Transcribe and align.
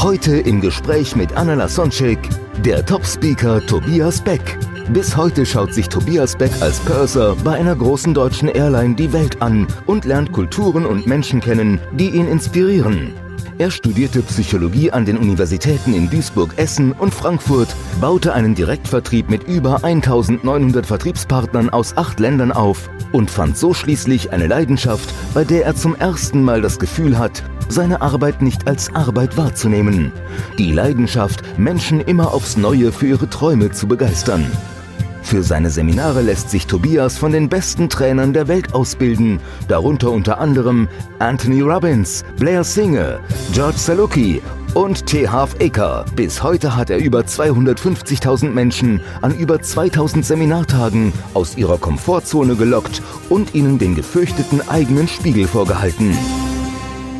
Heute 0.00 0.36
im 0.36 0.60
Gespräch 0.60 1.16
mit 1.16 1.36
Anna 1.36 1.54
Lasonczek, 1.54 2.20
der 2.64 2.86
Top-Speaker 2.86 3.66
Tobias 3.66 4.20
Beck. 4.20 4.56
Bis 4.90 5.16
heute 5.16 5.44
schaut 5.44 5.74
sich 5.74 5.88
Tobias 5.88 6.36
Beck 6.36 6.52
als 6.60 6.78
Purser 6.78 7.34
bei 7.42 7.54
einer 7.54 7.74
großen 7.74 8.14
deutschen 8.14 8.48
Airline 8.48 8.94
die 8.94 9.12
Welt 9.12 9.42
an 9.42 9.66
und 9.86 10.04
lernt 10.04 10.30
Kulturen 10.30 10.86
und 10.86 11.08
Menschen 11.08 11.40
kennen, 11.40 11.80
die 11.90 12.10
ihn 12.10 12.28
inspirieren. 12.28 13.12
Er 13.58 13.72
studierte 13.72 14.22
Psychologie 14.22 14.92
an 14.92 15.04
den 15.04 15.18
Universitäten 15.18 15.92
in 15.92 16.08
Duisburg, 16.08 16.52
Essen 16.58 16.92
und 16.92 17.12
Frankfurt, 17.12 17.74
baute 18.00 18.32
einen 18.32 18.54
Direktvertrieb 18.54 19.28
mit 19.28 19.48
über 19.48 19.82
1900 19.82 20.86
Vertriebspartnern 20.86 21.68
aus 21.68 21.96
acht 21.96 22.20
Ländern 22.20 22.52
auf 22.52 22.88
und 23.10 23.32
fand 23.32 23.58
so 23.58 23.74
schließlich 23.74 24.30
eine 24.30 24.46
Leidenschaft, 24.46 25.12
bei 25.34 25.42
der 25.42 25.64
er 25.64 25.74
zum 25.74 25.96
ersten 25.96 26.44
Mal 26.44 26.62
das 26.62 26.78
Gefühl 26.78 27.18
hat, 27.18 27.42
seine 27.68 28.00
Arbeit 28.00 28.42
nicht 28.42 28.68
als 28.68 28.94
Arbeit 28.94 29.36
wahrzunehmen. 29.36 30.12
Die 30.56 30.70
Leidenschaft, 30.70 31.42
Menschen 31.58 32.00
immer 32.00 32.32
aufs 32.32 32.56
Neue 32.56 32.92
für 32.92 33.08
ihre 33.08 33.28
Träume 33.28 33.72
zu 33.72 33.88
begeistern. 33.88 34.46
Für 35.28 35.42
seine 35.42 35.68
Seminare 35.68 36.22
lässt 36.22 36.48
sich 36.48 36.66
Tobias 36.66 37.18
von 37.18 37.32
den 37.32 37.50
besten 37.50 37.90
Trainern 37.90 38.32
der 38.32 38.48
Welt 38.48 38.72
ausbilden, 38.72 39.40
darunter 39.68 40.10
unter 40.10 40.40
anderem 40.40 40.88
Anthony 41.18 41.60
Robbins, 41.60 42.24
Blair 42.38 42.64
Singer, 42.64 43.20
George 43.52 43.76
Saluki 43.76 44.40
und 44.72 45.04
T. 45.04 45.28
Half 45.28 45.54
Acre. 45.60 46.06
Bis 46.16 46.42
heute 46.42 46.76
hat 46.76 46.88
er 46.88 46.96
über 46.96 47.20
250.000 47.20 48.48
Menschen 48.48 49.02
an 49.20 49.38
über 49.38 49.60
2000 49.60 50.24
Seminartagen 50.24 51.12
aus 51.34 51.58
ihrer 51.58 51.76
Komfortzone 51.76 52.56
gelockt 52.56 53.02
und 53.28 53.54
ihnen 53.54 53.78
den 53.78 53.96
gefürchteten 53.96 54.66
eigenen 54.66 55.08
Spiegel 55.08 55.46
vorgehalten. 55.46 56.16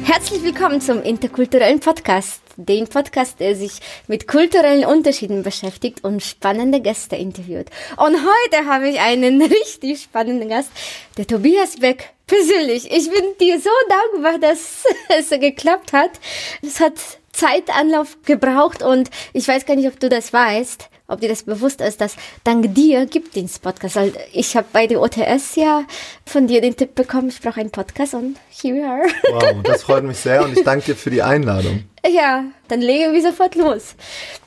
Herzlich 0.05 0.43
willkommen 0.43 0.81
zum 0.81 1.03
interkulturellen 1.03 1.81
Podcast, 1.81 2.41
den 2.59 2.89
Podcast, 2.89 3.41
der 3.41 3.55
sich 3.55 3.81
mit 4.09 4.27
kulturellen 4.27 4.85
Unterschieden 4.85 5.43
beschäftigt 5.43 6.05
und 6.05 6.23
spannende 6.23 6.81
Gäste 6.81 7.17
interviewt. 7.17 7.67
Und 7.97 8.17
heute 8.17 8.67
habe 8.67 8.89
ich 8.89 9.01
einen 9.01 9.41
richtig 9.71 10.03
spannenden 10.03 10.49
Gast, 10.49 10.71
der 11.17 11.27
Tobias 11.27 11.77
Beck 11.77 12.11
persönlich. 12.27 12.91
Ich 12.91 13.11
bin 13.11 13.25
dir 13.41 13.61
so 13.61 13.71
dankbar, 13.89 14.39
dass 14.39 14.85
es 15.09 15.31
geklappt 15.31 15.93
hat. 15.93 16.11
Es 16.63 16.81
hat 16.81 16.95
Zeitanlauf 17.33 18.19
gebraucht 18.25 18.83
und 18.83 19.09
ich 19.33 19.47
weiß 19.47 19.65
gar 19.65 19.77
nicht, 19.77 19.87
ob 19.87 20.01
du 20.01 20.09
das 20.09 20.33
weißt 20.33 20.91
ob 21.09 21.21
dir 21.21 21.29
das 21.29 21.43
bewusst 21.43 21.81
ist, 21.81 22.01
dass 22.01 22.17
dank 22.45 22.75
dir 22.75 23.07
gibt 23.07 23.35
es 23.37 23.59
Podcast. 23.59 23.97
Also 23.97 24.13
ich 24.33 24.55
habe 24.57 24.67
bei 24.73 24.87
der 24.87 25.01
OTS 25.01 25.57
ja 25.57 25.85
von 26.27 26.47
dir 26.47 26.61
den 26.61 26.77
Tipp 26.77 26.95
bekommen, 26.95 27.31
ich 27.31 27.41
brauche 27.41 27.61
einen 27.61 27.71
Podcast 27.71 28.13
und 28.13 28.37
here 28.51 28.77
we 28.77 28.87
are. 28.87 29.09
Wow, 29.33 29.63
das 29.63 29.83
freut 29.85 30.05
mich 30.05 30.19
sehr 30.19 30.45
und 30.45 30.57
ich 30.57 30.65
danke 30.65 30.85
dir 30.85 30.97
für 30.97 31.11
die 31.11 31.23
Einladung. 31.23 31.85
Ja, 32.09 32.45
dann 32.69 32.81
legen 32.81 33.13
wir 33.13 33.21
sofort 33.21 33.55
los. 33.55 33.95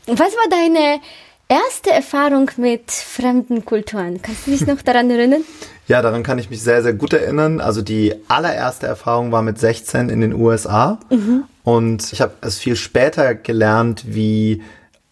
Was 0.08 0.20
war 0.20 0.50
deine 0.50 1.00
erste 1.48 1.92
Erfahrung 1.92 2.50
mit 2.58 2.89
fremden 2.89 3.66
Kulturen? 3.66 4.20
Kannst 4.22 4.48
du 4.48 4.52
dich 4.52 4.66
noch 4.66 4.82
daran 4.82 5.11
erinnern? 5.11 5.43
Ja, 5.88 6.02
daran 6.02 6.23
kann 6.23 6.39
ich 6.39 6.49
mich 6.49 6.64
sehr, 6.64 6.82
sehr 6.82 6.93
gut 6.93 7.14
erinnern. 7.14 7.60
Also 7.60 7.83
die 7.83 8.16
allererste 8.30 8.88
Erfahrung 8.88 9.32
war 9.32 9.43
mit 9.43 9.60
16 9.60 10.10
in 10.10 10.22
den 10.22 10.33
USA 10.33 10.98
mhm. 11.10 11.43
und 11.64 12.11
ich 12.14 12.22
habe 12.22 12.33
es 12.42 12.58
viel 12.58 12.78
später 12.78 13.36
gelernt, 13.36 14.05
wie 14.08 14.64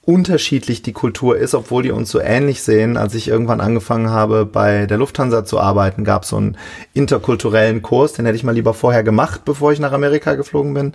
unterschiedlich 0.10 0.82
die 0.82 0.92
Kultur 0.92 1.38
ist, 1.38 1.54
obwohl 1.54 1.84
die 1.84 1.92
uns 1.92 2.10
so 2.10 2.20
ähnlich 2.20 2.64
sehen. 2.64 2.98
Als 2.98 3.14
ich 3.14 3.28
irgendwann 3.28 3.62
angefangen 3.62 4.10
habe, 4.10 4.44
bei 4.44 4.88
der 4.88 4.98
Lufthansa 4.98 5.46
zu 5.46 5.60
arbeiten, 5.60 6.04
gab 6.04 6.24
es 6.24 6.30
so 6.30 6.38
einen 6.38 6.58
interkulturellen 6.96 7.84
Kurs, 7.84 8.14
den 8.14 8.26
hätte 8.26 8.36
ich 8.36 8.44
mal 8.44 8.56
lieber 8.56 8.74
vorher 8.74 9.04
gemacht, 9.04 9.42
bevor 9.46 9.72
ich 9.72 9.80
nach 9.80 9.92
Amerika 9.92 10.34
geflogen 10.34 10.74
bin. 10.74 10.94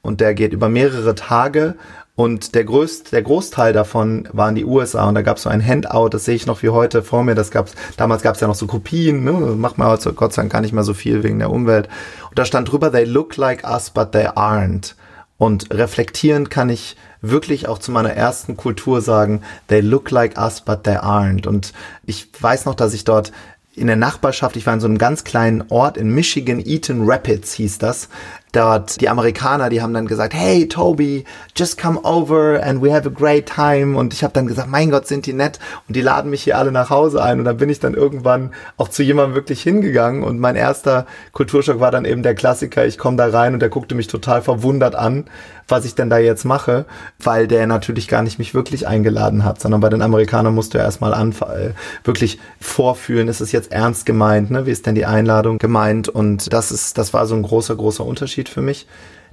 Und 0.00 0.22
der 0.22 0.32
geht 0.32 0.54
über 0.54 0.70
mehrere 0.70 1.14
Tage. 1.14 1.74
Und 2.16 2.54
der, 2.54 2.64
größt, 2.64 3.12
der 3.12 3.22
Großteil 3.22 3.74
davon 3.74 4.28
waren 4.32 4.54
die 4.54 4.64
USA 4.64 5.08
und 5.08 5.14
da 5.14 5.20
gab 5.20 5.36
es 5.36 5.42
so 5.42 5.50
ein 5.50 5.66
Handout, 5.66 6.10
das 6.10 6.24
sehe 6.24 6.36
ich 6.36 6.46
noch 6.46 6.62
wie 6.62 6.70
heute 6.70 7.02
vor 7.02 7.22
mir. 7.22 7.34
Das 7.34 7.50
gab's, 7.50 7.74
damals 7.98 8.22
gab 8.22 8.36
es 8.36 8.40
ja 8.40 8.46
noch 8.46 8.54
so 8.54 8.66
Kopien, 8.66 9.24
ne? 9.24 9.32
macht 9.32 9.76
man 9.76 9.88
heute 9.88 10.14
Gott 10.14 10.32
sei 10.32 10.42
Dank 10.42 10.52
gar 10.52 10.62
nicht 10.62 10.72
mehr 10.72 10.84
so 10.84 10.94
viel 10.94 11.22
wegen 11.22 11.38
der 11.38 11.50
Umwelt. 11.50 11.90
Und 12.30 12.38
da 12.38 12.46
stand 12.46 12.72
drüber, 12.72 12.90
they 12.90 13.04
look 13.04 13.36
like 13.36 13.62
us, 13.68 13.90
but 13.90 14.12
they 14.12 14.26
aren't. 14.26 14.94
Und 15.36 15.74
reflektierend 15.74 16.48
kann 16.48 16.70
ich 16.70 16.96
wirklich 17.30 17.68
auch 17.68 17.78
zu 17.78 17.92
meiner 17.92 18.12
ersten 18.12 18.56
Kultur 18.56 19.00
sagen, 19.00 19.42
they 19.68 19.80
look 19.80 20.10
like 20.10 20.38
us, 20.38 20.60
but 20.60 20.84
they 20.84 20.96
aren't. 20.96 21.46
Und 21.46 21.72
ich 22.04 22.28
weiß 22.38 22.66
noch, 22.66 22.74
dass 22.74 22.94
ich 22.94 23.04
dort 23.04 23.32
in 23.74 23.86
der 23.88 23.96
Nachbarschaft, 23.96 24.56
ich 24.56 24.66
war 24.66 24.74
in 24.74 24.80
so 24.80 24.86
einem 24.86 24.98
ganz 24.98 25.24
kleinen 25.24 25.64
Ort 25.68 25.96
in 25.96 26.10
Michigan, 26.10 26.60
Eaton 26.60 27.08
Rapids 27.10 27.54
hieß 27.54 27.78
das, 27.78 28.08
dort 28.54 29.00
die 29.00 29.08
Amerikaner, 29.08 29.68
die 29.68 29.82
haben 29.82 29.94
dann 29.94 30.06
gesagt, 30.06 30.34
hey 30.34 30.68
Toby, 30.68 31.24
just 31.56 31.80
come 31.80 32.00
over 32.02 32.62
and 32.62 32.82
we 32.82 32.92
have 32.92 33.08
a 33.08 33.12
great 33.12 33.46
time. 33.46 33.96
Und 33.96 34.14
ich 34.14 34.22
habe 34.22 34.32
dann 34.32 34.46
gesagt, 34.46 34.68
mein 34.68 34.90
Gott, 34.90 35.06
sind 35.06 35.26
die 35.26 35.32
nett. 35.32 35.58
Und 35.88 35.96
die 35.96 36.00
laden 36.00 36.30
mich 36.30 36.44
hier 36.44 36.58
alle 36.58 36.72
nach 36.72 36.90
Hause 36.90 37.22
ein. 37.22 37.38
Und 37.38 37.44
dann 37.44 37.56
bin 37.56 37.68
ich 37.68 37.80
dann 37.80 37.94
irgendwann 37.94 38.52
auch 38.76 38.88
zu 38.88 39.02
jemandem 39.02 39.34
wirklich 39.34 39.62
hingegangen. 39.62 40.22
Und 40.22 40.38
mein 40.38 40.56
erster 40.56 41.06
Kulturschock 41.32 41.80
war 41.80 41.90
dann 41.90 42.04
eben 42.04 42.22
der 42.22 42.34
Klassiker. 42.34 42.86
Ich 42.86 42.98
komme 42.98 43.16
da 43.16 43.26
rein 43.26 43.54
und 43.54 43.60
der 43.60 43.68
guckte 43.68 43.94
mich 43.94 44.06
total 44.06 44.42
verwundert 44.42 44.94
an, 44.94 45.24
was 45.68 45.84
ich 45.84 45.94
denn 45.94 46.10
da 46.10 46.18
jetzt 46.18 46.44
mache, 46.44 46.84
weil 47.22 47.46
der 47.46 47.66
natürlich 47.66 48.08
gar 48.08 48.22
nicht 48.22 48.38
mich 48.38 48.54
wirklich 48.54 48.86
eingeladen 48.86 49.44
hat, 49.44 49.60
sondern 49.60 49.80
bei 49.80 49.88
den 49.88 50.02
Amerikanern 50.02 50.54
musst 50.54 50.74
du 50.74 50.78
ja 50.78 50.84
erstmal 50.84 51.12
äh, 51.12 51.70
wirklich 52.04 52.38
vorfühlen, 52.60 53.28
ist 53.28 53.40
es 53.40 53.52
jetzt 53.52 53.72
ernst 53.72 54.06
gemeint, 54.06 54.50
ne? 54.50 54.66
Wie 54.66 54.70
ist 54.70 54.86
denn 54.86 54.94
die 54.94 55.06
Einladung 55.06 55.58
gemeint? 55.58 56.08
Und 56.08 56.52
das 56.52 56.70
ist, 56.70 56.98
das 56.98 57.14
war 57.14 57.26
so 57.26 57.34
ein 57.34 57.42
großer, 57.42 57.76
großer 57.76 58.04
Unterschied 58.04 58.43
für 58.48 58.62
mich. 58.62 58.86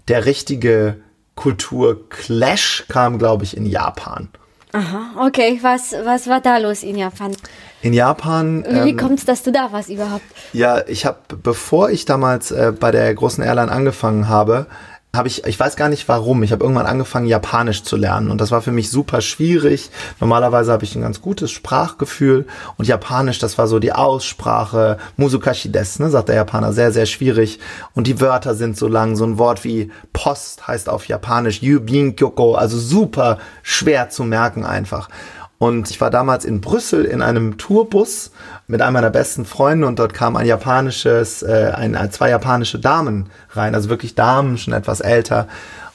Der 0.07 0.25
richtige 0.25 0.97
Kulturclash 1.35 2.85
kam, 2.89 3.17
glaube 3.17 3.43
ich, 3.43 3.55
in 3.55 3.65
Japan. 3.65 4.29
Aha, 4.73 5.25
okay. 5.25 5.59
Was, 5.61 5.93
was 6.03 6.27
war 6.27 6.39
da 6.39 6.57
los 6.57 6.83
in 6.83 6.97
Japan? 6.97 7.35
In 7.81 7.93
Japan. 7.93 8.63
Wie 8.63 8.91
ähm, 8.91 8.97
kommt 8.97 9.19
es, 9.19 9.25
dass 9.25 9.43
du 9.43 9.51
da 9.51 9.71
warst 9.71 9.89
überhaupt? 9.89 10.23
Ja, 10.53 10.87
ich 10.87 11.05
habe, 11.05 11.17
bevor 11.41 11.89
ich 11.89 12.05
damals 12.05 12.51
äh, 12.51 12.71
bei 12.77 12.91
der 12.91 13.13
großen 13.13 13.43
Airline 13.43 13.71
angefangen 13.71 14.29
habe, 14.29 14.67
habe 15.13 15.27
ich, 15.27 15.45
ich 15.45 15.59
weiß 15.59 15.75
gar 15.75 15.89
nicht 15.89 16.07
warum, 16.07 16.41
ich 16.41 16.53
habe 16.53 16.63
irgendwann 16.63 16.85
angefangen, 16.85 17.27
Japanisch 17.27 17.83
zu 17.83 17.97
lernen. 17.97 18.31
Und 18.31 18.39
das 18.39 18.51
war 18.51 18.61
für 18.61 18.71
mich 18.71 18.89
super 18.89 19.19
schwierig. 19.19 19.91
Normalerweise 20.21 20.71
habe 20.71 20.85
ich 20.85 20.95
ein 20.95 21.01
ganz 21.01 21.21
gutes 21.21 21.51
Sprachgefühl. 21.51 22.47
Und 22.77 22.87
Japanisch, 22.87 23.37
das 23.37 23.57
war 23.57 23.67
so 23.67 23.79
die 23.79 23.91
Aussprache, 23.91 24.97
Musukashi 25.17 25.69
des, 25.69 25.99
ne, 25.99 26.09
sagt 26.09 26.29
der 26.29 26.35
Japaner, 26.35 26.71
sehr, 26.71 26.93
sehr 26.93 27.05
schwierig. 27.05 27.59
Und 27.93 28.07
die 28.07 28.21
Wörter 28.21 28.55
sind 28.55 28.77
so 28.77 28.87
lang, 28.87 29.17
so 29.17 29.25
ein 29.25 29.37
Wort 29.37 29.65
wie 29.65 29.91
Post 30.13 30.67
heißt 30.67 30.87
auf 30.87 31.05
Japanisch 31.07 31.61
Yubin 31.61 32.15
Kyoko, 32.15 32.55
also 32.55 32.79
super 32.79 33.37
schwer 33.63 34.09
zu 34.09 34.23
merken 34.23 34.65
einfach. 34.65 35.09
Und 35.61 35.91
ich 35.91 36.01
war 36.01 36.09
damals 36.09 36.43
in 36.43 36.59
Brüssel 36.59 37.05
in 37.05 37.21
einem 37.21 37.59
Tourbus 37.59 38.31
mit 38.65 38.81
einem 38.81 38.93
meiner 38.93 39.11
besten 39.11 39.45
Freunde 39.45 39.85
und 39.85 39.99
dort 39.99 40.11
kam 40.11 40.35
ein 40.35 40.47
japanisches, 40.47 41.43
äh, 41.43 41.71
ein, 41.75 41.95
zwei 42.11 42.31
japanische 42.31 42.79
Damen 42.79 43.29
rein, 43.51 43.75
also 43.75 43.87
wirklich 43.87 44.15
Damen, 44.15 44.57
schon 44.57 44.73
etwas 44.73 45.01
älter. 45.01 45.47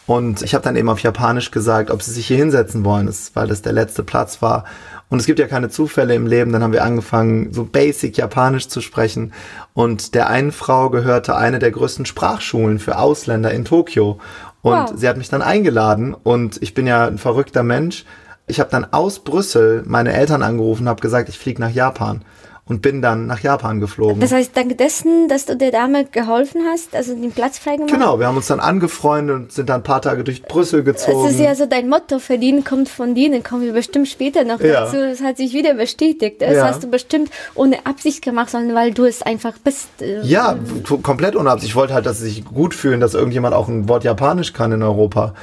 Und 0.06 0.42
ich 0.42 0.54
habe 0.54 0.62
dann 0.62 0.76
eben 0.76 0.88
auf 0.88 1.00
Japanisch 1.00 1.50
gesagt, 1.50 1.90
ob 1.90 2.00
sie 2.00 2.12
sich 2.12 2.28
hier 2.28 2.36
hinsetzen 2.36 2.84
wollen, 2.84 3.06
das, 3.06 3.32
weil 3.34 3.48
das 3.48 3.60
der 3.60 3.72
letzte 3.72 4.04
Platz 4.04 4.40
war. 4.40 4.66
Und 5.08 5.18
es 5.18 5.26
gibt 5.26 5.40
ja 5.40 5.48
keine 5.48 5.68
Zufälle 5.68 6.14
im 6.14 6.28
Leben. 6.28 6.52
Dann 6.52 6.62
haben 6.62 6.72
wir 6.72 6.84
angefangen, 6.84 7.52
so 7.52 7.64
basic 7.64 8.16
Japanisch 8.16 8.68
zu 8.68 8.80
sprechen. 8.80 9.32
Und 9.74 10.14
der 10.14 10.30
einen 10.30 10.52
Frau 10.52 10.90
gehörte 10.90 11.34
eine 11.34 11.58
der 11.58 11.72
größten 11.72 12.06
Sprachschulen 12.06 12.78
für 12.78 12.98
Ausländer 12.98 13.50
in 13.50 13.64
Tokio. 13.64 14.20
Und 14.62 14.74
wow. 14.74 14.92
sie 14.94 15.08
hat 15.08 15.16
mich 15.16 15.28
dann 15.28 15.42
eingeladen. 15.42 16.14
Und 16.14 16.62
ich 16.62 16.72
bin 16.72 16.86
ja 16.86 17.04
ein 17.08 17.18
verrückter 17.18 17.64
Mensch 17.64 18.04
ich 18.46 18.60
habe 18.60 18.70
dann 18.70 18.86
aus 18.92 19.20
Brüssel 19.20 19.82
meine 19.86 20.12
Eltern 20.12 20.42
angerufen 20.42 20.82
und 20.82 20.88
habe 20.88 21.00
gesagt, 21.00 21.28
ich 21.28 21.38
fliege 21.38 21.60
nach 21.60 21.70
Japan. 21.70 22.22
und 22.68 22.82
bin 22.82 23.00
dann 23.00 23.26
nach 23.26 23.40
Japan 23.40 23.78
geflogen. 23.78 24.20
Das 24.20 24.32
heißt, 24.32 24.56
dank 24.56 24.76
dessen, 24.76 25.28
dass 25.28 25.46
du 25.46 25.56
der 25.56 25.70
Dame 25.70 26.04
geholfen 26.04 26.62
hast, 26.68 26.96
also 26.96 27.14
den 27.14 27.30
Platz 27.30 27.58
freigemacht? 27.58 27.92
Genau, 27.92 28.18
wir 28.18 28.26
haben 28.26 28.36
uns 28.36 28.48
dann 28.48 28.58
angefreundet 28.58 29.36
und 29.36 29.52
sind 29.52 29.68
dann 29.68 29.80
ein 29.80 29.84
paar 29.84 30.02
Tage 30.02 30.24
durch 30.24 30.42
Brüssel 30.42 30.82
gezogen. 30.82 31.22
Das 31.22 31.34
ist 31.34 31.40
ja 31.40 31.54
so 31.54 31.66
dein 31.66 31.88
Motto, 31.88 32.18
verdienen 32.18 32.64
kommt 32.64 32.88
von 32.88 33.14
dienen, 33.14 33.44
kommen 33.44 33.62
wir 33.62 33.72
bestimmt 33.72 34.08
später 34.08 34.42
noch 34.42 34.60
ja. 34.60 34.80
dazu. 34.80 34.96
Das 34.96 35.22
hat 35.22 35.36
sich 35.36 35.52
wieder 35.52 35.74
bestätigt. 35.74 36.42
Das 36.42 36.54
ja. 36.54 36.66
hast 36.66 36.82
du 36.82 36.90
bestimmt 36.90 37.30
ohne 37.54 37.86
Absicht 37.86 38.20
gemacht, 38.22 38.50
sondern 38.50 38.74
weil 38.74 38.92
du 38.92 39.04
es 39.04 39.22
einfach 39.22 39.54
bist. 39.62 39.88
Äh, 40.00 40.22
ja, 40.22 40.56
komplett 41.04 41.36
ohne 41.36 41.50
Absicht. 41.50 41.70
Ich 41.70 41.76
wollte 41.76 41.94
halt, 41.94 42.04
dass 42.04 42.18
sie 42.18 42.24
sich 42.24 42.44
gut 42.44 42.74
fühlen, 42.74 42.98
dass 42.98 43.14
irgendjemand 43.14 43.54
auch 43.54 43.68
ein 43.68 43.88
Wort 43.88 44.02
Japanisch 44.02 44.52
kann 44.52 44.72
in 44.72 44.82
Europa. 44.82 45.34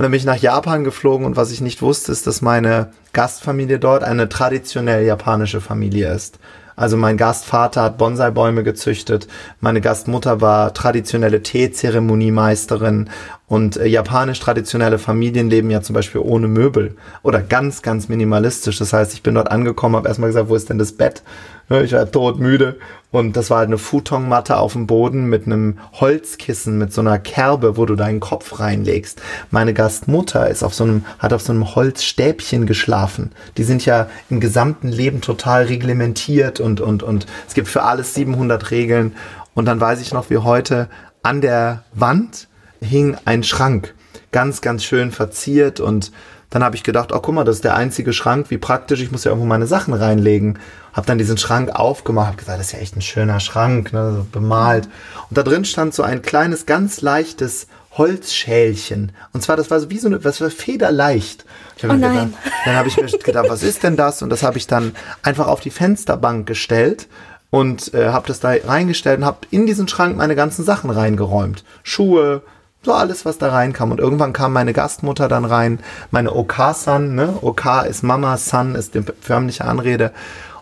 Und 0.00 0.04
dann 0.04 0.12
bin 0.12 0.18
ich 0.20 0.24
nach 0.24 0.38
Japan 0.38 0.82
geflogen 0.82 1.26
und 1.26 1.36
was 1.36 1.50
ich 1.50 1.60
nicht 1.60 1.82
wusste, 1.82 2.10
ist, 2.10 2.26
dass 2.26 2.40
meine 2.40 2.90
Gastfamilie 3.12 3.78
dort 3.78 4.02
eine 4.02 4.30
traditionell 4.30 5.04
japanische 5.04 5.60
Familie 5.60 6.10
ist. 6.10 6.38
Also 6.74 6.96
mein 6.96 7.18
Gastvater 7.18 7.82
hat 7.82 7.98
Bonsai-Bäume 7.98 8.62
gezüchtet, 8.62 9.28
meine 9.60 9.82
Gastmutter 9.82 10.40
war 10.40 10.72
traditionelle 10.72 11.42
Teezeremoniemeisterin 11.42 13.10
und 13.50 13.78
äh, 13.78 13.86
japanisch 13.86 14.38
traditionelle 14.38 15.00
Familien 15.00 15.50
leben 15.50 15.70
ja 15.70 15.82
zum 15.82 15.94
Beispiel 15.94 16.20
ohne 16.20 16.46
Möbel 16.46 16.94
oder 17.24 17.42
ganz, 17.42 17.82
ganz 17.82 18.08
minimalistisch. 18.08 18.78
Das 18.78 18.92
heißt, 18.92 19.12
ich 19.12 19.24
bin 19.24 19.34
dort 19.34 19.50
angekommen, 19.50 19.96
habe 19.96 20.06
erstmal 20.06 20.28
gesagt, 20.28 20.48
wo 20.48 20.54
ist 20.54 20.70
denn 20.70 20.78
das 20.78 20.92
Bett? 20.92 21.24
Ich 21.68 21.92
war 21.92 22.08
todmüde 22.08 22.78
und 23.10 23.36
das 23.36 23.50
war 23.50 23.58
halt 23.58 23.66
eine 23.66 23.78
Futonmatte 23.78 24.56
auf 24.56 24.74
dem 24.74 24.86
Boden 24.86 25.26
mit 25.26 25.46
einem 25.46 25.78
Holzkissen, 25.94 26.78
mit 26.78 26.92
so 26.92 27.00
einer 27.00 27.18
Kerbe, 27.18 27.76
wo 27.76 27.86
du 27.86 27.96
deinen 27.96 28.20
Kopf 28.20 28.60
reinlegst. 28.60 29.20
Meine 29.50 29.74
Gastmutter 29.74 30.48
ist 30.48 30.62
auf 30.62 30.74
so 30.74 30.84
einem, 30.84 31.04
hat 31.18 31.32
auf 31.32 31.42
so 31.42 31.52
einem 31.52 31.74
Holzstäbchen 31.74 32.66
geschlafen. 32.66 33.32
Die 33.56 33.64
sind 33.64 33.84
ja 33.84 34.08
im 34.30 34.38
gesamten 34.38 34.88
Leben 34.88 35.22
total 35.22 35.64
reglementiert 35.64 36.60
und, 36.60 36.80
und, 36.80 37.02
und 37.02 37.26
es 37.48 37.54
gibt 37.54 37.66
für 37.66 37.82
alles 37.82 38.14
700 38.14 38.70
Regeln. 38.70 39.16
Und 39.54 39.64
dann 39.64 39.80
weiß 39.80 40.00
ich 40.00 40.12
noch, 40.12 40.30
wie 40.30 40.38
heute 40.38 40.88
an 41.24 41.40
der 41.40 41.82
Wand 41.92 42.48
hing 42.80 43.16
ein 43.24 43.42
Schrank. 43.42 43.94
Ganz, 44.32 44.60
ganz 44.60 44.84
schön 44.84 45.10
verziert 45.10 45.80
und 45.80 46.12
dann 46.50 46.64
habe 46.64 46.74
ich 46.74 46.82
gedacht, 46.82 47.12
oh 47.12 47.20
guck 47.20 47.34
mal, 47.34 47.44
das 47.44 47.56
ist 47.56 47.64
der 47.64 47.76
einzige 47.76 48.12
Schrank, 48.12 48.50
wie 48.50 48.58
praktisch, 48.58 49.00
ich 49.00 49.12
muss 49.12 49.24
ja 49.24 49.30
irgendwo 49.30 49.46
meine 49.46 49.68
Sachen 49.68 49.94
reinlegen. 49.94 50.58
Hab 50.92 51.06
dann 51.06 51.18
diesen 51.18 51.38
Schrank 51.38 51.70
aufgemacht, 51.70 52.28
hab 52.28 52.38
gesagt, 52.38 52.58
das 52.58 52.66
ist 52.66 52.72
ja 52.72 52.80
echt 52.80 52.96
ein 52.96 53.02
schöner 53.02 53.38
Schrank, 53.38 53.92
ne, 53.92 54.12
so 54.16 54.26
bemalt. 54.30 54.88
Und 55.28 55.38
da 55.38 55.44
drin 55.44 55.64
stand 55.64 55.94
so 55.94 56.02
ein 56.02 56.22
kleines, 56.22 56.66
ganz 56.66 57.00
leichtes 57.02 57.68
Holzschälchen. 57.92 59.12
Und 59.32 59.42
zwar, 59.42 59.56
das 59.56 59.70
war 59.70 59.78
so 59.78 59.90
wie 59.90 59.98
so 59.98 60.08
eine, 60.08 60.24
was 60.24 60.40
war 60.40 60.50
federleicht. 60.50 61.44
Ich 61.76 61.84
hab 61.84 61.92
oh. 61.92 61.94
Gedacht, 61.94 62.28
dann 62.64 62.74
habe 62.74 62.88
ich 62.88 62.96
mir 62.96 63.06
gedacht, 63.24 63.48
was 63.48 63.62
ist 63.62 63.84
denn 63.84 63.96
das? 63.96 64.20
Und 64.22 64.30
das 64.30 64.42
habe 64.42 64.58
ich 64.58 64.66
dann 64.66 64.94
einfach 65.22 65.46
auf 65.46 65.60
die 65.60 65.70
Fensterbank 65.70 66.46
gestellt 66.46 67.06
und 67.50 67.94
äh, 67.94 68.08
habe 68.08 68.26
das 68.26 68.40
da 68.40 68.52
reingestellt 68.64 69.20
und 69.20 69.24
habe 69.24 69.46
in 69.50 69.66
diesen 69.66 69.86
Schrank 69.86 70.16
meine 70.16 70.34
ganzen 70.34 70.64
Sachen 70.64 70.90
reingeräumt. 70.90 71.64
Schuhe, 71.84 72.42
so 72.82 72.92
alles, 72.92 73.24
was 73.24 73.38
da 73.38 73.50
reinkam. 73.50 73.92
Und 73.92 74.00
irgendwann 74.00 74.32
kam 74.32 74.52
meine 74.52 74.72
Gastmutter 74.72 75.28
dann 75.28 75.44
rein, 75.44 75.80
meine 76.10 76.34
Oka-san, 76.34 77.14
ne? 77.14 77.38
Oka 77.42 77.82
ist 77.82 78.02
Mama, 78.02 78.36
San 78.36 78.74
ist 78.74 78.94
die 78.94 79.02
förmliche 79.20 79.64
Anrede. 79.64 80.12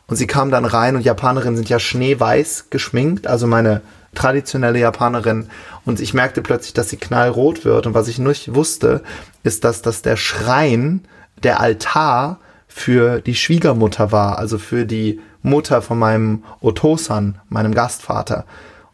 Und 0.06 0.16
sie 0.16 0.26
kam 0.26 0.50
dann 0.50 0.64
rein 0.64 0.96
und 0.96 1.04
Japanerinnen 1.04 1.56
sind 1.56 1.68
ja 1.68 1.78
schneeweiß 1.78 2.66
geschminkt, 2.70 3.26
also 3.26 3.46
meine 3.46 3.82
traditionelle 4.14 4.78
Japanerin. 4.78 5.48
Und 5.84 6.00
ich 6.00 6.14
merkte 6.14 6.42
plötzlich, 6.42 6.72
dass 6.72 6.88
sie 6.88 6.96
knallrot 6.96 7.64
wird. 7.64 7.86
Und 7.86 7.94
was 7.94 8.08
ich 8.08 8.18
nicht 8.18 8.54
wusste, 8.54 9.02
ist, 9.42 9.64
dass 9.64 9.82
das 9.82 10.02
der 10.02 10.16
Schrein, 10.16 11.02
der 11.42 11.60
Altar 11.60 12.38
für 12.66 13.20
die 13.20 13.34
Schwiegermutter 13.34 14.10
war, 14.10 14.38
also 14.38 14.58
für 14.58 14.86
die 14.86 15.20
Mutter 15.42 15.82
von 15.82 15.98
meinem 15.98 16.42
Otosan, 16.60 17.38
meinem 17.48 17.74
Gastvater. 17.74 18.44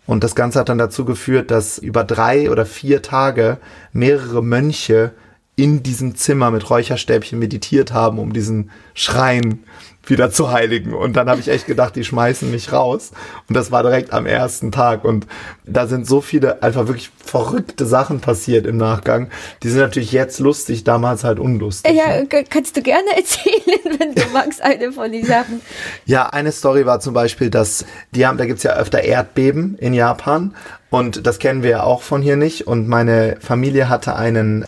Und 0.06 0.22
das 0.22 0.34
Ganze 0.34 0.60
hat 0.60 0.68
dann 0.68 0.78
dazu 0.78 1.04
geführt, 1.04 1.50
dass 1.50 1.78
über 1.78 2.04
drei 2.04 2.50
oder 2.50 2.66
vier 2.66 3.02
Tage 3.02 3.58
mehrere 3.92 4.42
Mönche 4.42 5.12
in 5.56 5.82
diesem 5.82 6.16
Zimmer 6.16 6.50
mit 6.50 6.68
Räucherstäbchen 6.68 7.38
meditiert 7.38 7.92
haben, 7.92 8.18
um 8.18 8.32
diesen 8.32 8.70
Schrein 8.92 9.64
wieder 10.06 10.30
zu 10.30 10.50
heiligen. 10.50 10.94
Und 10.94 11.14
dann 11.14 11.28
habe 11.28 11.40
ich 11.40 11.48
echt 11.48 11.66
gedacht, 11.66 11.96
die 11.96 12.04
schmeißen 12.04 12.50
mich 12.50 12.72
raus. 12.72 13.12
Und 13.48 13.56
das 13.56 13.70
war 13.70 13.82
direkt 13.82 14.12
am 14.12 14.26
ersten 14.26 14.72
Tag. 14.72 15.04
Und 15.04 15.26
da 15.64 15.86
sind 15.86 16.06
so 16.06 16.20
viele 16.20 16.62
einfach 16.62 16.86
wirklich 16.86 17.10
verrückte 17.24 17.86
Sachen 17.86 18.20
passiert 18.20 18.66
im 18.66 18.76
Nachgang. 18.76 19.30
Die 19.62 19.68
sind 19.68 19.80
natürlich 19.80 20.12
jetzt 20.12 20.38
lustig, 20.40 20.84
damals 20.84 21.24
halt 21.24 21.38
unlustig. 21.38 21.92
Ja, 21.94 22.20
ne? 22.20 22.26
kannst 22.48 22.76
du 22.76 22.82
gerne 22.82 23.08
erzählen, 23.16 23.98
wenn 23.98 24.14
du 24.14 24.22
magst, 24.32 24.62
eine 24.62 24.92
von 24.92 25.10
den 25.10 25.24
Sachen. 25.24 25.60
Ja, 26.04 26.28
eine 26.28 26.52
Story 26.52 26.86
war 26.86 27.00
zum 27.00 27.14
Beispiel, 27.14 27.50
dass 27.50 27.84
die 28.12 28.26
haben, 28.26 28.38
da 28.38 28.46
gibt's 28.46 28.62
ja 28.62 28.74
öfter 28.74 29.02
Erdbeben 29.02 29.76
in 29.78 29.94
Japan. 29.94 30.54
Und 30.90 31.26
das 31.26 31.40
kennen 31.40 31.62
wir 31.62 31.70
ja 31.70 31.82
auch 31.82 32.02
von 32.02 32.22
hier 32.22 32.36
nicht. 32.36 32.66
Und 32.66 32.88
meine 32.88 33.36
Familie 33.40 33.88
hatte 33.88 34.14
einen 34.14 34.64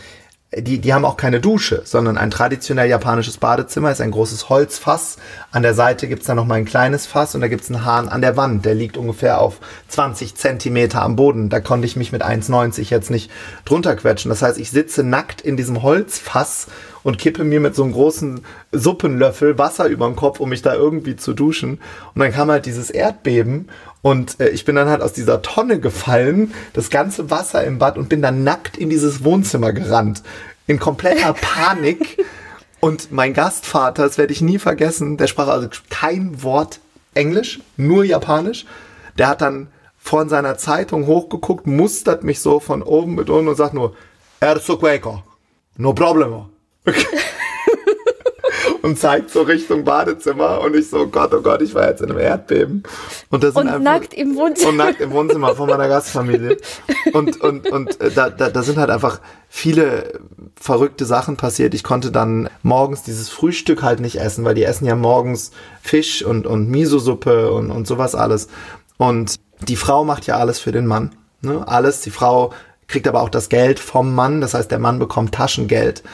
die, 0.55 0.79
die 0.79 0.95
haben 0.95 1.05
auch 1.05 1.17
keine 1.17 1.41
Dusche, 1.41 1.83
sondern 1.85 2.17
ein 2.17 2.31
traditionell 2.31 2.89
japanisches 2.89 3.39
Badezimmer 3.39 3.91
ist 3.91 4.01
ein 4.01 4.13
großes 4.13 4.49
Holzfass. 4.49 5.17
An 5.51 5.63
der 5.63 5.75
Seite 5.75 6.07
gibt's 6.07 6.27
dann 6.27 6.37
noch 6.37 6.47
mal 6.47 6.55
ein 6.55 6.65
kleines 6.65 7.05
Fass 7.05 7.35
und 7.35 7.41
da 7.41 7.49
gibt's 7.49 7.69
einen 7.69 7.85
Hahn 7.85 8.09
an 8.09 8.21
der 8.21 8.37
Wand. 8.37 8.65
Der 8.65 8.77
liegt 8.77 8.97
ungefähr 8.97 9.41
auf 9.41 9.59
20 9.89 10.37
Zentimeter 10.37 11.03
am 11.03 11.17
Boden. 11.17 11.49
Da 11.49 11.59
konnte 11.59 11.87
ich 11.87 11.97
mich 11.97 12.13
mit 12.13 12.25
1,90 12.25 12.91
jetzt 12.91 13.11
nicht 13.11 13.31
drunter 13.65 13.97
quetschen. 13.97 14.29
Das 14.29 14.41
heißt, 14.41 14.59
ich 14.59 14.71
sitze 14.71 15.03
nackt 15.03 15.41
in 15.41 15.57
diesem 15.57 15.83
Holzfass 15.83 16.69
und 17.03 17.19
kippe 17.19 17.43
mir 17.43 17.61
mit 17.61 17.75
so 17.75 17.83
einem 17.83 17.93
großen 17.93 18.41
Suppenlöffel 18.71 19.59
Wasser 19.59 19.87
über 19.87 20.07
den 20.07 20.17
Kopf, 20.17 20.39
um 20.39 20.49
mich 20.49 20.63
da 20.63 20.75
irgendwie 20.75 21.17
zu 21.17 21.35
duschen. 21.35 21.81
Und 22.15 22.21
dann 22.21 22.33
kam 22.33 22.51
halt 22.51 22.67
dieses 22.67 22.91
Erdbeben 22.91 23.69
und 24.07 24.39
äh, 24.39 24.51
ich 24.51 24.65
bin 24.65 24.77
dann 24.77 24.89
halt 24.89 25.03
aus 25.03 25.15
dieser 25.15 25.43
Tonne 25.43 25.81
gefallen, 25.81 26.55
das 26.75 26.91
ganze 26.91 27.29
Wasser 27.29 27.65
im 27.65 27.79
Bad 27.79 27.99
und 27.99 28.09
bin 28.09 28.23
dann 28.23 28.45
nackt 28.45 28.77
in 28.77 28.89
dieses 28.89 29.25
Wohnzimmer 29.25 29.73
gerannt. 29.73 30.23
In 30.69 30.79
kompletter 30.79 31.33
Panik. 31.41 32.25
Und 32.79 33.11
mein 33.11 33.35
Gastvater, 33.35 34.05
das 34.05 34.17
werde 34.17 34.33
ich 34.33 34.43
nie 34.43 34.61
vergessen, 34.61 35.17
der 35.17 35.27
sprach 35.27 35.49
also 35.49 35.69
kein 35.91 36.41
Wort 36.45 36.79
Englisch, 37.15 37.59
nur 37.77 38.05
Japanisch. 38.05 38.65
Der 39.19 39.27
hat 39.27 39.41
dann 39.41 39.73
von 39.99 40.29
seiner 40.29 40.57
Zeitung 40.57 41.09
hochgeguckt, 41.09 41.67
mustert 41.67 42.23
mich 42.23 42.39
so 42.39 42.61
von 42.61 42.85
oben 42.85 43.17
mit 43.17 43.29
unten 43.29 43.49
und 43.49 43.57
sagt 43.57 43.75
nur, 43.75 43.97
Erzuqueko, 44.39 45.25
no 45.79 45.93
problemo. 45.95 46.49
und 48.87 48.97
zeigt 48.97 49.31
so 49.31 49.43
Richtung 49.43 49.83
Badezimmer 49.83 50.61
und 50.61 50.77
ich 50.77 50.89
so, 50.89 51.01
oh 51.01 51.07
Gott, 51.07 51.35
oh 51.35 51.41
Gott, 51.41 51.61
ich 51.61 51.75
war 51.75 51.89
jetzt 51.89 52.03
in 52.03 52.11
einem 52.11 52.21
Erdbeben. 52.21 52.85
Und, 53.31 53.43
das 53.43 53.57
und 53.57 53.67
einfach, 53.67 53.81
nackt 53.81 54.15
im 54.15 54.37
Wohnzimmer. 54.37 54.71
Und 54.71 54.77
nackt 54.77 55.01
im 55.01 55.11
Wohnzimmer 55.11 55.57
von 55.57 55.69
meiner 55.69 55.89
Gastfamilie. 55.89 56.57
Und, 57.13 57.41
und, 57.41 57.69
und 57.69 58.01
äh, 58.01 58.13
da, 58.13 58.31
da, 58.31 58.49
da 58.49 58.63
sind 58.63 58.79
halt 58.79 58.91
einfach 58.91 59.21
viele 59.49 60.21
verrückte 60.55 61.05
Sachen 61.05 61.37
passiert. 61.37 61.75
Ich 61.75 61.83
konnte 61.83 62.13
dann 62.13 62.49
morgens 62.63 63.03
dieses 63.03 63.29
Frühstück 63.29 63.83
halt 63.83 63.99
nicht 63.99 64.21
essen, 64.21 64.45
weil 64.45 64.55
die 64.55 64.65
essen 64.65 64.87
ja 64.87 64.95
morgens 64.95 65.51
Fisch 65.83 66.25
und, 66.25 66.47
und 66.47 66.71
Miso-Suppe 66.71 67.51
und, 67.51 67.73
und 67.73 67.89
sowas 67.89 68.15
alles. 68.15 68.47
Und 68.99 69.35
die 69.67 69.77
Frau 69.77 70.05
macht 70.05 70.27
ja 70.27 70.37
alles 70.37 70.61
für 70.61 70.71
den 70.71 70.87
Mann. 70.87 71.11
Ne? 71.41 71.67
Alles. 71.67 72.03
Die 72.03 72.11
Frau 72.11 72.53
kriegt 72.87 73.09
aber 73.09 73.23
auch 73.23 73.31
das 73.31 73.49
Geld 73.49 73.81
vom 73.81 74.15
Mann. 74.15 74.41
Das 74.41 74.55
heißt, 74.55 74.71
der 74.71 74.79
Mann 74.79 75.01
bekommt 75.01 75.35
Taschengeld. 75.35 76.05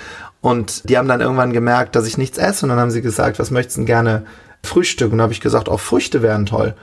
Und 0.42 0.90
die 0.90 0.98
haben 0.98 1.08
dann 1.08 1.22
irgendwann 1.22 1.54
gemerkt, 1.54 1.96
dass 1.96 2.06
ich 2.06 2.18
nichts 2.18 2.36
esse. 2.36 2.66
Und 2.66 2.70
dann 2.70 2.78
haben 2.78 2.90
sie 2.90 3.00
gesagt, 3.00 3.38
was 3.38 3.50
möchtest 3.50 3.78
du 3.78 3.84
gerne 3.84 4.24
frühstücken? 4.62 5.12
Und 5.12 5.18
dann 5.18 5.24
habe 5.24 5.32
ich 5.32 5.40
gesagt, 5.40 5.70
auch 5.70 5.80
Früchte 5.80 6.20
wären 6.20 6.44
toll. 6.44 6.74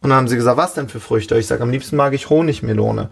Und 0.00 0.10
dann 0.10 0.18
haben 0.18 0.28
sie 0.28 0.36
gesagt, 0.36 0.56
was 0.56 0.74
denn 0.74 0.88
für 0.88 1.00
Früchte? 1.00 1.36
Ich 1.36 1.48
sage, 1.48 1.62
am 1.62 1.70
liebsten 1.70 1.96
mag 1.96 2.14
ich 2.14 2.30
Honigmelone. 2.30 3.10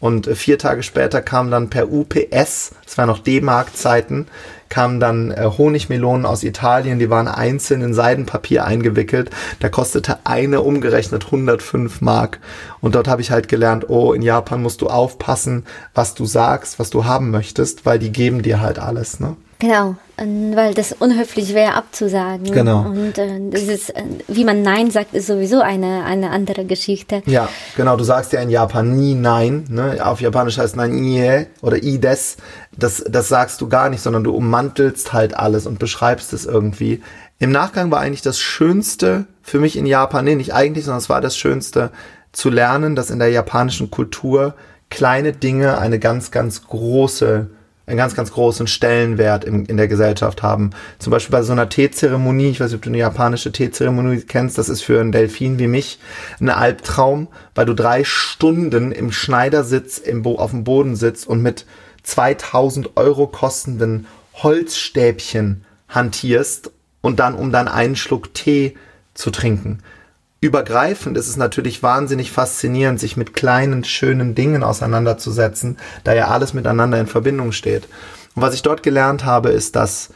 Und 0.00 0.26
äh, 0.26 0.34
vier 0.34 0.58
Tage 0.58 0.82
später 0.82 1.22
kam 1.22 1.50
dann 1.50 1.70
per 1.70 1.90
UPS, 1.90 2.72
das 2.84 2.98
war 2.98 3.06
noch 3.06 3.20
D-Mark-Zeiten, 3.20 4.26
kamen 4.68 4.98
dann 4.98 5.30
äh, 5.30 5.48
Honigmelonen 5.56 6.26
aus 6.26 6.42
Italien, 6.42 6.98
die 6.98 7.08
waren 7.08 7.28
einzeln 7.28 7.80
in 7.80 7.94
Seidenpapier 7.94 8.64
eingewickelt. 8.64 9.30
Da 9.60 9.68
kostete 9.68 10.18
eine 10.24 10.62
umgerechnet 10.62 11.26
105 11.26 12.00
Mark. 12.00 12.40
Und 12.80 12.96
dort 12.96 13.06
habe 13.06 13.22
ich 13.22 13.30
halt 13.30 13.46
gelernt, 13.48 13.88
oh, 13.88 14.12
in 14.12 14.22
Japan 14.22 14.62
musst 14.62 14.82
du 14.82 14.88
aufpassen, 14.88 15.64
was 15.94 16.14
du 16.14 16.26
sagst, 16.26 16.80
was 16.80 16.90
du 16.90 17.04
haben 17.04 17.30
möchtest, 17.30 17.86
weil 17.86 18.00
die 18.00 18.12
geben 18.12 18.42
dir 18.42 18.60
halt 18.60 18.80
alles, 18.80 19.20
ne? 19.20 19.36
Genau, 19.58 19.96
weil 20.16 20.74
das 20.74 20.92
unhöflich 20.92 21.54
wäre 21.54 21.74
abzusagen. 21.74 22.50
Genau. 22.52 22.82
Und 22.82 23.18
äh, 23.18 23.40
das 23.50 23.62
ist, 23.62 23.90
äh, 23.90 24.02
wie 24.28 24.44
man 24.44 24.62
Nein 24.62 24.90
sagt, 24.90 25.14
ist 25.14 25.26
sowieso 25.26 25.60
eine, 25.60 26.04
eine 26.04 26.30
andere 26.30 26.64
Geschichte. 26.64 27.22
Ja, 27.26 27.48
genau. 27.76 27.96
Du 27.96 28.04
sagst 28.04 28.32
ja 28.32 28.40
in 28.40 28.50
Japan 28.50 28.96
nie 28.96 29.14
Nein. 29.14 29.64
Ne? 29.68 29.98
Auf 30.04 30.20
Japanisch 30.20 30.58
heißt 30.58 30.76
Nein 30.76 30.94
ie 31.02 31.46
oder 31.62 31.82
ides. 31.82 32.36
Das, 32.76 33.04
das 33.08 33.28
sagst 33.28 33.60
du 33.60 33.68
gar 33.68 33.88
nicht, 33.88 34.02
sondern 34.02 34.24
du 34.24 34.34
ummantelst 34.34 35.12
halt 35.12 35.36
alles 35.36 35.66
und 35.66 35.78
beschreibst 35.78 36.32
es 36.32 36.46
irgendwie. 36.46 37.02
Im 37.38 37.50
Nachgang 37.50 37.90
war 37.90 38.00
eigentlich 38.00 38.22
das 38.22 38.38
Schönste 38.38 39.26
für 39.42 39.60
mich 39.60 39.76
in 39.76 39.86
Japan, 39.86 40.24
nee, 40.24 40.34
nicht 40.34 40.54
eigentlich, 40.54 40.84
sondern 40.84 40.98
es 40.98 41.08
war 41.08 41.20
das 41.20 41.36
Schönste 41.36 41.90
zu 42.32 42.50
lernen, 42.50 42.96
dass 42.96 43.10
in 43.10 43.18
der 43.18 43.30
japanischen 43.30 43.90
Kultur 43.90 44.54
kleine 44.90 45.32
Dinge 45.32 45.78
eine 45.78 45.98
ganz, 45.98 46.30
ganz 46.30 46.66
große 46.66 47.48
einen 47.86 47.98
ganz, 47.98 48.14
ganz 48.14 48.32
großen 48.32 48.66
Stellenwert 48.66 49.44
in, 49.44 49.66
in 49.66 49.76
der 49.76 49.88
Gesellschaft 49.88 50.42
haben. 50.42 50.70
Zum 50.98 51.10
Beispiel 51.10 51.32
bei 51.32 51.42
so 51.42 51.52
einer 51.52 51.68
Teezeremonie, 51.68 52.50
ich 52.50 52.60
weiß 52.60 52.70
nicht, 52.70 52.76
ob 52.76 52.82
du 52.82 52.90
eine 52.90 52.98
japanische 52.98 53.52
Teezeremonie 53.52 54.22
kennst, 54.22 54.56
das 54.56 54.68
ist 54.68 54.82
für 54.82 55.00
einen 55.00 55.12
Delfin 55.12 55.58
wie 55.58 55.66
mich 55.66 55.98
ein 56.40 56.48
Albtraum, 56.48 57.28
weil 57.54 57.66
du 57.66 57.74
drei 57.74 58.04
Stunden 58.04 58.90
im 58.92 59.12
Schneidersitz 59.12 59.98
im 59.98 60.22
Bo 60.22 60.36
auf 60.36 60.52
dem 60.52 60.64
Boden 60.64 60.96
sitzt 60.96 61.26
und 61.26 61.42
mit 61.42 61.66
2000 62.04 62.96
Euro 62.96 63.26
kostenden 63.26 64.06
Holzstäbchen 64.34 65.64
hantierst 65.88 66.70
und 67.02 67.20
dann 67.20 67.34
um 67.34 67.52
dann 67.52 67.68
einen 67.68 67.96
Schluck 67.96 68.32
Tee 68.32 68.76
zu 69.12 69.30
trinken 69.30 69.80
übergreifend 70.44 71.16
ist 71.16 71.28
es 71.28 71.38
natürlich 71.38 71.82
wahnsinnig 71.82 72.30
faszinierend, 72.30 73.00
sich 73.00 73.16
mit 73.16 73.32
kleinen, 73.32 73.82
schönen 73.82 74.34
Dingen 74.34 74.62
auseinanderzusetzen, 74.62 75.78
da 76.04 76.12
ja 76.12 76.28
alles 76.28 76.52
miteinander 76.52 77.00
in 77.00 77.06
Verbindung 77.06 77.52
steht. 77.52 77.84
Und 78.34 78.42
was 78.42 78.54
ich 78.54 78.60
dort 78.60 78.82
gelernt 78.82 79.24
habe, 79.24 79.48
ist, 79.48 79.74
dass 79.74 80.10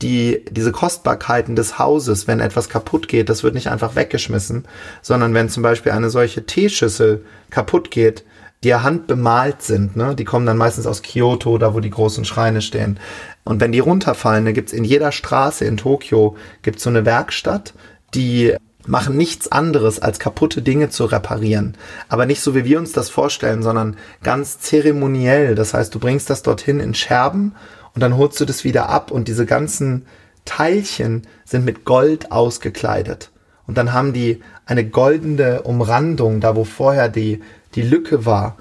die, 0.00 0.42
diese 0.50 0.72
Kostbarkeiten 0.72 1.54
des 1.54 1.78
Hauses, 1.78 2.26
wenn 2.26 2.40
etwas 2.40 2.70
kaputt 2.70 3.08
geht, 3.08 3.28
das 3.28 3.42
wird 3.42 3.54
nicht 3.54 3.68
einfach 3.68 3.94
weggeschmissen, 3.94 4.64
sondern 5.02 5.34
wenn 5.34 5.50
zum 5.50 5.62
Beispiel 5.62 5.92
eine 5.92 6.08
solche 6.08 6.46
Teeschüssel 6.46 7.26
kaputt 7.50 7.90
geht, 7.90 8.24
die 8.62 8.68
ja 8.68 8.82
handbemalt 8.82 9.60
sind, 9.60 9.96
ne? 9.96 10.14
die 10.14 10.24
kommen 10.24 10.46
dann 10.46 10.56
meistens 10.56 10.86
aus 10.86 11.02
Kyoto, 11.02 11.58
da 11.58 11.74
wo 11.74 11.80
die 11.80 11.90
großen 11.90 12.24
Schreine 12.24 12.62
stehen. 12.62 12.98
Und 13.44 13.60
wenn 13.60 13.72
die 13.72 13.80
runterfallen, 13.80 14.46
da 14.46 14.52
gibt's 14.52 14.72
in 14.72 14.84
jeder 14.84 15.12
Straße 15.12 15.66
in 15.66 15.76
Tokio 15.76 16.36
gibt's 16.62 16.84
so 16.84 16.88
eine 16.88 17.04
Werkstatt, 17.04 17.74
die 18.14 18.54
machen 18.86 19.16
nichts 19.16 19.50
anderes, 19.50 20.00
als 20.00 20.18
kaputte 20.18 20.62
Dinge 20.62 20.90
zu 20.90 21.06
reparieren. 21.06 21.76
Aber 22.08 22.26
nicht 22.26 22.40
so, 22.40 22.54
wie 22.54 22.64
wir 22.64 22.78
uns 22.78 22.92
das 22.92 23.08
vorstellen, 23.10 23.62
sondern 23.62 23.96
ganz 24.22 24.58
zeremoniell. 24.60 25.54
Das 25.54 25.74
heißt, 25.74 25.94
du 25.94 25.98
bringst 25.98 26.30
das 26.30 26.42
dorthin 26.42 26.80
in 26.80 26.94
Scherben 26.94 27.54
und 27.94 28.02
dann 28.02 28.16
holst 28.16 28.40
du 28.40 28.44
das 28.44 28.64
wieder 28.64 28.88
ab 28.88 29.10
und 29.10 29.28
diese 29.28 29.46
ganzen 29.46 30.06
Teilchen 30.44 31.22
sind 31.44 31.64
mit 31.64 31.84
Gold 31.84 32.30
ausgekleidet. 32.32 33.30
Und 33.66 33.78
dann 33.78 33.92
haben 33.92 34.12
die 34.12 34.42
eine 34.66 34.86
goldene 34.86 35.62
Umrandung, 35.62 36.40
da 36.40 36.54
wo 36.54 36.64
vorher 36.64 37.08
die, 37.08 37.40
die 37.74 37.82
Lücke 37.82 38.26
war. 38.26 38.56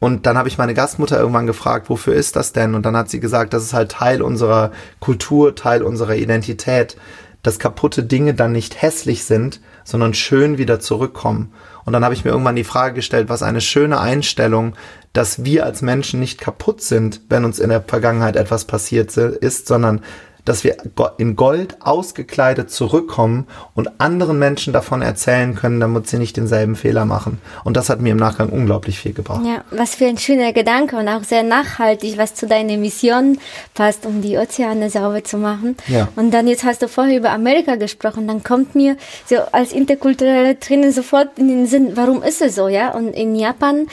Und 0.00 0.26
dann 0.26 0.38
habe 0.38 0.48
ich 0.48 0.58
meine 0.58 0.74
Gastmutter 0.74 1.18
irgendwann 1.18 1.46
gefragt, 1.46 1.90
wofür 1.90 2.14
ist 2.14 2.36
das 2.36 2.52
denn? 2.52 2.74
Und 2.74 2.86
dann 2.86 2.96
hat 2.96 3.10
sie 3.10 3.20
gesagt, 3.20 3.52
das 3.52 3.64
ist 3.64 3.74
halt 3.74 3.92
Teil 3.92 4.22
unserer 4.22 4.72
Kultur, 5.00 5.54
Teil 5.54 5.82
unserer 5.82 6.14
Identität 6.14 6.96
dass 7.42 7.58
kaputte 7.58 8.02
Dinge 8.02 8.34
dann 8.34 8.52
nicht 8.52 8.82
hässlich 8.82 9.24
sind, 9.24 9.60
sondern 9.84 10.14
schön 10.14 10.58
wieder 10.58 10.80
zurückkommen. 10.80 11.52
Und 11.84 11.92
dann 11.92 12.04
habe 12.04 12.14
ich 12.14 12.24
mir 12.24 12.30
irgendwann 12.30 12.56
die 12.56 12.64
Frage 12.64 12.94
gestellt, 12.94 13.28
was 13.28 13.42
eine 13.42 13.60
schöne 13.60 14.00
Einstellung, 14.00 14.74
dass 15.12 15.44
wir 15.44 15.64
als 15.64 15.80
Menschen 15.80 16.20
nicht 16.20 16.38
kaputt 16.40 16.82
sind, 16.82 17.22
wenn 17.28 17.44
uns 17.44 17.58
in 17.58 17.70
der 17.70 17.82
Vergangenheit 17.82 18.36
etwas 18.36 18.66
passiert 18.66 19.16
ist, 19.16 19.66
sondern 19.66 20.02
dass 20.48 20.64
wir 20.64 20.76
in 21.18 21.36
Gold 21.36 21.76
ausgekleidet 21.80 22.70
zurückkommen 22.70 23.46
und 23.74 24.00
anderen 24.00 24.38
Menschen 24.38 24.72
davon 24.72 25.02
erzählen 25.02 25.54
können, 25.54 25.80
damit 25.80 26.08
sie 26.08 26.18
nicht 26.18 26.36
denselben 26.36 26.74
Fehler 26.76 27.04
machen. 27.04 27.40
Und 27.64 27.76
das 27.76 27.90
hat 27.90 28.00
mir 28.00 28.12
im 28.12 28.16
Nachgang 28.18 28.48
unglaublich 28.48 28.98
viel 28.98 29.12
gebracht. 29.12 29.42
Ja, 29.44 29.64
was 29.70 29.96
für 29.96 30.06
ein 30.06 30.18
schöner 30.18 30.52
Gedanke 30.52 30.96
und 30.96 31.08
auch 31.08 31.24
sehr 31.24 31.42
nachhaltig, 31.42 32.16
was 32.18 32.34
zu 32.34 32.46
deiner 32.46 32.76
Mission 32.76 33.38
passt, 33.74 34.06
um 34.06 34.22
die 34.22 34.38
Ozeane 34.38 34.90
sauber 34.90 35.22
zu 35.22 35.38
machen. 35.38 35.76
Ja. 35.86 36.08
Und 36.16 36.32
dann 36.32 36.48
jetzt 36.48 36.64
hast 36.64 36.82
du 36.82 36.88
vorher 36.88 37.18
über 37.18 37.30
Amerika 37.30 37.76
gesprochen, 37.76 38.26
dann 38.26 38.42
kommt 38.42 38.74
mir 38.74 38.96
so 39.26 39.36
als 39.52 39.72
interkulturelle 39.72 40.58
Training 40.58 40.92
sofort 40.92 41.38
in 41.38 41.48
den 41.48 41.66
Sinn, 41.66 41.92
warum 41.94 42.22
ist 42.22 42.40
es 42.40 42.54
so, 42.54 42.68
ja? 42.68 42.92
Und 42.92 43.08
in 43.08 43.36
Japan 43.36 43.86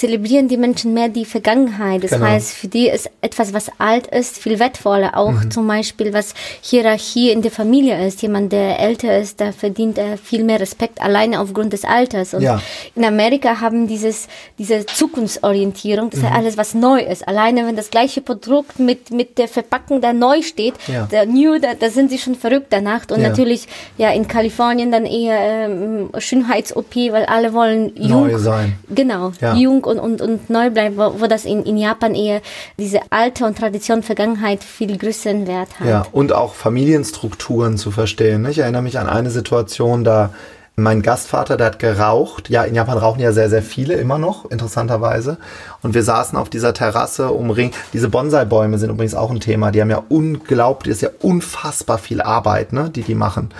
zelebrieren 0.00 0.48
die 0.48 0.56
Menschen 0.56 0.94
mehr 0.94 1.10
die 1.10 1.26
Vergangenheit. 1.26 2.02
Das 2.02 2.12
genau. 2.12 2.24
heißt, 2.24 2.52
für 2.52 2.68
die 2.68 2.88
ist 2.88 3.10
etwas, 3.20 3.52
was 3.52 3.70
alt 3.76 4.06
ist, 4.06 4.38
viel 4.38 4.58
wertvoller. 4.58 5.14
Auch 5.14 5.32
mhm. 5.32 5.50
zum 5.50 5.66
Beispiel, 5.66 6.14
was 6.14 6.32
Hierarchie 6.62 7.30
in 7.30 7.42
der 7.42 7.50
Familie 7.50 8.06
ist. 8.06 8.22
Jemand, 8.22 8.50
der 8.50 8.80
älter 8.80 9.18
ist, 9.18 9.40
der 9.40 9.52
verdient 9.52 9.98
er 9.98 10.16
viel 10.16 10.42
mehr 10.42 10.58
Respekt 10.58 11.02
alleine 11.02 11.38
aufgrund 11.38 11.74
des 11.74 11.84
Alters. 11.84 12.32
Und 12.32 12.40
ja. 12.40 12.62
in 12.94 13.04
Amerika 13.04 13.60
haben 13.60 13.86
dieses, 13.88 14.28
diese 14.58 14.86
Zukunftsorientierung, 14.86 16.08
das 16.08 16.20
mhm. 16.20 16.26
ist 16.26 16.32
alles, 16.32 16.56
was 16.56 16.72
neu 16.72 17.00
ist. 17.00 17.28
Alleine, 17.28 17.66
wenn 17.66 17.76
das 17.76 17.90
gleiche 17.90 18.22
Produkt 18.22 18.78
mit, 18.78 19.10
mit 19.10 19.36
der 19.36 19.48
Verpackung 19.48 20.00
da 20.00 20.14
neu 20.14 20.40
steht, 20.40 20.74
ja. 20.86 21.04
der 21.12 21.26
New, 21.26 21.58
da, 21.58 21.74
da 21.78 21.90
sind 21.90 22.08
sie 22.10 22.18
schon 22.18 22.36
verrückt 22.36 22.68
danach. 22.70 23.02
Und 23.10 23.20
ja. 23.20 23.28
natürlich, 23.28 23.68
ja, 23.98 24.10
in 24.12 24.26
Kalifornien 24.26 24.90
dann 24.90 25.04
eher 25.04 25.66
ähm, 25.68 26.08
Schönheits-OP, 26.16 26.96
weil 27.10 27.26
alle 27.26 27.52
wollen 27.52 27.92
jung. 27.96 28.28
Neu 28.28 28.38
sein. 28.38 28.78
Genau, 28.88 29.32
jung 29.56 29.84
und, 29.90 29.98
und, 29.98 30.22
und 30.22 30.48
neu 30.48 30.70
bleibt, 30.70 30.96
wo, 30.96 31.20
wo 31.20 31.26
das 31.26 31.44
in, 31.44 31.64
in 31.64 31.76
Japan 31.76 32.14
eher 32.14 32.40
diese 32.78 33.00
alte 33.10 33.44
und 33.44 33.58
Tradition 33.58 34.02
Vergangenheit 34.02 34.64
viel 34.64 34.96
größeren 34.96 35.46
Wert 35.46 35.68
hat. 35.78 35.86
Ja, 35.86 36.06
und 36.12 36.32
auch 36.32 36.54
Familienstrukturen 36.54 37.76
zu 37.76 37.90
verstehen. 37.90 38.46
Ich 38.46 38.58
erinnere 38.58 38.82
mich 38.82 38.98
an 38.98 39.08
eine 39.08 39.30
Situation, 39.30 40.04
da 40.04 40.30
mein 40.76 41.02
Gastvater, 41.02 41.56
der 41.56 41.66
hat 41.66 41.78
geraucht. 41.78 42.48
Ja, 42.48 42.64
in 42.64 42.74
Japan 42.74 42.98
rauchen 42.98 43.20
ja 43.20 43.32
sehr, 43.32 43.50
sehr 43.50 43.62
viele 43.62 43.94
immer 43.94 44.18
noch, 44.18 44.50
interessanterweise. 44.50 45.36
Und 45.82 45.94
wir 45.94 46.02
saßen 46.02 46.38
auf 46.38 46.48
dieser 46.48 46.72
Terrasse 46.72 47.30
umringt. 47.30 47.74
Diese 47.92 48.08
Bonsai-Bäume 48.08 48.78
sind 48.78 48.90
übrigens 48.90 49.14
auch 49.14 49.30
ein 49.30 49.40
Thema. 49.40 49.70
Die 49.70 49.80
haben 49.80 49.90
ja 49.90 50.02
unglaublich, 50.08 50.92
ist 50.92 51.02
ja 51.02 51.10
unfassbar 51.20 51.98
viel 51.98 52.22
Arbeit, 52.22 52.72
ne, 52.72 52.90
die 52.90 53.02
die 53.02 53.14
machen. 53.14 53.50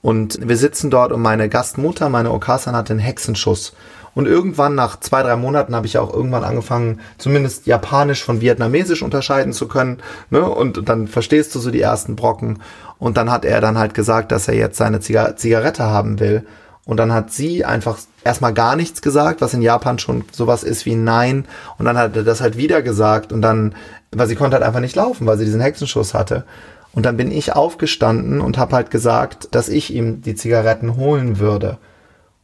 Und 0.00 0.38
wir 0.46 0.56
sitzen 0.56 0.90
dort 0.90 1.10
und 1.10 1.20
meine 1.20 1.48
Gastmutter, 1.48 2.08
meine 2.08 2.30
Okasan, 2.30 2.76
hat 2.76 2.88
den 2.88 3.00
Hexenschuss. 3.00 3.72
Und 4.18 4.26
irgendwann 4.26 4.74
nach 4.74 4.98
zwei, 4.98 5.22
drei 5.22 5.36
Monaten 5.36 5.76
habe 5.76 5.86
ich 5.86 5.92
ja 5.92 6.00
auch 6.00 6.12
irgendwann 6.12 6.42
angefangen, 6.42 6.98
zumindest 7.18 7.68
Japanisch 7.68 8.24
von 8.24 8.40
Vietnamesisch 8.40 9.00
unterscheiden 9.00 9.52
zu 9.52 9.68
können. 9.68 9.98
Ne? 10.30 10.42
Und 10.42 10.88
dann 10.88 11.06
verstehst 11.06 11.54
du 11.54 11.60
so 11.60 11.70
die 11.70 11.80
ersten 11.80 12.16
Brocken. 12.16 12.58
Und 12.98 13.16
dann 13.16 13.30
hat 13.30 13.44
er 13.44 13.60
dann 13.60 13.78
halt 13.78 13.94
gesagt, 13.94 14.32
dass 14.32 14.48
er 14.48 14.54
jetzt 14.54 14.76
seine 14.76 14.98
Ziga 14.98 15.36
Zigarette 15.36 15.84
haben 15.84 16.18
will. 16.18 16.44
Und 16.84 16.96
dann 16.96 17.12
hat 17.12 17.30
sie 17.30 17.64
einfach 17.64 17.96
erstmal 18.24 18.52
gar 18.52 18.74
nichts 18.74 19.02
gesagt, 19.02 19.40
was 19.40 19.54
in 19.54 19.62
Japan 19.62 20.00
schon 20.00 20.24
sowas 20.32 20.64
ist 20.64 20.84
wie 20.84 20.96
Nein. 20.96 21.44
Und 21.78 21.84
dann 21.84 21.96
hat 21.96 22.16
er 22.16 22.24
das 22.24 22.40
halt 22.40 22.56
wieder 22.56 22.82
gesagt. 22.82 23.32
Und 23.32 23.40
dann, 23.40 23.76
weil 24.10 24.26
sie 24.26 24.34
konnte 24.34 24.56
halt 24.56 24.66
einfach 24.66 24.80
nicht 24.80 24.96
laufen, 24.96 25.28
weil 25.28 25.38
sie 25.38 25.44
diesen 25.44 25.60
Hexenschuss 25.60 26.12
hatte. 26.12 26.44
Und 26.92 27.06
dann 27.06 27.16
bin 27.16 27.30
ich 27.30 27.54
aufgestanden 27.54 28.40
und 28.40 28.58
habe 28.58 28.74
halt 28.74 28.90
gesagt, 28.90 29.46
dass 29.52 29.68
ich 29.68 29.94
ihm 29.94 30.22
die 30.22 30.34
Zigaretten 30.34 30.96
holen 30.96 31.38
würde. 31.38 31.78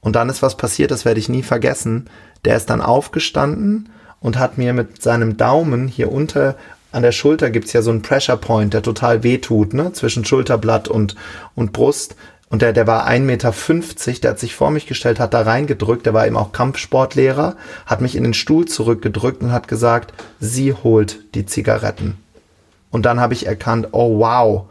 Und 0.04 0.16
dann 0.16 0.28
ist 0.28 0.42
was 0.42 0.56
passiert, 0.56 0.90
das 0.90 1.06
werde 1.06 1.18
ich 1.18 1.30
nie 1.30 1.42
vergessen. 1.42 2.10
Der 2.44 2.56
ist 2.56 2.68
dann 2.68 2.82
aufgestanden 2.82 3.88
und 4.20 4.38
hat 4.38 4.58
mir 4.58 4.74
mit 4.74 5.02
seinem 5.02 5.38
Daumen 5.38 5.88
hier 5.88 6.12
unter 6.12 6.56
an 6.92 7.02
der 7.02 7.10
Schulter 7.10 7.50
gibt's 7.50 7.72
ja 7.72 7.82
so 7.82 7.90
einen 7.90 8.02
Pressure 8.02 8.36
Point, 8.36 8.72
der 8.72 8.82
total 8.82 9.24
wehtut, 9.24 9.74
ne? 9.74 9.92
Zwischen 9.92 10.24
Schulterblatt 10.24 10.86
und, 10.86 11.16
und 11.56 11.72
Brust. 11.72 12.14
Und 12.50 12.62
der, 12.62 12.72
der 12.72 12.86
war 12.86 13.08
1,50 13.08 13.20
Meter, 13.22 13.52
der 14.22 14.30
hat 14.30 14.38
sich 14.38 14.54
vor 14.54 14.70
mich 14.70 14.86
gestellt, 14.86 15.18
hat 15.18 15.34
da 15.34 15.40
reingedrückt, 15.40 16.06
der 16.06 16.14
war 16.14 16.24
eben 16.24 16.36
auch 16.36 16.52
Kampfsportlehrer, 16.52 17.56
hat 17.86 18.00
mich 18.00 18.14
in 18.14 18.22
den 18.22 18.34
Stuhl 18.34 18.66
zurückgedrückt 18.66 19.42
und 19.42 19.50
hat 19.50 19.66
gesagt, 19.66 20.14
sie 20.38 20.72
holt 20.72 21.34
die 21.34 21.46
Zigaretten. 21.46 22.16
Und 22.92 23.06
dann 23.06 23.18
habe 23.18 23.34
ich 23.34 23.46
erkannt, 23.46 23.88
oh 23.90 24.20
wow, 24.20 24.66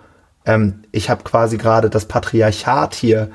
ähm, 0.45 0.85
ich 0.93 1.09
habe 1.09 1.23
quasi 1.25 1.57
gerade 1.57 1.89
das 1.89 2.05
Patriarchat 2.05 2.95
hier 2.95 3.31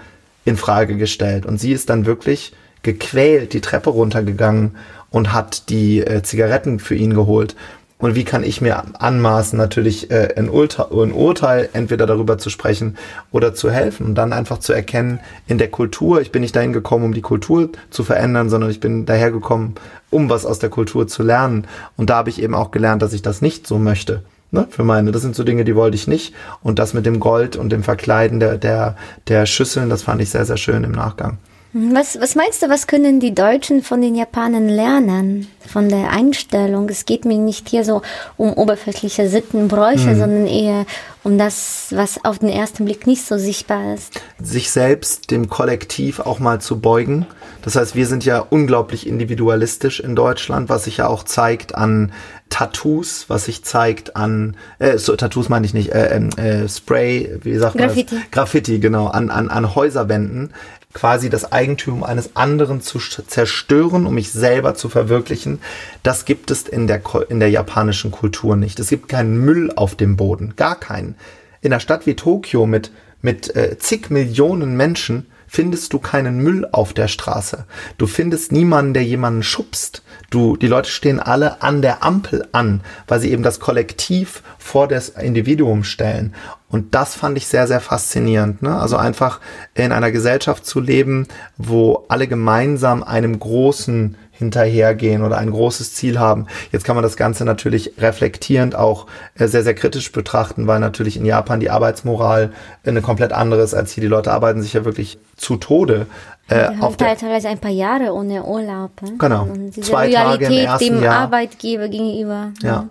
in 0.48 0.56
Frage 0.56 0.96
gestellt. 0.96 1.46
Und 1.46 1.60
sie 1.60 1.72
ist 1.72 1.90
dann 1.90 2.06
wirklich 2.06 2.52
gequält 2.82 3.52
die 3.52 3.60
Treppe 3.60 3.90
runtergegangen 3.90 4.76
und 5.10 5.32
hat 5.32 5.68
die 5.68 6.00
äh, 6.00 6.22
Zigaretten 6.22 6.78
für 6.78 6.94
ihn 6.94 7.14
geholt. 7.14 7.54
Und 7.98 8.14
wie 8.14 8.24
kann 8.24 8.44
ich 8.44 8.60
mir 8.60 8.84
anmaßen, 9.00 9.58
natürlich 9.58 10.10
äh, 10.12 10.34
ein, 10.36 10.48
Urteil, 10.48 10.86
ein 10.92 11.12
Urteil 11.12 11.68
entweder 11.72 12.06
darüber 12.06 12.38
zu 12.38 12.48
sprechen 12.48 12.96
oder 13.32 13.54
zu 13.54 13.72
helfen 13.72 14.06
und 14.06 14.14
dann 14.14 14.32
einfach 14.32 14.58
zu 14.58 14.72
erkennen, 14.72 15.18
in 15.48 15.58
der 15.58 15.68
Kultur, 15.68 16.20
ich 16.20 16.30
bin 16.30 16.42
nicht 16.42 16.54
dahin 16.54 16.72
gekommen, 16.72 17.06
um 17.06 17.12
die 17.12 17.22
Kultur 17.22 17.70
zu 17.90 18.04
verändern, 18.04 18.50
sondern 18.50 18.70
ich 18.70 18.78
bin 18.78 19.04
daher 19.04 19.32
gekommen, 19.32 19.74
um 20.10 20.30
was 20.30 20.46
aus 20.46 20.60
der 20.60 20.70
Kultur 20.70 21.08
zu 21.08 21.24
lernen. 21.24 21.66
Und 21.96 22.10
da 22.10 22.16
habe 22.16 22.30
ich 22.30 22.40
eben 22.40 22.54
auch 22.54 22.70
gelernt, 22.70 23.02
dass 23.02 23.12
ich 23.12 23.22
das 23.22 23.42
nicht 23.42 23.66
so 23.66 23.78
möchte 23.78 24.22
ne, 24.50 24.66
für 24.70 24.84
meine. 24.84 25.12
Das 25.12 25.22
sind 25.22 25.34
so 25.34 25.44
Dinge, 25.44 25.64
die 25.64 25.76
wollte 25.76 25.96
ich 25.96 26.06
nicht. 26.06 26.34
Und 26.62 26.78
das 26.78 26.94
mit 26.94 27.06
dem 27.06 27.20
Gold 27.20 27.56
und 27.56 27.70
dem 27.70 27.82
Verkleiden 27.82 28.40
der, 28.40 28.58
der, 28.58 28.96
der 29.26 29.46
Schüsseln, 29.46 29.88
das 29.88 30.02
fand 30.02 30.20
ich 30.22 30.30
sehr, 30.30 30.44
sehr 30.44 30.56
schön 30.56 30.84
im 30.84 30.92
Nachgang. 30.92 31.38
Was, 31.74 32.18
was 32.18 32.34
meinst 32.34 32.62
du, 32.62 32.70
was 32.70 32.86
können 32.86 33.20
die 33.20 33.34
Deutschen 33.34 33.82
von 33.82 34.00
den 34.00 34.14
Japanern 34.14 34.68
lernen? 34.68 35.48
Von 35.66 35.90
der 35.90 36.10
Einstellung? 36.12 36.88
Es 36.88 37.04
geht 37.04 37.26
mir 37.26 37.36
nicht 37.36 37.68
hier 37.68 37.84
so 37.84 38.00
um 38.38 38.54
oberflächliche 38.54 39.28
Sittenbräuche, 39.28 40.14
mhm. 40.14 40.18
sondern 40.18 40.46
eher 40.46 40.86
um 41.24 41.36
das, 41.36 41.88
was 41.90 42.24
auf 42.24 42.38
den 42.38 42.48
ersten 42.48 42.86
Blick 42.86 43.06
nicht 43.06 43.26
so 43.26 43.36
sichtbar 43.36 43.92
ist. 43.92 44.22
Sich 44.42 44.70
selbst 44.70 45.30
dem 45.30 45.50
Kollektiv 45.50 46.20
auch 46.20 46.38
mal 46.38 46.58
zu 46.58 46.80
beugen. 46.80 47.26
Das 47.60 47.76
heißt, 47.76 47.94
wir 47.94 48.06
sind 48.06 48.24
ja 48.24 48.38
unglaublich 48.38 49.06
individualistisch 49.06 50.00
in 50.00 50.16
Deutschland, 50.16 50.70
was 50.70 50.84
sich 50.84 50.96
ja 50.96 51.06
auch 51.06 51.22
zeigt 51.22 51.74
an 51.74 52.12
Tattoos, 52.48 53.26
was 53.28 53.44
sich 53.44 53.62
zeigt 53.62 54.16
an, 54.16 54.56
äh, 54.78 54.96
so, 54.96 55.14
Tattoos 55.16 55.50
meine 55.50 55.66
ich 55.66 55.74
nicht, 55.74 55.92
äh, 55.92 56.16
ähm, 56.16 56.30
äh, 56.38 56.66
Spray, 56.66 57.38
wie 57.42 57.56
sagt 57.58 57.74
man 57.74 57.88
Graffiti. 57.88 58.14
das? 58.14 58.30
Graffiti, 58.30 58.78
genau, 58.78 59.08
an, 59.08 59.28
an, 59.28 59.50
an 59.50 59.74
Häuserwänden 59.74 60.54
quasi 60.98 61.30
das 61.30 61.52
Eigentum 61.52 62.02
eines 62.02 62.34
anderen 62.34 62.80
zu 62.80 62.98
zerstören, 62.98 64.04
um 64.04 64.14
mich 64.14 64.32
selber 64.32 64.74
zu 64.74 64.88
verwirklichen, 64.88 65.60
das 66.02 66.24
gibt 66.24 66.50
es 66.50 66.62
in 66.66 66.88
der, 66.88 67.00
in 67.28 67.38
der 67.38 67.50
japanischen 67.50 68.10
Kultur 68.10 68.56
nicht. 68.56 68.80
Es 68.80 68.88
gibt 68.88 69.08
keinen 69.08 69.38
Müll 69.38 69.72
auf 69.76 69.94
dem 69.94 70.16
Boden, 70.16 70.54
gar 70.56 70.74
keinen. 70.74 71.14
In 71.60 71.72
einer 71.72 71.78
Stadt 71.78 72.06
wie 72.06 72.16
Tokio 72.16 72.66
mit, 72.66 72.90
mit 73.22 73.54
äh, 73.54 73.78
zig 73.78 74.10
Millionen 74.10 74.76
Menschen 74.76 75.26
findest 75.48 75.92
du 75.92 75.98
keinen 75.98 76.38
Müll 76.38 76.68
auf 76.70 76.92
der 76.92 77.08
Straße. 77.08 77.64
Du 77.96 78.06
findest 78.06 78.52
niemanden, 78.52 78.94
der 78.94 79.04
jemanden 79.04 79.42
schubst. 79.42 80.02
Du, 80.30 80.56
die 80.56 80.68
Leute 80.68 80.90
stehen 80.90 81.18
alle 81.18 81.62
an 81.62 81.82
der 81.82 82.04
Ampel 82.04 82.46
an, 82.52 82.82
weil 83.08 83.18
sie 83.18 83.32
eben 83.32 83.42
das 83.42 83.58
Kollektiv 83.58 84.42
vor 84.58 84.86
das 84.86 85.08
Individuum 85.08 85.82
stellen. 85.84 86.34
Und 86.68 86.94
das 86.94 87.14
fand 87.14 87.38
ich 87.38 87.46
sehr, 87.46 87.66
sehr 87.66 87.80
faszinierend. 87.80 88.62
Ne? 88.62 88.78
Also 88.78 88.96
einfach 88.98 89.40
in 89.74 89.90
einer 89.90 90.12
Gesellschaft 90.12 90.66
zu 90.66 90.80
leben, 90.80 91.26
wo 91.56 92.04
alle 92.08 92.28
gemeinsam 92.28 93.02
einem 93.02 93.38
großen 93.38 94.16
hinterhergehen 94.38 95.24
oder 95.24 95.36
ein 95.36 95.50
großes 95.50 95.94
Ziel 95.94 96.20
haben. 96.20 96.46
Jetzt 96.70 96.84
kann 96.84 96.94
man 96.94 97.02
das 97.02 97.16
Ganze 97.16 97.44
natürlich 97.44 97.94
reflektierend 97.98 98.76
auch 98.76 99.06
äh, 99.36 99.48
sehr, 99.48 99.64
sehr 99.64 99.74
kritisch 99.74 100.12
betrachten, 100.12 100.68
weil 100.68 100.78
natürlich 100.78 101.16
in 101.16 101.26
Japan 101.26 101.58
die 101.58 101.70
Arbeitsmoral 101.70 102.52
eine 102.86 103.02
komplett 103.02 103.32
andere 103.32 103.62
ist 103.62 103.74
als 103.74 103.92
hier. 103.92 104.02
Die 104.02 104.08
Leute 104.08 104.32
arbeiten 104.32 104.62
sich 104.62 104.74
ja 104.74 104.84
wirklich 104.84 105.18
zu 105.36 105.56
Tode. 105.56 106.06
Äh, 106.48 106.68
auf 106.80 106.96
der 106.96 107.16
teilweise 107.16 107.48
ein 107.48 107.58
paar 107.58 107.72
Jahre 107.72 108.14
ohne 108.14 108.44
Urlaub. 108.44 109.02
Ne? 109.02 109.14
Genau. 109.18 109.42
Und 109.42 109.72
diese 109.72 109.90
Zwei 109.90 110.06
Loyalität 110.06 110.40
Tage 110.40 110.54
im 110.54 110.66
ersten 110.66 110.94
dem 110.94 111.02
Jahr. 111.02 111.14
Arbeitgeber 111.16 111.88
gegenüber. 111.88 112.52
Ja. 112.62 112.68
ja. 112.68 112.88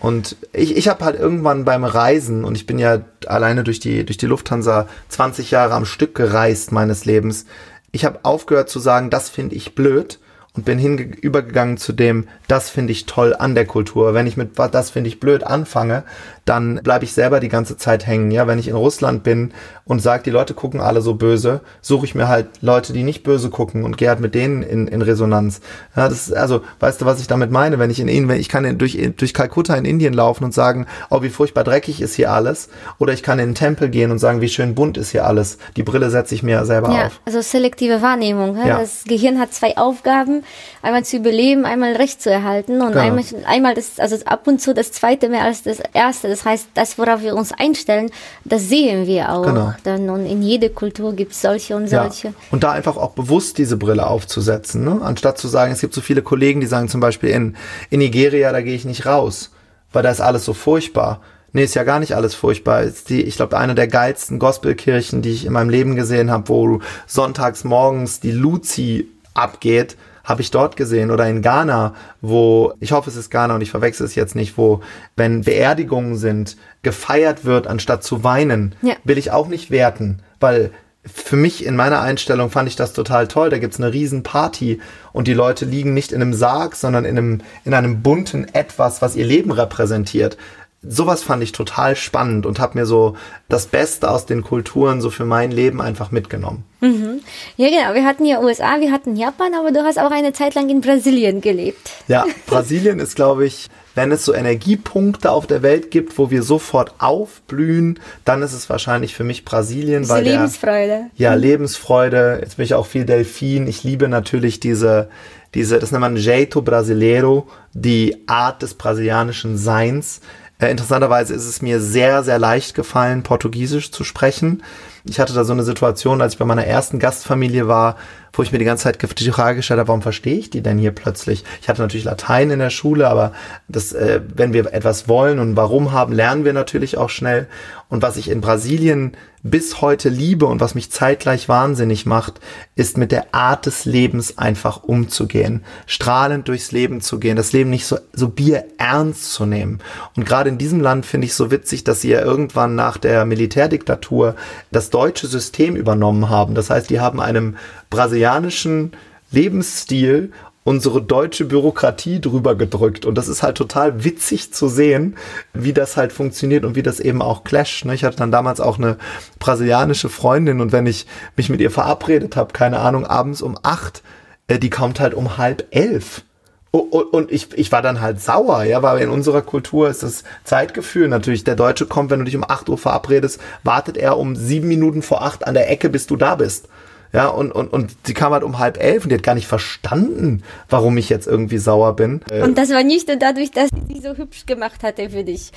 Und 0.00 0.36
ich, 0.52 0.76
ich 0.76 0.88
habe 0.88 1.04
halt 1.04 1.18
irgendwann 1.18 1.64
beim 1.64 1.84
Reisen, 1.84 2.44
und 2.44 2.56
ich 2.56 2.66
bin 2.66 2.78
ja 2.78 3.00
alleine 3.26 3.64
durch 3.64 3.80
die, 3.80 4.04
durch 4.04 4.16
die 4.16 4.26
Lufthansa 4.26 4.86
20 5.08 5.50
Jahre 5.50 5.74
am 5.74 5.84
Stück 5.84 6.14
gereist 6.14 6.70
meines 6.72 7.04
Lebens, 7.04 7.46
ich 7.90 8.04
habe 8.04 8.20
aufgehört 8.24 8.68
zu 8.68 8.78
sagen, 8.78 9.10
das 9.10 9.28
finde 9.28 9.56
ich 9.56 9.74
blöd, 9.74 10.18
und 10.58 10.64
bin 10.64 10.78
hinübergegangen 10.78 11.76
zu 11.76 11.92
dem, 11.92 12.26
das 12.48 12.68
finde 12.68 12.90
ich 12.90 13.06
toll 13.06 13.32
an 13.38 13.54
der 13.54 13.64
Kultur. 13.64 14.12
Wenn 14.12 14.26
ich 14.26 14.36
mit 14.36 14.58
das 14.58 14.90
finde 14.90 15.06
ich 15.06 15.20
blöd 15.20 15.44
anfange, 15.44 16.02
dann 16.48 16.80
bleibe 16.82 17.04
ich 17.04 17.12
selber 17.12 17.40
die 17.40 17.48
ganze 17.48 17.76
Zeit 17.76 18.06
hängen. 18.06 18.30
Ja, 18.30 18.46
wenn 18.46 18.58
ich 18.58 18.68
in 18.68 18.74
Russland 18.74 19.22
bin 19.22 19.52
und 19.84 20.00
sage, 20.00 20.22
die 20.22 20.30
Leute 20.30 20.54
gucken 20.54 20.80
alle 20.80 21.02
so 21.02 21.14
böse, 21.14 21.60
suche 21.82 22.06
ich 22.06 22.14
mir 22.14 22.28
halt 22.28 22.46
Leute, 22.62 22.92
die 22.92 23.02
nicht 23.02 23.22
böse 23.22 23.50
gucken 23.50 23.84
und 23.84 23.98
gehe 23.98 24.08
halt 24.08 24.20
mit 24.20 24.34
denen 24.34 24.62
in, 24.62 24.88
in 24.88 25.02
Resonanz. 25.02 25.60
Ja, 25.94 26.08
das 26.08 26.28
ist, 26.28 26.32
also, 26.34 26.62
weißt 26.80 27.00
du, 27.00 27.04
was 27.04 27.20
ich 27.20 27.26
damit 27.26 27.50
meine? 27.50 27.78
Wenn 27.78 27.90
ich 27.90 28.00
in 28.00 28.08
Indien, 28.08 28.38
ich 28.40 28.48
kann 28.48 28.78
durch, 28.78 28.98
durch 29.16 29.34
Kalkutta 29.34 29.74
in 29.74 29.84
Indien 29.84 30.14
laufen 30.14 30.44
und 30.44 30.54
sagen, 30.54 30.86
oh, 31.10 31.22
wie 31.22 31.28
furchtbar 31.28 31.64
dreckig 31.64 32.00
ist 32.00 32.14
hier 32.14 32.32
alles. 32.32 32.70
Oder 32.98 33.12
ich 33.12 33.22
kann 33.22 33.38
in 33.38 33.50
den 33.50 33.54
Tempel 33.54 33.90
gehen 33.90 34.10
und 34.10 34.18
sagen, 34.18 34.40
wie 34.40 34.48
schön 34.48 34.74
bunt 34.74 34.96
ist 34.96 35.10
hier 35.10 35.26
alles. 35.26 35.58
Die 35.76 35.82
Brille 35.82 36.08
setze 36.10 36.34
ich 36.34 36.42
mir 36.42 36.64
selber 36.64 36.92
ja, 36.92 37.06
auf. 37.06 37.20
Also 37.26 37.42
selektive 37.42 38.00
Wahrnehmung. 38.00 38.56
Ja? 38.56 38.78
Das 38.78 39.04
Gehirn 39.04 39.38
hat 39.38 39.52
zwei 39.52 39.76
Aufgaben 39.76 40.44
einmal 40.82 41.04
zu 41.04 41.16
überleben, 41.16 41.66
einmal 41.66 41.94
Recht 41.96 42.22
zu 42.22 42.30
erhalten 42.30 42.80
und 42.80 42.92
genau. 42.92 43.04
einmal, 43.04 43.24
einmal 43.46 43.74
das, 43.74 43.98
also 43.98 44.16
ab 44.24 44.46
und 44.46 44.60
zu 44.60 44.72
das 44.72 44.92
zweite 44.92 45.28
mehr 45.28 45.42
als 45.42 45.62
das 45.62 45.80
erste. 45.92 46.28
Das 46.28 46.37
heißt, 46.44 46.68
das, 46.74 46.98
worauf 46.98 47.22
wir 47.22 47.34
uns 47.34 47.52
einstellen, 47.52 48.10
das 48.44 48.68
sehen 48.68 49.06
wir 49.06 49.32
auch. 49.32 49.46
Genau. 49.46 49.74
Dann, 49.84 50.10
und 50.10 50.26
in 50.26 50.42
jeder 50.42 50.68
Kultur 50.68 51.12
gibt 51.14 51.32
es 51.32 51.42
solche 51.42 51.76
und 51.76 51.88
solche. 51.88 52.28
Ja. 52.28 52.34
Und 52.50 52.64
da 52.64 52.72
einfach 52.72 52.96
auch 52.96 53.10
bewusst 53.10 53.58
diese 53.58 53.76
Brille 53.76 54.06
aufzusetzen, 54.06 54.84
ne? 54.84 55.00
anstatt 55.02 55.38
zu 55.38 55.48
sagen, 55.48 55.72
es 55.72 55.80
gibt 55.80 55.94
so 55.94 56.00
viele 56.00 56.22
Kollegen, 56.22 56.60
die 56.60 56.66
sagen 56.66 56.88
zum 56.88 57.00
Beispiel 57.00 57.30
in, 57.30 57.56
in 57.90 58.00
Nigeria, 58.00 58.52
da 58.52 58.60
gehe 58.60 58.74
ich 58.74 58.84
nicht 58.84 59.06
raus, 59.06 59.50
weil 59.92 60.02
da 60.02 60.10
ist 60.10 60.20
alles 60.20 60.44
so 60.44 60.52
furchtbar. 60.52 61.20
Nee, 61.52 61.64
ist 61.64 61.74
ja 61.74 61.84
gar 61.84 61.98
nicht 61.98 62.14
alles 62.14 62.34
furchtbar. 62.34 62.82
Ist 62.82 63.08
die, 63.08 63.22
ich 63.22 63.36
glaube, 63.36 63.56
eine 63.56 63.74
der 63.74 63.88
geilsten 63.88 64.38
Gospelkirchen, 64.38 65.22
die 65.22 65.30
ich 65.30 65.46
in 65.46 65.52
meinem 65.52 65.70
Leben 65.70 65.96
gesehen 65.96 66.30
habe, 66.30 66.48
wo 66.48 66.80
sonntags 67.06 67.64
morgens 67.64 68.20
die 68.20 68.32
Luzi 68.32 69.08
abgeht 69.32 69.96
habe 70.28 70.42
ich 70.42 70.50
dort 70.50 70.76
gesehen 70.76 71.10
oder 71.10 71.26
in 71.26 71.40
Ghana, 71.40 71.94
wo, 72.20 72.74
ich 72.80 72.92
hoffe 72.92 73.08
es 73.08 73.16
ist 73.16 73.30
Ghana 73.30 73.54
und 73.54 73.62
ich 73.62 73.70
verwechsel 73.70 74.04
es 74.04 74.14
jetzt 74.14 74.36
nicht, 74.36 74.58
wo, 74.58 74.82
wenn 75.16 75.42
Beerdigungen 75.42 76.16
sind, 76.16 76.58
gefeiert 76.82 77.46
wird, 77.46 77.66
anstatt 77.66 78.04
zu 78.04 78.22
weinen, 78.24 78.74
ja. 78.82 78.94
will 79.04 79.16
ich 79.16 79.30
auch 79.30 79.48
nicht 79.48 79.70
werten, 79.70 80.18
weil 80.38 80.70
für 81.02 81.36
mich 81.36 81.64
in 81.64 81.76
meiner 81.76 82.02
Einstellung 82.02 82.50
fand 82.50 82.68
ich 82.68 82.76
das 82.76 82.92
total 82.92 83.28
toll. 83.28 83.48
Da 83.48 83.56
gibt's 83.56 83.80
eine 83.80 83.94
riesen 83.94 84.22
Party 84.22 84.80
und 85.14 85.26
die 85.26 85.32
Leute 85.32 85.64
liegen 85.64 85.94
nicht 85.94 86.12
in 86.12 86.20
einem 86.20 86.34
Sarg, 86.34 86.76
sondern 86.76 87.06
in 87.06 87.16
einem, 87.16 87.40
in 87.64 87.72
einem 87.72 88.02
bunten 88.02 88.46
Etwas, 88.52 89.00
was 89.00 89.16
ihr 89.16 89.24
Leben 89.24 89.50
repräsentiert 89.50 90.36
sowas 90.82 91.22
fand 91.22 91.42
ich 91.42 91.52
total 91.52 91.96
spannend 91.96 92.46
und 92.46 92.60
habe 92.60 92.78
mir 92.78 92.86
so 92.86 93.16
das 93.48 93.66
Beste 93.66 94.10
aus 94.10 94.26
den 94.26 94.42
Kulturen 94.42 95.00
so 95.00 95.10
für 95.10 95.24
mein 95.24 95.50
Leben 95.50 95.80
einfach 95.80 96.12
mitgenommen. 96.12 96.64
Mhm. 96.80 97.20
Ja, 97.56 97.68
genau. 97.68 97.94
Wir 97.94 98.04
hatten 98.04 98.24
ja 98.24 98.40
USA, 98.40 98.80
wir 98.80 98.92
hatten 98.92 99.16
Japan, 99.16 99.54
aber 99.54 99.72
du 99.72 99.82
hast 99.82 99.98
auch 99.98 100.12
eine 100.12 100.32
Zeit 100.32 100.54
lang 100.54 100.68
in 100.68 100.80
Brasilien 100.80 101.40
gelebt. 101.40 101.90
Ja, 102.06 102.24
Brasilien 102.46 103.00
ist, 103.00 103.16
glaube 103.16 103.46
ich, 103.46 103.68
wenn 103.96 104.12
es 104.12 104.24
so 104.24 104.32
Energiepunkte 104.32 105.32
auf 105.32 105.48
der 105.48 105.62
Welt 105.62 105.90
gibt, 105.90 106.16
wo 106.18 106.30
wir 106.30 106.44
sofort 106.44 106.94
aufblühen, 106.98 107.98
dann 108.24 108.42
ist 108.42 108.52
es 108.52 108.70
wahrscheinlich 108.70 109.16
für 109.16 109.24
mich 109.24 109.44
Brasilien. 109.44 110.02
Diese 110.02 110.14
weil 110.14 110.22
Lebensfreude. 110.22 110.86
Der, 110.86 111.10
ja, 111.16 111.34
Lebensfreude. 111.34 112.38
Jetzt 112.40 112.58
bin 112.58 112.64
ich 112.64 112.74
auch 112.74 112.86
viel 112.86 113.04
Delfin. 113.04 113.66
Ich 113.66 113.82
liebe 113.82 114.06
natürlich 114.06 114.60
diese, 114.60 115.08
diese, 115.54 115.80
das 115.80 115.90
nennt 115.90 116.02
man 116.02 116.16
Jeito 116.16 116.62
Brasileiro, 116.62 117.48
die 117.72 118.22
Art 118.28 118.62
des 118.62 118.74
brasilianischen 118.74 119.58
Seins. 119.58 120.20
Äh, 120.60 120.70
interessanterweise 120.70 121.34
ist 121.34 121.46
es 121.46 121.62
mir 121.62 121.80
sehr, 121.80 122.24
sehr 122.24 122.38
leicht 122.38 122.74
gefallen, 122.74 123.22
Portugiesisch 123.22 123.92
zu 123.92 124.02
sprechen. 124.02 124.62
Ich 125.04 125.20
hatte 125.20 125.32
da 125.32 125.44
so 125.44 125.52
eine 125.52 125.62
Situation, 125.62 126.20
als 126.20 126.34
ich 126.34 126.38
bei 126.38 126.44
meiner 126.44 126.66
ersten 126.66 126.98
Gastfamilie 126.98 127.68
war, 127.68 127.96
wo 128.32 128.42
ich 128.42 128.52
mir 128.52 128.58
die 128.58 128.64
ganze 128.64 128.84
Zeit 128.84 129.20
die 129.20 129.30
Frage 129.30 129.56
gestellt 129.56 129.78
habe, 129.78 129.88
warum 129.88 130.02
verstehe 130.02 130.36
ich 130.36 130.50
die 130.50 130.60
denn 130.60 130.78
hier 130.78 130.90
plötzlich? 130.90 131.44
Ich 131.62 131.68
hatte 131.68 131.80
natürlich 131.80 132.04
Latein 132.04 132.50
in 132.50 132.58
der 132.58 132.70
Schule, 132.70 133.08
aber 133.08 133.32
das, 133.68 133.92
äh, 133.92 134.20
wenn 134.34 134.52
wir 134.52 134.72
etwas 134.72 135.08
wollen 135.08 135.38
und 135.38 135.56
warum 135.56 135.92
haben, 135.92 136.12
lernen 136.12 136.44
wir 136.44 136.52
natürlich 136.52 136.98
auch 136.98 137.10
schnell. 137.10 137.46
Und 137.88 138.02
was 138.02 138.16
ich 138.16 138.28
in 138.28 138.40
Brasilien 138.40 139.16
bis 139.50 139.80
heute 139.80 140.08
liebe 140.08 140.46
und 140.46 140.60
was 140.60 140.74
mich 140.74 140.90
zeitgleich 140.90 141.48
wahnsinnig 141.48 142.06
macht, 142.06 142.40
ist 142.74 142.98
mit 142.98 143.12
der 143.12 143.34
Art 143.34 143.66
des 143.66 143.84
Lebens 143.84 144.38
einfach 144.38 144.82
umzugehen, 144.82 145.64
strahlend 145.86 146.48
durchs 146.48 146.72
Leben 146.72 147.00
zu 147.00 147.18
gehen, 147.18 147.36
das 147.36 147.52
Leben 147.52 147.70
nicht 147.70 147.86
so, 147.86 147.98
so 148.12 148.28
bier 148.28 148.64
ernst 148.78 149.32
zu 149.32 149.46
nehmen. 149.46 149.80
Und 150.16 150.26
gerade 150.26 150.48
in 150.48 150.58
diesem 150.58 150.80
Land 150.80 151.06
finde 151.06 151.26
ich 151.26 151.34
so 151.34 151.50
witzig, 151.50 151.84
dass 151.84 152.00
sie 152.00 152.10
ja 152.10 152.20
irgendwann 152.22 152.74
nach 152.74 152.98
der 152.98 153.24
Militärdiktatur 153.24 154.36
das 154.70 154.90
deutsche 154.90 155.26
System 155.26 155.76
übernommen 155.76 156.28
haben. 156.28 156.54
Das 156.54 156.70
heißt, 156.70 156.90
die 156.90 157.00
haben 157.00 157.20
einem 157.20 157.56
brasilianischen 157.90 158.92
Lebensstil 159.30 160.32
unsere 160.68 161.00
deutsche 161.00 161.46
Bürokratie 161.46 162.20
drüber 162.20 162.54
gedrückt. 162.54 163.06
Und 163.06 163.14
das 163.14 163.26
ist 163.26 163.42
halt 163.42 163.56
total 163.56 164.04
witzig 164.04 164.52
zu 164.52 164.68
sehen, 164.68 165.16
wie 165.54 165.72
das 165.72 165.96
halt 165.96 166.12
funktioniert 166.12 166.66
und 166.66 166.76
wie 166.76 166.82
das 166.82 167.00
eben 167.00 167.22
auch 167.22 167.42
clasht. 167.42 167.86
Ne? 167.86 167.94
Ich 167.94 168.04
hatte 168.04 168.18
dann 168.18 168.30
damals 168.30 168.60
auch 168.60 168.76
eine 168.76 168.98
brasilianische 169.38 170.10
Freundin 170.10 170.60
und 170.60 170.70
wenn 170.70 170.84
ich 170.84 171.06
mich 171.36 171.48
mit 171.48 171.62
ihr 171.62 171.70
verabredet 171.70 172.36
habe, 172.36 172.52
keine 172.52 172.80
Ahnung, 172.80 173.06
abends 173.06 173.40
um 173.40 173.56
acht, 173.62 174.02
äh, 174.46 174.58
die 174.58 174.68
kommt 174.68 175.00
halt 175.00 175.14
um 175.14 175.38
halb 175.38 175.66
elf. 175.70 176.22
Und 176.70 177.32
ich, 177.32 177.48
ich 177.56 177.72
war 177.72 177.80
dann 177.80 178.02
halt 178.02 178.20
sauer, 178.20 178.62
ja, 178.64 178.82
weil 178.82 179.00
in 179.00 179.08
unserer 179.08 179.40
Kultur 179.40 179.88
ist 179.88 180.02
das 180.02 180.22
Zeitgefühl 180.44 181.08
natürlich. 181.08 181.44
Der 181.44 181.56
Deutsche 181.56 181.86
kommt, 181.86 182.10
wenn 182.10 182.18
du 182.18 182.26
dich 182.26 182.36
um 182.36 182.44
8 182.44 182.68
Uhr 182.68 182.76
verabredest, 182.76 183.40
wartet 183.64 183.96
er 183.96 184.18
um 184.18 184.36
sieben 184.36 184.68
Minuten 184.68 185.00
vor 185.00 185.22
acht 185.22 185.46
an 185.46 185.54
der 185.54 185.70
Ecke, 185.70 185.88
bis 185.88 186.06
du 186.06 186.16
da 186.16 186.34
bist. 186.34 186.68
Ja, 187.12 187.28
und, 187.28 187.52
und, 187.52 187.72
und 187.72 187.96
die 188.06 188.12
kam 188.12 188.32
halt 188.32 188.42
um 188.42 188.58
halb 188.58 188.82
elf 188.82 189.04
und 189.04 189.10
die 189.10 189.16
hat 189.16 189.22
gar 189.22 189.34
nicht 189.34 189.46
verstanden, 189.46 190.42
warum 190.68 190.96
ich 190.98 191.08
jetzt 191.08 191.26
irgendwie 191.26 191.56
sauer 191.56 191.96
bin. 191.96 192.20
Äh, 192.30 192.42
und 192.42 192.58
das 192.58 192.70
war 192.70 192.82
nicht 192.82 193.08
nur 193.08 193.16
dadurch, 193.16 193.50
dass 193.50 193.70
sie 193.88 194.00
so 194.00 194.14
hübsch 194.14 194.44
gemacht 194.44 194.82
hatte 194.82 195.08
für 195.08 195.24
dich. 195.24 195.52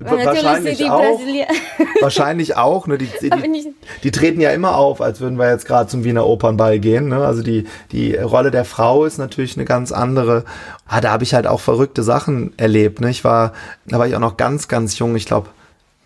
Wahrscheinlich 0.00 0.90
auch. 0.90 1.20
wahrscheinlich 2.00 2.56
auch. 2.56 2.88
Ne? 2.88 2.98
Die, 2.98 3.08
die, 3.20 3.30
die, 3.30 3.74
die, 4.02 4.10
treten 4.10 4.40
ja 4.40 4.50
immer 4.50 4.76
auf, 4.76 5.00
als 5.00 5.20
würden 5.20 5.38
wir 5.38 5.48
jetzt 5.50 5.66
gerade 5.66 5.88
zum 5.88 6.02
Wiener 6.02 6.26
Opernball 6.26 6.80
gehen. 6.80 7.08
Ne? 7.08 7.24
Also 7.24 7.42
die, 7.42 7.66
die 7.92 8.16
Rolle 8.16 8.50
der 8.50 8.64
Frau 8.64 9.04
ist 9.04 9.18
natürlich 9.18 9.56
eine 9.56 9.64
ganz 9.64 9.92
andere. 9.92 10.44
Ah, 10.88 11.00
da 11.00 11.12
habe 11.12 11.22
ich 11.22 11.34
halt 11.34 11.46
auch 11.46 11.60
verrückte 11.60 12.02
Sachen 12.02 12.52
erlebt. 12.56 13.00
Ne? 13.00 13.10
Ich 13.10 13.22
war, 13.22 13.52
da 13.86 13.98
war 14.00 14.08
ich 14.08 14.16
auch 14.16 14.20
noch 14.20 14.36
ganz, 14.36 14.66
ganz 14.66 14.98
jung. 14.98 15.14
Ich 15.14 15.26
glaube 15.26 15.50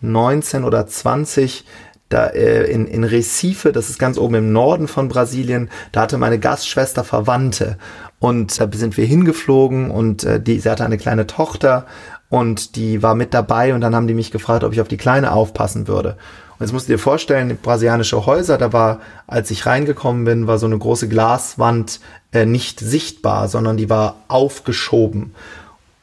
19 0.01 0.63
oder 0.63 0.85
20 0.85 1.65
da 2.13 2.27
äh, 2.27 2.71
in, 2.71 2.87
in 2.87 3.03
Recife, 3.03 3.71
das 3.71 3.89
ist 3.89 3.99
ganz 3.99 4.17
oben 4.17 4.35
im 4.35 4.51
Norden 4.51 4.87
von 4.87 5.07
Brasilien, 5.07 5.69
da 5.91 6.01
hatte 6.01 6.17
meine 6.17 6.39
Gastschwester 6.39 7.03
Verwandte 7.03 7.77
und 8.19 8.59
da 8.59 8.69
sind 8.73 8.97
wir 8.97 9.05
hingeflogen 9.05 9.91
und 9.91 10.23
äh, 10.23 10.39
die, 10.39 10.59
sie 10.59 10.69
hatte 10.69 10.85
eine 10.85 10.97
kleine 10.97 11.27
Tochter 11.27 11.85
und 12.29 12.75
die 12.75 13.03
war 13.03 13.15
mit 13.15 13.33
dabei 13.33 13.73
und 13.73 13.81
dann 13.81 13.95
haben 13.95 14.07
die 14.07 14.13
mich 14.13 14.31
gefragt, 14.31 14.63
ob 14.63 14.73
ich 14.73 14.81
auf 14.81 14.87
die 14.87 14.97
Kleine 14.97 15.33
aufpassen 15.33 15.87
würde. 15.87 16.17
Und 16.61 16.65
jetzt 16.65 16.73
musst 16.73 16.87
du 16.87 16.93
dir 16.93 16.99
vorstellen, 16.99 17.57
brasilianische 17.61 18.25
Häuser, 18.25 18.57
da 18.57 18.71
war, 18.71 18.99
als 19.25 19.49
ich 19.49 19.65
reingekommen 19.65 20.25
bin, 20.25 20.47
war 20.47 20.59
so 20.59 20.67
eine 20.67 20.77
große 20.77 21.09
Glaswand 21.09 21.99
äh, 22.31 22.45
nicht 22.45 22.79
sichtbar, 22.79 23.47
sondern 23.47 23.77
die 23.77 23.89
war 23.89 24.17
aufgeschoben. 24.27 25.33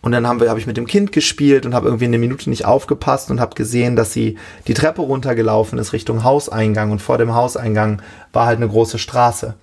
Und 0.00 0.12
dann 0.12 0.26
haben 0.26 0.40
wir, 0.40 0.48
habe 0.48 0.60
ich 0.60 0.66
mit 0.66 0.76
dem 0.76 0.86
Kind 0.86 1.10
gespielt 1.10 1.66
und 1.66 1.74
habe 1.74 1.88
irgendwie 1.88 2.04
eine 2.04 2.18
Minute 2.18 2.48
nicht 2.48 2.64
aufgepasst 2.64 3.30
und 3.30 3.40
habe 3.40 3.56
gesehen, 3.56 3.96
dass 3.96 4.12
sie 4.12 4.38
die 4.68 4.74
Treppe 4.74 5.02
runtergelaufen 5.02 5.78
ist 5.78 5.92
Richtung 5.92 6.22
Hauseingang 6.22 6.92
und 6.92 7.02
vor 7.02 7.18
dem 7.18 7.34
Hauseingang 7.34 8.00
war 8.32 8.46
halt 8.46 8.58
eine 8.58 8.68
große 8.68 8.98
Straße. 8.98 9.54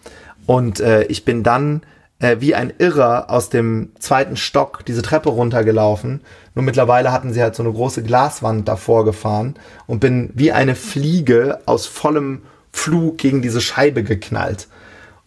Und 0.46 0.82
äh, 0.82 1.04
ich 1.06 1.24
bin 1.24 1.42
dann 1.42 1.84
äh, 2.20 2.38
wie 2.40 2.54
ein 2.54 2.74
Irrer 2.78 3.30
aus 3.30 3.50
dem 3.50 3.92
zweiten 3.98 4.36
Stock 4.36 4.86
diese 4.86 5.02
Treppe 5.02 5.30
runtergelaufen. 5.30 6.20
Nur 6.54 6.66
mittlerweile 6.66 7.14
hatten 7.14 7.32
sie 7.32 7.42
halt 7.42 7.56
so 7.56 7.64
eine 7.64 7.72
große 7.72 8.04
Glaswand 8.04 8.68
davor 8.68 9.06
gefahren 9.06 9.56
und 9.88 10.02
bin 10.02 10.32
wie 10.34 10.52
eine 10.52 10.76
Fliege 10.76 11.60
aus 11.66 11.88
vollem 11.88 12.42
Flug 12.74 13.18
gegen 13.18 13.42
diese 13.42 13.62
Scheibe 13.62 14.04
geknallt. 14.04 14.68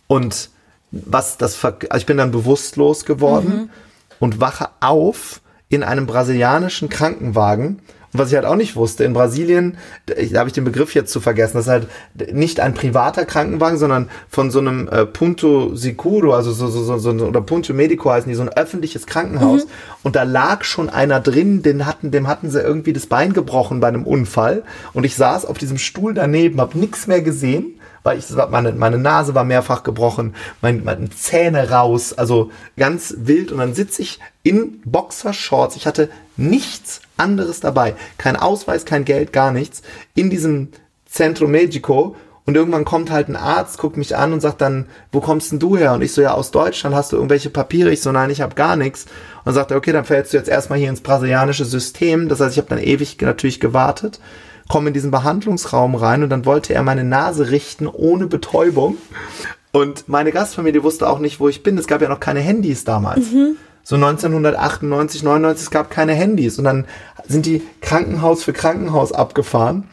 Und 0.07 0.51
was 0.91 1.39
das, 1.39 1.55
Ver 1.55 1.79
also 1.89 2.01
ich 2.01 2.07
bin 2.07 2.19
dann 2.19 2.31
bewusstlos 2.31 3.07
geworden. 3.07 3.49
Mhm 3.49 3.71
und 4.19 4.41
wache 4.41 4.69
auf 4.81 5.41
in 5.69 5.83
einem 5.83 6.07
brasilianischen 6.07 6.89
Krankenwagen. 6.89 7.81
Und 8.13 8.21
was 8.21 8.31
ich 8.31 8.37
halt 8.37 8.47
auch 8.47 8.57
nicht 8.57 8.75
wusste, 8.75 9.05
in 9.05 9.13
Brasilien, 9.13 9.77
da 10.07 10.39
habe 10.39 10.49
ich 10.49 10.55
den 10.55 10.65
Begriff 10.65 10.95
jetzt 10.95 11.13
zu 11.13 11.21
vergessen, 11.21 11.59
das 11.59 11.67
ist 11.67 11.71
halt 11.71 11.89
nicht 12.33 12.59
ein 12.59 12.73
privater 12.73 13.27
Krankenwagen, 13.27 13.77
sondern 13.79 14.09
von 14.31 14.51
so 14.51 14.61
einem 14.61 14.89
äh, 14.89 15.05
Punto 15.05 15.75
Sicuro, 15.75 16.33
also 16.33 16.53
so, 16.53 16.69
so, 16.69 16.83
so, 16.83 16.99
so, 16.99 17.27
oder 17.27 17.43
Punto 17.43 17.75
Medico 17.75 18.11
heißen 18.11 18.29
die, 18.29 18.35
so 18.35 18.43
ein 18.43 18.49
öffentliches 18.49 19.07
Krankenhaus. 19.07 19.67
Mhm. 19.67 19.71
Und 20.05 20.17
da 20.17 20.23
lag 20.23 20.65
schon 20.65 20.89
einer 20.89 21.21
drin, 21.21 21.63
den 21.63 21.85
hatten, 21.85 22.11
dem 22.11 22.29
hatten 22.29 22.51
sie 22.51 22.61
irgendwie 22.61 22.95
das 22.95 23.07
Bein 23.07 23.35
gebrochen 23.35 23.81
bei 23.81 23.89
einem 23.89 24.05
Unfall. 24.05 24.63
Und 24.95 25.05
ich 25.05 25.15
saß 25.15 25.45
auf 25.45 25.59
diesem 25.59 25.77
Stuhl 25.77 26.15
daneben, 26.15 26.63
habe 26.63 26.79
nichts 26.79 27.09
mehr 27.09 27.21
gesehen 27.21 27.78
weil 28.03 28.19
ich, 28.19 28.27
meine, 28.51 28.73
meine 28.73 28.99
Nase 28.99 29.35
war 29.35 29.45
mehrfach 29.45 29.83
gebrochen, 29.83 30.35
mein, 30.61 30.85
meine 30.85 31.11
Zähne 31.11 31.71
raus, 31.71 32.13
also 32.13 32.51
ganz 32.77 33.15
wild. 33.19 33.53
Und 33.53 33.59
dann 33.59 33.75
sitze 33.75 34.03
ich 34.03 34.21
in 34.43 34.81
Boxershorts. 34.85 35.77
Ich 35.77 35.87
hatte 35.87 36.09
nichts 36.37 37.01
anderes 37.17 37.61
dabei. 37.61 37.95
Kein 38.17 38.37
Ausweis, 38.37 38.85
kein 38.85 39.05
Geld, 39.05 39.33
gar 39.33 39.53
nichts. 39.53 39.83
In 40.15 40.31
diesem 40.31 40.69
Centro 41.07 41.47
Medico. 41.47 42.17
Und 42.45 42.57
irgendwann 42.57 42.87
kommt 42.87 43.11
halt 43.11 43.29
ein 43.29 43.37
Arzt, 43.37 43.77
guckt 43.77 43.99
mich 43.99 44.17
an 44.17 44.33
und 44.33 44.41
sagt 44.41 44.63
dann, 44.63 44.87
wo 45.13 45.21
kommst 45.21 45.53
denn 45.53 45.59
du 45.59 45.77
her? 45.77 45.93
Und 45.93 46.01
ich 46.01 46.15
so, 46.15 46.23
ja, 46.23 46.33
aus 46.33 46.51
Deutschland, 46.51 46.97
hast 46.97 47.13
du 47.13 47.17
irgendwelche 47.17 47.51
Papiere? 47.51 47.91
Ich 47.91 48.01
so, 48.01 48.11
nein, 48.11 48.31
ich 48.31 48.41
habe 48.41 48.55
gar 48.55 48.75
nichts. 48.75 49.05
Und 49.45 49.53
sagt 49.53 49.71
er, 49.71 49.77
okay, 49.77 49.93
dann 49.93 50.07
fällst 50.07 50.33
du 50.33 50.39
jetzt 50.39 50.49
erstmal 50.49 50.79
hier 50.79 50.89
ins 50.89 51.03
brasilianische 51.03 51.67
System. 51.67 52.31
Das 52.31 52.41
heißt, 52.41 52.53
ich 52.53 52.59
habe 52.59 52.71
dann 52.71 52.79
ewig 52.79 53.21
natürlich 53.21 53.61
gewartet 53.61 54.19
komme 54.69 54.89
in 54.89 54.95
diesen 54.95 55.11
Behandlungsraum 55.11 55.95
rein 55.95 56.23
und 56.23 56.31
dann 56.31 56.45
wollte 56.45 56.75
er 56.75 56.83
meine 56.83 57.05
Nase 57.05 57.51
richten 57.51 57.87
ohne 57.87 58.27
Betäubung. 58.27 58.97
Und 59.73 60.09
meine 60.09 60.33
Gastfamilie 60.33 60.83
wusste 60.83 61.09
auch 61.09 61.19
nicht, 61.19 61.41
wo 61.41 61.49
ich 61.49 61.63
bin. 61.63 61.77
Es 61.79 61.87
gab 61.87 62.01
ja 62.01 62.09
noch 62.09 62.21
keine 62.21 62.41
Handys 62.41 62.85
damals. 62.85 63.33
Mhm. 63.33 63.57
So 63.83 63.97
1998, 63.97 65.23
99, 65.23 65.67
es 65.67 65.71
gab 65.71 65.91
keine 65.91 66.13
Handys. 66.13 66.59
Und 66.59 66.65
dann 66.65 66.87
sind 67.27 67.47
die 67.47 67.63
Krankenhaus 67.81 68.43
für 68.45 68.53
Krankenhaus 68.53 69.13
abgefahren. 69.13 69.89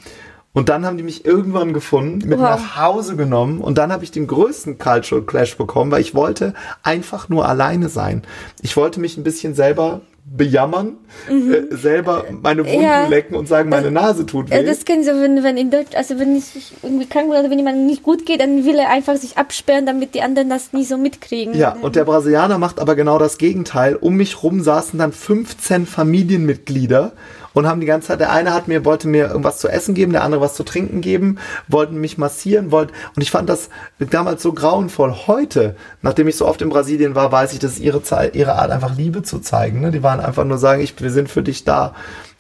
Und 0.56 0.70
dann 0.70 0.86
haben 0.86 0.96
die 0.96 1.04
mich 1.04 1.26
irgendwann 1.26 1.74
gefunden, 1.74 2.30
mit 2.30 2.40
wow. 2.40 2.52
nach 2.52 2.78
Hause 2.78 3.18
genommen 3.18 3.60
und 3.60 3.78
dann 3.78 3.92
habe 3.92 4.06
ich 4.06 4.12
den 4.12 4.26
größten 4.26 4.78
Cultural 4.78 5.26
Clash 5.26 5.58
bekommen, 5.58 5.92
weil 5.92 6.00
ich 6.00 6.16
wollte 6.16 6.54
einfach 6.82 7.28
nur 7.28 7.46
alleine 7.46 7.90
sein. 7.90 8.22
Ich 8.62 8.78
wollte 8.78 9.02
mich 9.02 9.18
ein 9.18 9.26
bisschen 9.26 9.54
selber 9.54 10.00
bejammern, 10.28 10.98
mhm. 11.30 11.54
äh, 11.54 11.76
selber 11.76 12.26
meine 12.42 12.66
Wunden 12.66 12.82
ja. 12.82 13.08
lecken 13.08 13.36
und 13.36 13.48
sagen, 13.48 13.70
meine 13.70 13.92
Nase 13.92 14.26
tut 14.26 14.50
weh. 14.50 14.56
Ja, 14.56 14.64
das 14.64 14.84
kennen 14.84 15.04
Sie, 15.04 15.12
wenn, 15.12 15.44
wenn 15.44 15.56
in 15.56 15.70
Deutsch, 15.70 15.96
also 15.96 16.18
wenn 16.20 16.36
ich 16.36 16.74
irgendwie 16.82 17.06
krank 17.06 17.30
bin 17.30 17.40
oder 17.40 17.50
wenn 17.52 17.60
jemand 17.60 17.86
nicht 17.86 18.02
gut 18.02 18.26
geht, 18.26 18.42
dann 18.42 18.66
will 18.66 18.76
er 18.76 18.90
einfach 18.90 19.16
sich 19.18 19.38
absperren, 19.38 19.86
damit 19.86 20.16
die 20.16 20.24
anderen 20.24 20.50
das 20.50 20.74
nie 20.74 20.84
so 20.84 20.98
mitkriegen. 20.98 21.54
Ja, 21.54 21.78
und 21.80 21.96
der 21.96 22.06
Brasilianer 22.06 22.58
macht 22.58 22.80
aber 22.80 22.96
genau 22.96 23.20
das 23.20 23.38
Gegenteil. 23.38 23.96
Um 23.96 24.16
mich 24.16 24.42
rum 24.42 24.62
saßen 24.62 24.98
dann 24.98 25.12
15 25.12 25.86
Familienmitglieder 25.86 27.14
und 27.56 27.68
haben 27.68 27.80
die 27.80 27.88
ganze 27.88 28.10
Zeit, 28.10 28.20
der 28.20 28.32
eine 28.32 28.54
hat 28.54 28.68
mir, 28.68 28.86
wollte 28.86 29.08
mir 29.08 29.30
irgendwas 29.30 29.58
zu 29.58 29.68
essen 29.68 29.96
geben, 29.96 30.12
der 30.12 30.24
andere 30.24 30.42
was 30.42 30.54
zu 30.54 30.64
trinken 30.64 31.02
geben, 31.02 31.40
wollten 31.68 31.96
mich 31.96 32.20
massieren, 32.20 32.70
wollten, 32.70 32.94
und 33.16 33.22
ich 33.24 33.32
fand 33.32 33.50
das 33.50 33.70
damals 33.98 34.44
so 34.44 34.54
grauenvoll. 34.54 35.16
Heute, 35.26 35.76
nachdem 36.04 36.28
ich 36.28 36.36
so 36.36 36.46
oft 36.46 36.62
in 36.62 36.70
Brasilien 36.70 37.16
war, 37.16 37.32
weiß 37.32 37.54
ich, 37.54 37.60
das 37.60 37.72
ist 37.72 37.80
ihre 37.80 38.04
Zeit, 38.04 38.36
ihre 38.36 38.54
Art, 38.54 38.70
einfach 38.70 38.96
Liebe 38.96 39.24
zu 39.24 39.40
zeigen. 39.40 39.82
Ne? 39.82 39.92
Die 39.92 40.04
waren 40.04 40.20
einfach 40.20 40.44
nur 40.44 40.58
sagen, 40.58 40.82
ich, 40.82 41.02
wir 41.02 41.12
sind 41.12 41.30
für 41.30 41.42
dich 41.42 41.64
da. 41.64 41.96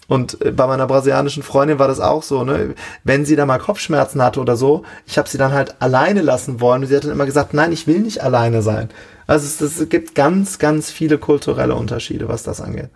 Und 0.08 0.39
äh, 0.45 0.51
bei 0.51 0.67
meiner 0.67 0.86
brasilianischen 0.86 1.43
Freundin 1.43 1.80
war 1.80 1.88
das 1.88 1.99
auch 1.99 2.21
so, 2.21 2.43
ne? 2.43 2.75
Wenn 3.04 3.25
sie 3.25 3.36
da 3.36 3.45
mal 3.45 3.58
Kopfschmerzen 3.58 4.21
hatte 4.21 4.39
oder 4.39 4.56
so, 4.56 4.84
ich 5.08 5.17
habe 5.17 5.28
sie 5.28 5.38
dann 5.38 5.54
halt 5.54 5.75
alleine 5.80 6.21
lassen 6.21 6.62
wollen. 6.62 6.84
Und 6.84 6.89
sie 6.89 6.95
hat 6.95 7.06
dann 7.06 7.12
immer 7.12 7.25
gesagt, 7.25 7.54
nein, 7.54 7.71
ich 7.71 7.88
will 7.88 7.99
nicht 7.99 8.21
alleine 8.21 8.62
sein. 8.62 8.89
Also 9.28 9.66
es, 9.66 9.80
es 9.80 9.90
gibt 9.90 10.14
ganz, 10.14 10.60
ganz 10.60 10.92
viele 10.92 11.18
kulturelle 11.18 11.74
Unterschiede, 11.74 12.28
was 12.28 12.44
das 12.44 12.62
angeht. 12.62 12.90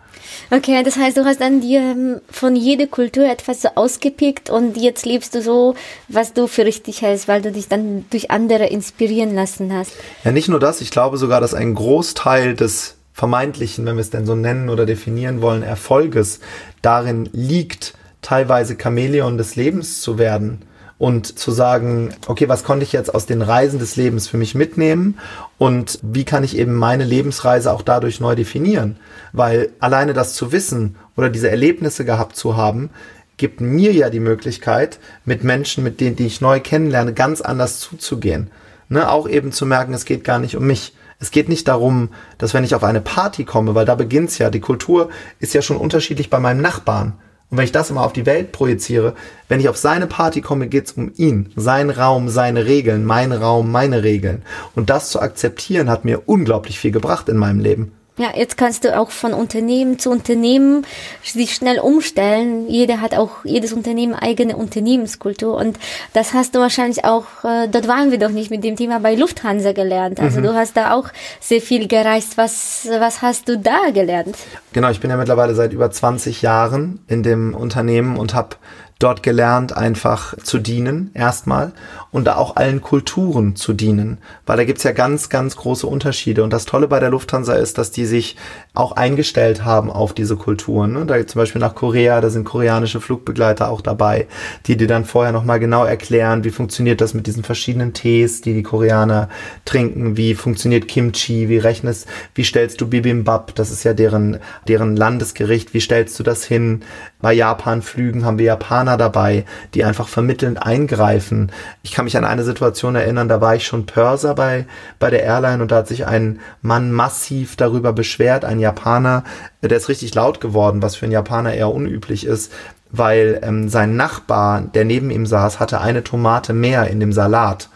Okay, 0.51 0.83
das 0.83 0.95
heißt, 0.95 1.17
du 1.17 1.25
hast 1.25 1.41
dann 1.41 1.61
dir 1.61 1.79
ähm, 1.79 2.21
von 2.29 2.55
jeder 2.55 2.85
Kultur 2.85 3.27
etwas 3.27 3.63
so 3.63 3.69
ausgepickt 3.75 4.49
und 4.49 4.77
jetzt 4.77 5.05
lebst 5.05 5.33
du 5.33 5.41
so, 5.41 5.75
was 6.07 6.33
du 6.33 6.47
für 6.47 6.65
richtig 6.65 7.01
hältst, 7.01 7.27
weil 7.27 7.41
du 7.41 7.51
dich 7.51 7.67
dann 7.67 8.05
durch 8.11 8.29
andere 8.29 8.67
inspirieren 8.67 9.33
lassen 9.33 9.73
hast. 9.73 9.93
Ja, 10.23 10.31
nicht 10.31 10.49
nur 10.49 10.59
das, 10.59 10.81
ich 10.81 10.91
glaube 10.91 11.17
sogar, 11.17 11.41
dass 11.41 11.55
ein 11.55 11.73
Großteil 11.73 12.53
des 12.53 12.95
vermeintlichen, 13.13 13.85
wenn 13.85 13.95
wir 13.95 14.01
es 14.01 14.11
denn 14.11 14.25
so 14.25 14.35
nennen 14.35 14.69
oder 14.69 14.85
definieren 14.85 15.41
wollen, 15.41 15.63
Erfolges 15.63 16.39
darin 16.81 17.27
liegt, 17.33 17.95
teilweise 18.21 18.77
Chamäleon 18.81 19.37
des 19.37 19.55
Lebens 19.55 20.01
zu 20.01 20.17
werden 20.17 20.61
und 20.99 21.39
zu 21.39 21.51
sagen, 21.51 22.13
okay, 22.27 22.49
was 22.49 22.63
konnte 22.63 22.83
ich 22.83 22.91
jetzt 22.91 23.15
aus 23.15 23.25
den 23.25 23.41
Reisen 23.41 23.79
des 23.79 23.95
Lebens 23.95 24.27
für 24.27 24.37
mich 24.37 24.53
mitnehmen 24.53 25.17
und 25.57 25.97
wie 26.03 26.25
kann 26.25 26.43
ich 26.43 26.57
eben 26.57 26.75
meine 26.75 27.05
Lebensreise 27.05 27.71
auch 27.71 27.81
dadurch 27.81 28.19
neu 28.19 28.35
definieren? 28.35 28.97
Weil 29.31 29.71
alleine 29.79 30.13
das 30.13 30.35
zu 30.35 30.51
wissen 30.51 30.97
oder 31.15 31.29
diese 31.29 31.49
Erlebnisse 31.49 32.03
gehabt 32.05 32.35
zu 32.35 32.57
haben, 32.57 32.89
gibt 33.37 33.61
mir 33.61 33.93
ja 33.93 34.09
die 34.09 34.19
Möglichkeit, 34.19 34.99
mit 35.23 35.45
Menschen, 35.45 35.85
mit 35.85 36.01
denen, 36.01 36.17
die 36.17 36.27
ich 36.27 36.41
neu 36.41 36.59
kennenlerne, 36.59 37.13
ganz 37.13 37.39
anders 37.39 37.79
zuzugehen. 37.79 38.51
Ne, 38.89 39.09
auch 39.09 39.29
eben 39.29 39.51
zu 39.53 39.65
merken, 39.65 39.93
es 39.93 40.03
geht 40.03 40.23
gar 40.23 40.39
nicht 40.39 40.57
um 40.57 40.67
mich. 40.67 40.93
Es 41.19 41.31
geht 41.31 41.47
nicht 41.47 41.67
darum, 41.67 42.09
dass 42.37 42.53
wenn 42.53 42.63
ich 42.63 42.75
auf 42.75 42.83
eine 42.83 43.01
Party 43.01 43.45
komme, 43.45 43.75
weil 43.75 43.85
da 43.85 43.95
beginnt's 43.95 44.37
ja, 44.37 44.49
die 44.49 44.59
Kultur 44.59 45.09
ist 45.39 45.53
ja 45.53 45.61
schon 45.61 45.77
unterschiedlich 45.77 46.29
bei 46.29 46.39
meinem 46.39 46.61
Nachbarn. 46.61 47.13
Und 47.49 47.57
wenn 47.57 47.65
ich 47.65 47.71
das 47.71 47.89
immer 47.89 48.03
auf 48.03 48.13
die 48.13 48.27
Welt 48.27 48.51
projiziere, 48.51 49.15
wenn 49.47 49.59
ich 49.59 49.69
auf 49.69 49.77
seine 49.77 50.05
Party 50.05 50.41
komme, 50.41 50.67
geht's 50.67 50.91
um 50.91 51.11
ihn, 51.15 51.51
sein 51.55 51.89
Raum, 51.89 52.29
seine 52.29 52.65
Regeln, 52.65 53.05
mein 53.05 53.31
Raum, 53.31 53.71
meine 53.71 54.03
Regeln. 54.03 54.43
Und 54.75 54.89
das 54.89 55.09
zu 55.09 55.19
akzeptieren 55.19 55.89
hat 55.89 56.05
mir 56.05 56.27
unglaublich 56.27 56.79
viel 56.79 56.91
gebracht 56.91 57.27
in 57.27 57.37
meinem 57.37 57.59
Leben. 57.59 57.91
Ja, 58.19 58.33
jetzt 58.35 58.57
kannst 58.57 58.83
du 58.83 58.99
auch 58.99 59.11
von 59.11 59.33
Unternehmen 59.33 59.97
zu 59.97 60.11
Unternehmen 60.11 60.85
sich 61.23 61.55
schnell 61.55 61.79
umstellen. 61.79 62.67
Jeder 62.67 62.99
hat 62.99 63.15
auch, 63.15 63.45
jedes 63.45 63.71
Unternehmen 63.71 64.13
eigene 64.13 64.57
Unternehmenskultur. 64.57 65.55
Und 65.55 65.79
das 66.11 66.33
hast 66.33 66.53
du 66.53 66.59
wahrscheinlich 66.59 67.05
auch, 67.05 67.23
äh, 67.45 67.69
dort 67.69 67.87
waren 67.87 68.11
wir 68.11 68.19
doch 68.19 68.31
nicht 68.31 68.51
mit 68.51 68.65
dem 68.65 68.75
Thema 68.75 68.99
bei 68.99 69.15
Lufthansa 69.15 69.71
gelernt. 69.71 70.19
Also 70.19 70.41
mhm. 70.41 70.43
du 70.43 70.53
hast 70.53 70.75
da 70.75 70.95
auch 70.95 71.07
sehr 71.39 71.61
viel 71.61 71.87
gereist. 71.87 72.37
Was, 72.37 72.89
was 72.99 73.21
hast 73.21 73.47
du 73.47 73.57
da 73.57 73.89
gelernt? 73.93 74.35
Genau, 74.73 74.89
ich 74.89 74.99
bin 74.99 75.09
ja 75.09 75.15
mittlerweile 75.15 75.55
seit 75.55 75.71
über 75.71 75.89
20 75.89 76.41
Jahren 76.41 76.99
in 77.07 77.23
dem 77.23 77.55
Unternehmen 77.55 78.17
und 78.17 78.33
habe 78.33 78.57
dort 78.99 79.23
gelernt, 79.23 79.75
einfach 79.75 80.37
zu 80.43 80.59
dienen, 80.59 81.11
erstmal, 81.13 81.71
und 82.11 82.25
da 82.25 82.35
auch 82.35 82.57
allen 82.57 82.81
Kulturen 82.81 83.55
zu 83.55 83.71
dienen, 83.71 84.17
weil 84.45 84.57
da 84.57 84.65
gibt's 84.65 84.83
ja 84.83 84.91
ganz, 84.91 85.29
ganz 85.29 85.55
große 85.55 85.87
Unterschiede. 85.87 86.43
Und 86.43 86.51
das 86.51 86.65
Tolle 86.65 86.87
bei 86.87 86.99
der 86.99 87.09
Lufthansa 87.09 87.53
ist, 87.53 87.77
dass 87.77 87.91
die 87.91 88.05
sich 88.05 88.35
auch 88.73 88.93
eingestellt 88.93 89.63
haben 89.63 89.89
auf 89.89 90.13
diese 90.13 90.35
Kulturen. 90.35 90.93
Ne? 90.93 91.05
Da 91.05 91.25
zum 91.25 91.39
Beispiel 91.39 91.61
nach 91.61 91.75
Korea, 91.75 92.19
da 92.19 92.29
sind 92.29 92.43
koreanische 92.43 92.99
Flugbegleiter 92.99 93.69
auch 93.69 93.81
dabei, 93.81 94.27
die 94.65 94.75
dir 94.75 94.87
dann 94.87 95.05
vorher 95.05 95.31
nochmal 95.31 95.59
genau 95.59 95.85
erklären, 95.85 96.43
wie 96.43 96.49
funktioniert 96.49 96.99
das 96.99 97.13
mit 97.13 97.25
diesen 97.25 97.43
verschiedenen 97.43 97.93
Tees, 97.93 98.41
die 98.41 98.53
die 98.53 98.63
Koreaner 98.63 99.29
trinken, 99.63 100.17
wie 100.17 100.35
funktioniert 100.35 100.87
Kimchi, 100.89 101.47
wie 101.47 101.57
rechnest, 101.57 102.07
wie 102.35 102.43
stellst 102.43 102.81
du 102.81 102.87
Bibimbap, 102.87 103.55
das 103.55 103.71
ist 103.71 103.83
ja 103.85 103.93
deren, 103.93 104.39
deren 104.67 104.97
Landesgericht, 104.97 105.73
wie 105.73 105.81
stellst 105.81 106.19
du 106.19 106.23
das 106.23 106.43
hin? 106.43 106.81
Bei 107.21 107.33
Japan-Flügen 107.33 108.23
haben 108.23 108.37
wir 108.37 108.45
Japaner 108.45 108.95
dabei, 108.95 109.45
die 109.73 109.83
einfach 109.83 110.07
vermittelnd 110.07 110.63
eingreifen. 110.63 111.51
Ich 111.83 111.91
kann 111.91 112.05
mich 112.05 112.15
an 112.15 112.23
eine 112.23 112.43
Situation 112.43 112.95
erinnern, 112.95 113.27
da 113.27 113.41
war 113.41 113.55
ich 113.55 113.65
schon 113.65 113.85
Pörser 113.85 114.35
bei, 114.35 114.65
bei 114.99 115.09
der 115.09 115.23
Airline 115.23 115.61
und 115.61 115.71
da 115.71 115.77
hat 115.77 115.87
sich 115.89 116.07
ein 116.07 116.39
Mann 116.61 116.93
massiv 116.93 117.57
darüber 117.57 117.91
beschwert, 117.91 118.45
ein 118.45 118.59
Japaner, 118.59 119.25
der 119.61 119.75
ist 119.75 119.89
richtig 119.89 120.15
laut 120.15 120.39
geworden, 120.39 120.81
was 120.81 120.95
für 120.95 121.05
einen 121.05 121.11
Japaner 121.11 121.53
eher 121.53 121.73
unüblich 121.73 122.25
ist, 122.25 122.53
weil 122.89 123.39
ähm, 123.43 123.67
sein 123.67 123.97
Nachbar, 123.97 124.61
der 124.61 124.85
neben 124.85 125.11
ihm 125.11 125.25
saß, 125.25 125.59
hatte 125.59 125.81
eine 125.81 126.05
Tomate 126.05 126.53
mehr 126.53 126.87
in 126.87 127.01
dem 127.01 127.11
Salat, 127.11 127.69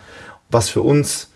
was 0.49 0.69
für 0.69 0.81
uns 0.81 1.29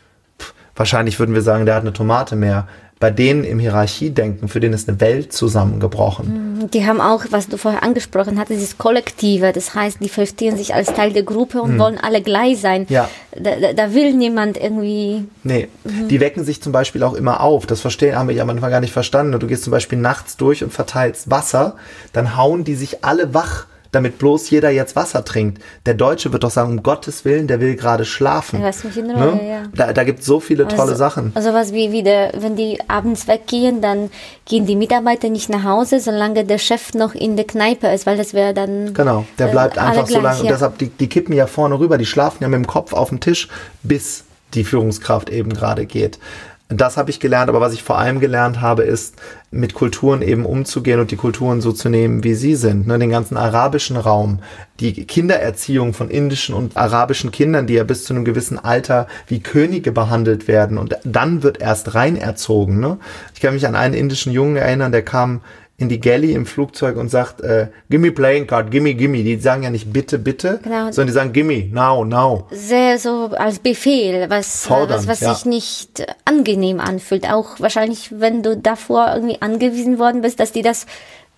wahrscheinlich 0.77 1.19
würden 1.19 1.35
wir 1.35 1.41
sagen, 1.41 1.65
der 1.65 1.75
hat 1.75 1.81
eine 1.81 1.93
Tomate 1.93 2.35
mehr 2.35 2.67
bei 2.99 3.11
denen 3.11 3.43
im 3.43 3.59
Hierarchiedenken, 3.59 4.47
für 4.47 4.59
denen 4.59 4.73
ist 4.73 4.89
eine 4.89 4.99
Welt 4.99 5.31
zusammengebrochen. 5.31 6.59
Mhm. 6.59 6.71
Die 6.71 6.85
haben 6.85 6.99
auch, 6.99 7.25
was 7.29 7.47
du 7.47 7.57
vorher 7.57 7.83
angesprochen 7.83 8.39
hattest, 8.39 8.59
dieses 8.59 8.77
Kollektive. 8.77 9.51
Das 9.53 9.75
heißt, 9.75 9.99
die 10.01 10.09
verstehen 10.09 10.57
sich 10.57 10.73
als 10.73 10.93
Teil 10.93 11.13
der 11.13 11.23
Gruppe 11.23 11.61
und 11.61 11.75
mhm. 11.75 11.79
wollen 11.79 11.97
alle 11.99 12.21
gleich 12.21 12.59
sein. 12.59 12.87
Ja. 12.89 13.09
Da, 13.39 13.73
da 13.73 13.93
will 13.93 14.13
niemand 14.13 14.57
irgendwie. 14.57 15.25
Nee, 15.43 15.67
mhm. 15.83 16.07
die 16.07 16.19
wecken 16.19 16.43
sich 16.43 16.61
zum 16.61 16.71
Beispiel 16.71 17.03
auch 17.03 17.13
immer 17.13 17.41
auf. 17.41 17.67
Das 17.67 17.81
verstehen 17.81 18.15
haben 18.15 18.29
wir 18.29 18.41
am 18.41 18.49
Anfang 18.49 18.71
gar 18.71 18.81
nicht 18.81 18.93
verstanden. 18.93 19.39
Du 19.39 19.47
gehst 19.47 19.63
zum 19.63 19.71
Beispiel 19.71 19.99
nachts 19.99 20.37
durch 20.37 20.63
und 20.63 20.73
verteilst 20.73 21.29
Wasser, 21.29 21.75
dann 22.13 22.35
hauen 22.35 22.63
die 22.63 22.75
sich 22.75 23.03
alle 23.03 23.33
wach 23.33 23.67
damit 23.91 24.17
bloß 24.17 24.49
jeder 24.49 24.69
jetzt 24.69 24.95
Wasser 24.95 25.23
trinkt. 25.23 25.61
Der 25.85 25.93
Deutsche 25.93 26.31
wird 26.33 26.43
doch 26.43 26.51
sagen, 26.51 26.71
um 26.71 26.83
Gottes 26.83 27.25
Willen, 27.25 27.47
der 27.47 27.59
will 27.59 27.75
gerade 27.75 28.05
schlafen. 28.05 28.61
Lass 28.61 28.83
mich 28.83 28.97
in 28.97 29.11
Ruhe, 29.11 29.35
ne? 29.35 29.49
ja. 29.49 29.63
Da, 29.75 29.93
da 29.93 30.03
gibt 30.03 30.19
es 30.19 30.25
so 30.25 30.39
viele 30.39 30.67
tolle 30.67 30.81
also, 30.81 30.95
Sachen. 30.95 31.31
Also 31.35 31.53
was 31.53 31.73
wie, 31.73 31.91
wie 31.91 32.03
der, 32.03 32.31
wenn 32.37 32.55
die 32.55 32.79
abends 32.87 33.27
weggehen, 33.27 33.81
dann 33.81 34.09
gehen 34.45 34.65
die 34.65 34.75
Mitarbeiter 34.75 35.29
nicht 35.29 35.49
nach 35.49 35.63
Hause, 35.63 35.99
solange 35.99 36.43
der 36.43 36.57
Chef 36.57 36.93
noch 36.93 37.15
in 37.15 37.35
der 37.35 37.45
Kneipe 37.45 37.87
ist, 37.87 38.05
weil 38.05 38.17
das 38.17 38.33
wäre 38.33 38.53
dann. 38.53 38.93
Genau, 38.93 39.25
der 39.37 39.47
bleibt 39.47 39.77
äh, 39.77 39.81
einfach 39.81 40.07
so 40.07 40.19
lange. 40.19 40.37
Ja. 40.37 40.43
Und 40.43 40.49
deshalb, 40.49 40.77
die, 40.77 40.89
die 40.89 41.07
kippen 41.07 41.33
ja 41.35 41.47
vorne 41.47 41.79
rüber, 41.79 41.97
die 41.97 42.05
schlafen 42.05 42.43
ja 42.43 42.49
mit 42.49 42.57
dem 42.57 42.67
Kopf 42.67 42.93
auf 42.93 43.09
dem 43.09 43.19
Tisch, 43.19 43.47
bis 43.83 44.23
die 44.53 44.63
Führungskraft 44.63 45.29
eben 45.29 45.53
gerade 45.53 45.85
geht. 45.85 46.19
Das 46.69 46.97
habe 46.97 47.09
ich 47.09 47.21
gelernt, 47.21 47.47
aber 47.47 47.61
was 47.61 47.73
ich 47.73 47.81
vor 47.81 47.97
allem 47.97 48.19
gelernt 48.19 48.59
habe, 48.59 48.83
ist, 48.83 49.15
mit 49.51 49.73
Kulturen 49.73 50.21
eben 50.21 50.45
umzugehen 50.45 50.99
und 50.99 51.11
die 51.11 51.15
Kulturen 51.15 51.61
so 51.61 51.71
zu 51.71 51.87
nehmen, 51.87 52.25
wie 52.25 52.33
sie 52.33 52.55
sind. 52.55 52.87
Ne, 52.87 52.99
den 52.99 53.09
ganzen 53.09 53.37
arabischen 53.37 53.95
Raum, 53.95 54.39
die 54.81 55.05
Kindererziehung 55.05 55.93
von 55.93 56.09
indischen 56.09 56.53
und 56.53 56.75
arabischen 56.75 57.31
Kindern, 57.31 57.67
die 57.67 57.75
ja 57.75 57.85
bis 57.85 58.03
zu 58.03 58.13
einem 58.13 58.25
gewissen 58.25 58.59
Alter 58.59 59.07
wie 59.27 59.39
Könige 59.39 59.93
behandelt 59.93 60.49
werden 60.49 60.77
und 60.77 60.97
dann 61.05 61.41
wird 61.41 61.61
erst 61.61 61.95
rein 61.95 62.17
erzogen. 62.17 62.81
Ne? 62.81 62.97
Ich 63.33 63.39
kann 63.39 63.53
mich 63.53 63.65
an 63.65 63.75
einen 63.75 63.93
indischen 63.93 64.33
Jungen 64.33 64.57
erinnern, 64.57 64.91
der 64.91 65.03
kam 65.03 65.39
in 65.79 65.89
die 65.89 65.99
Galley 65.99 66.33
im 66.33 66.47
Flugzeug 66.47 66.97
und 66.97 67.09
sagt, 67.09 67.41
äh, 67.41 67.67
gimme 67.89 68.11
playing 68.11 68.47
card, 68.47 68.71
gimme, 68.71 68.95
gimme. 68.95 69.23
Die 69.23 69.37
sagen 69.37 69.61
ja 69.61 69.69
nicht 69.69 69.93
bitte, 69.93 70.17
bitte, 70.17 70.59
genau. 70.63 70.85
sondern 70.91 71.07
die 71.07 71.13
sagen 71.13 71.33
gimme, 71.33 71.65
now, 71.71 72.03
now. 72.03 72.47
Sehr 72.49 72.97
so 72.97 73.29
als 73.37 73.59
Befehl, 73.59 74.27
was, 74.27 74.65
Fordern, 74.65 74.97
was, 74.97 75.07
was 75.07 75.19
ja. 75.19 75.35
sich 75.35 75.45
nicht 75.45 76.07
angenehm 76.25 76.79
anfühlt. 76.79 77.29
Auch 77.29 77.59
wahrscheinlich, 77.59 78.09
wenn 78.19 78.41
du 78.41 78.57
davor 78.57 79.13
irgendwie 79.13 79.39
angewiesen 79.39 79.99
worden 79.99 80.21
bist, 80.21 80.39
dass 80.39 80.51
die 80.51 80.63
das 80.63 80.87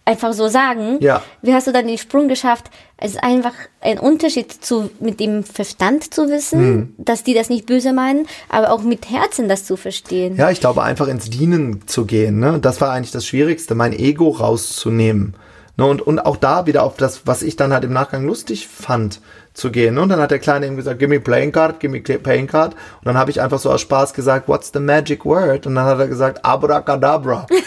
einfach 0.05 0.33
so 0.33 0.47
sagen. 0.47 0.97
Ja. 1.01 1.21
Wie 1.41 1.53
hast 1.53 1.67
du 1.67 1.71
dann 1.71 1.87
den 1.87 1.97
Sprung 1.97 2.27
geschafft? 2.27 2.71
Es 2.97 3.11
ist 3.11 3.23
einfach 3.23 3.53
ein 3.81 3.99
Unterschied 3.99 4.51
zu, 4.51 4.89
mit 4.99 5.19
dem 5.19 5.43
Verstand 5.43 6.13
zu 6.13 6.29
wissen, 6.29 6.61
mhm. 6.61 6.93
dass 6.97 7.23
die 7.23 7.33
das 7.33 7.49
nicht 7.49 7.65
böse 7.65 7.93
meinen, 7.93 8.27
aber 8.49 8.71
auch 8.71 8.81
mit 8.81 9.09
Herzen 9.09 9.47
das 9.47 9.65
zu 9.65 9.77
verstehen. 9.77 10.35
Ja, 10.35 10.49
ich 10.49 10.59
glaube, 10.59 10.83
einfach 10.83 11.07
ins 11.07 11.29
Dienen 11.29 11.87
zu 11.87 12.05
gehen, 12.05 12.39
ne? 12.39 12.59
Das 12.59 12.81
war 12.81 12.91
eigentlich 12.91 13.11
das 13.11 13.25
Schwierigste, 13.25 13.75
mein 13.75 13.93
Ego 13.93 14.29
rauszunehmen. 14.29 15.35
Ne? 15.79 15.85
Und, 15.85 16.01
und 16.01 16.19
auch 16.19 16.35
da 16.35 16.65
wieder 16.65 16.83
auf 16.83 16.97
das, 16.97 17.25
was 17.25 17.41
ich 17.41 17.55
dann 17.55 17.71
halt 17.71 17.85
im 17.85 17.93
Nachgang 17.93 18.25
lustig 18.25 18.67
fand, 18.67 19.21
zu 19.53 19.71
gehen. 19.71 19.95
Ne? 19.95 20.01
Und 20.01 20.09
dann 20.09 20.19
hat 20.19 20.31
der 20.31 20.39
Kleine 20.39 20.65
eben 20.65 20.75
gesagt, 20.75 20.99
give 20.99 21.09
me 21.09 21.21
playing 21.21 21.53
card, 21.53 21.79
give 21.79 21.91
me 21.91 22.01
playing 22.01 22.47
card. 22.47 22.73
Und 22.73 23.05
dann 23.05 23.17
habe 23.17 23.31
ich 23.31 23.39
einfach 23.39 23.59
so 23.59 23.71
aus 23.71 23.79
Spaß 23.81 24.13
gesagt, 24.13 24.49
what's 24.49 24.71
the 24.73 24.79
magic 24.79 25.23
word? 25.23 25.65
Und 25.67 25.75
dann 25.75 25.85
hat 25.85 25.99
er 25.99 26.07
gesagt, 26.07 26.43
abracadabra. 26.43 27.47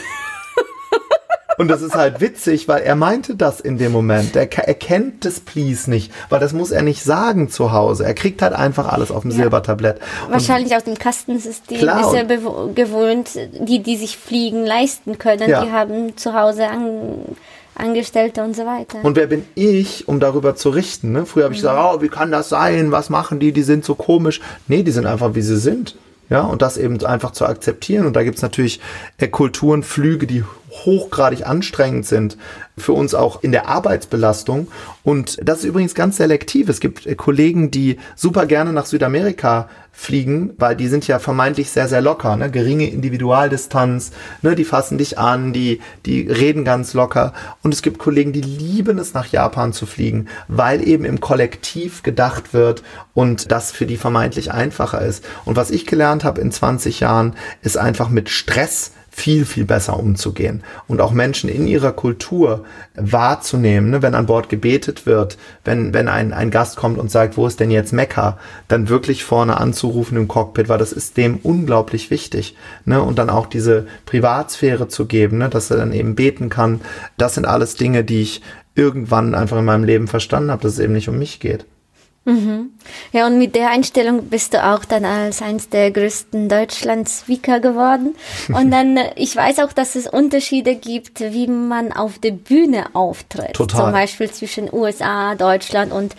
Und 1.62 1.68
das 1.68 1.81
ist 1.81 1.94
halt 1.94 2.20
witzig, 2.20 2.66
weil 2.66 2.83
er 2.83 2.96
meinte 2.96 3.37
das 3.37 3.61
in 3.61 3.79
dem 3.79 3.92
Moment. 3.92 4.35
Er, 4.35 4.53
er 4.53 4.75
kennt 4.75 5.25
das 5.25 5.38
Please 5.38 5.88
nicht, 5.88 6.12
weil 6.29 6.40
das 6.40 6.53
muss 6.53 6.72
er 6.72 6.83
nicht 6.83 7.05
sagen 7.05 7.48
zu 7.51 7.70
Hause. 7.70 8.05
Er 8.05 8.14
kriegt 8.14 8.42
halt 8.42 8.53
einfach 8.53 8.92
alles 8.92 9.12
auf 9.12 9.22
dem 9.22 9.31
ja. 9.31 9.37
Silbertablett. 9.37 10.01
Wahrscheinlich 10.29 10.75
aus 10.75 10.83
dem 10.83 10.98
Kastensystem 10.98 11.79
klar, 11.79 12.01
ist 12.01 12.14
er 12.14 12.25
gewohnt, 12.25 13.31
die, 13.61 13.81
die 13.81 13.96
sich 13.96 14.18
Fliegen 14.18 14.66
leisten 14.66 15.18
können, 15.18 15.48
ja. 15.48 15.64
die 15.64 15.70
haben 15.70 16.16
zu 16.16 16.35
Hause 16.35 16.66
an 16.66 17.37
Angestellte 17.75 18.42
und 18.42 18.57
so 18.57 18.66
weiter. 18.66 18.98
Und 19.03 19.16
wer 19.16 19.29
bin 19.29 19.44
ich, 19.55 20.09
um 20.09 20.20
darüber 20.20 20.57
zu 20.57 20.70
richten? 20.70 21.12
Ne? 21.12 21.27
Früher 21.27 21.44
habe 21.44 21.55
ich 21.55 21.61
mhm. 21.61 21.68
gesagt, 21.68 21.94
oh, 21.94 22.03
wie 22.03 22.09
kann 22.09 22.33
das 22.33 22.48
sein? 22.48 22.90
Was 22.90 23.09
machen 23.09 23.38
die? 23.38 23.53
Die 23.53 23.62
sind 23.62 23.85
so 23.85 23.94
komisch. 23.94 24.40
Nee, 24.66 24.83
die 24.83 24.90
sind 24.90 25.07
einfach, 25.07 25.35
wie 25.35 25.42
sie 25.42 25.59
sind. 25.59 25.96
Ja, 26.29 26.42
und 26.42 26.62
das 26.62 26.79
eben 26.79 27.05
einfach 27.05 27.33
zu 27.33 27.44
akzeptieren. 27.44 28.07
Und 28.07 28.16
da 28.16 28.22
gibt 28.22 28.37
es 28.37 28.42
natürlich 28.42 28.81
äh, 29.18 29.29
Kulturenflüge, 29.29 30.27
die 30.27 30.44
hochgradig 30.85 31.46
anstrengend 31.46 32.06
sind 32.06 32.37
für 32.78 32.92
uns 32.92 33.14
auch 33.14 33.42
in 33.42 33.52
der 33.52 33.68
Arbeitsbelastung. 33.68 34.68
Und 35.04 35.38
das 35.46 35.58
ist 35.58 35.64
übrigens 35.64 35.94
ganz 35.94 36.16
selektiv. 36.16 36.68
Es 36.68 36.80
gibt 36.80 37.06
äh, 37.06 37.14
Kollegen, 37.14 37.70
die 37.70 37.98
super 38.16 38.46
gerne 38.46 38.72
nach 38.72 38.87
Südamerika 38.87 39.68
fliegen, 39.94 40.54
weil 40.56 40.74
die 40.74 40.88
sind 40.88 41.06
ja 41.06 41.18
vermeintlich 41.18 41.70
sehr, 41.70 41.87
sehr 41.87 42.00
locker, 42.00 42.35
ne? 42.37 42.50
geringe 42.50 42.88
Individualdistanz, 42.88 44.12
ne? 44.40 44.54
die 44.54 44.64
fassen 44.64 44.96
dich 44.96 45.18
an, 45.18 45.52
die, 45.52 45.80
die 46.06 46.22
reden 46.22 46.64
ganz 46.64 46.94
locker. 46.94 47.35
Und 47.62 47.74
es 47.74 47.82
gibt 47.82 47.98
Kollegen, 47.98 48.32
die 48.32 48.40
lieben 48.40 48.98
es, 48.98 49.12
nach 49.12 49.26
Japan 49.26 49.74
zu 49.74 49.85
fliegen, 49.85 50.28
weil 50.48 50.87
eben 50.87 51.04
im 51.04 51.20
Kollektiv 51.20 52.02
gedacht 52.02 52.54
wird 52.54 52.82
und 53.12 53.52
das 53.52 53.70
für 53.70 53.85
die 53.85 53.98
vermeintlich 53.98 54.50
einfacher 54.50 55.02
ist. 55.02 55.24
Und 55.44 55.56
was 55.56 55.70
ich 55.70 55.87
gelernt 55.87 56.24
habe 56.24 56.40
in 56.40 56.50
20 56.50 57.00
Jahren, 57.00 57.37
ist 57.61 57.76
einfach 57.76 58.08
mit 58.08 58.30
Stress 58.30 58.92
viel, 59.14 59.44
viel 59.44 59.66
besser 59.66 59.98
umzugehen 59.98 60.64
und 60.88 61.03
auch 61.03 61.12
Menschen 61.12 61.51
in 61.51 61.66
ihrer 61.66 61.92
Kultur 61.92 62.64
wahrzunehmen. 62.94 63.90
Ne? 63.90 64.03
Wenn 64.03 64.14
an 64.14 64.25
Bord 64.25 64.48
gebetet 64.48 65.05
wird, 65.05 65.37
wenn, 65.64 65.92
wenn 65.92 66.09
ein, 66.09 66.33
ein 66.33 66.51
Gast 66.51 66.77
kommt 66.77 66.98
und 66.98 67.11
sagt, 67.11 67.37
wo 67.37 67.46
ist 67.46 67.61
denn 67.61 67.70
jetzt 67.70 67.92
Mekka, 67.92 68.38
dann 68.68 68.88
wirklich 68.88 69.22
vorne 69.22 69.61
anzurufen 69.61 70.16
im 70.16 70.29
Cockpit, 70.29 70.70
weil 70.70 70.79
das 70.79 70.92
ist 70.92 71.18
dem 71.18 71.37
unglaublich 71.37 72.11
wichtig. 72.11 72.57
Ne? 72.87 73.03
Und 73.03 73.18
dann 73.18 73.29
auch 73.29 73.46
diese 73.46 73.87
Privatsphäre 74.07 74.88
zu 74.88 75.05
geben, 75.05 75.38
ne? 75.38 75.51
dass 75.51 75.70
er 75.70 75.77
dann 75.77 75.92
eben 75.92 76.14
beten 76.14 76.48
kann. 76.48 76.81
Das 77.18 77.35
sind 77.35 77.44
alles 77.44 77.77
Dinge, 77.77 78.05
die 78.05 78.22
ich 78.22 78.40
irgendwann 78.75 79.35
einfach 79.35 79.59
in 79.59 79.66
meinem 79.66 79.85
Leben 79.85 80.09
verstanden 80.09 80.51
habe, 80.51 80.62
dass 80.62 80.72
es 80.72 80.79
eben 80.79 80.94
nicht 80.94 81.11
um 81.11 81.18
mich 81.18 81.38
geht. 81.38 81.66
Mhm. 82.24 82.70
Ja, 83.12 83.26
und 83.26 83.38
mit 83.38 83.56
der 83.56 83.70
Einstellung 83.70 84.28
bist 84.28 84.54
du 84.54 84.64
auch 84.64 84.85
dann 84.85 85.04
als 85.04 85.42
eins 85.42 85.68
der 85.68 85.90
größten 85.90 86.48
Deutschland-Speaker 86.48 87.58
geworden. 87.58 88.14
Und 88.48 88.70
dann, 88.70 88.96
äh, 88.96 89.11
ich 89.16 89.35
weiß 89.35 89.58
auch, 89.58 89.72
dass 89.72 89.96
es 89.96 90.06
Unterschiede 90.06 90.76
gibt, 90.76 91.20
wie 91.20 91.48
man 91.48 91.92
auf 91.92 92.18
der 92.18 92.30
Bühne 92.30 92.87
auftritt. 92.94 93.54
Total. 93.54 93.80
Zum 93.80 93.92
Beispiel 93.92 94.30
zwischen 94.30 94.72
USA, 94.72 95.35
Deutschland 95.35 95.92
und 95.92 96.14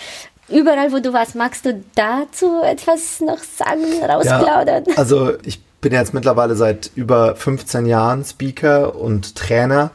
überall, 0.50 0.92
wo 0.92 1.00
du 1.00 1.14
warst. 1.14 1.36
Magst 1.36 1.66
du 1.66 1.82
dazu 1.96 2.62
etwas 2.64 3.22
noch 3.22 3.40
sagen, 3.40 3.86
rausplaudern? 4.04 4.84
Ja, 4.88 4.94
also 4.98 5.32
ich 5.44 5.62
bin 5.80 5.94
jetzt 5.94 6.14
mittlerweile 6.14 6.56
seit 6.56 6.92
über 6.96 7.36
15 7.36 7.86
Jahren 7.86 8.24
Speaker 8.24 8.96
und 8.96 9.36
Trainer 9.36 9.92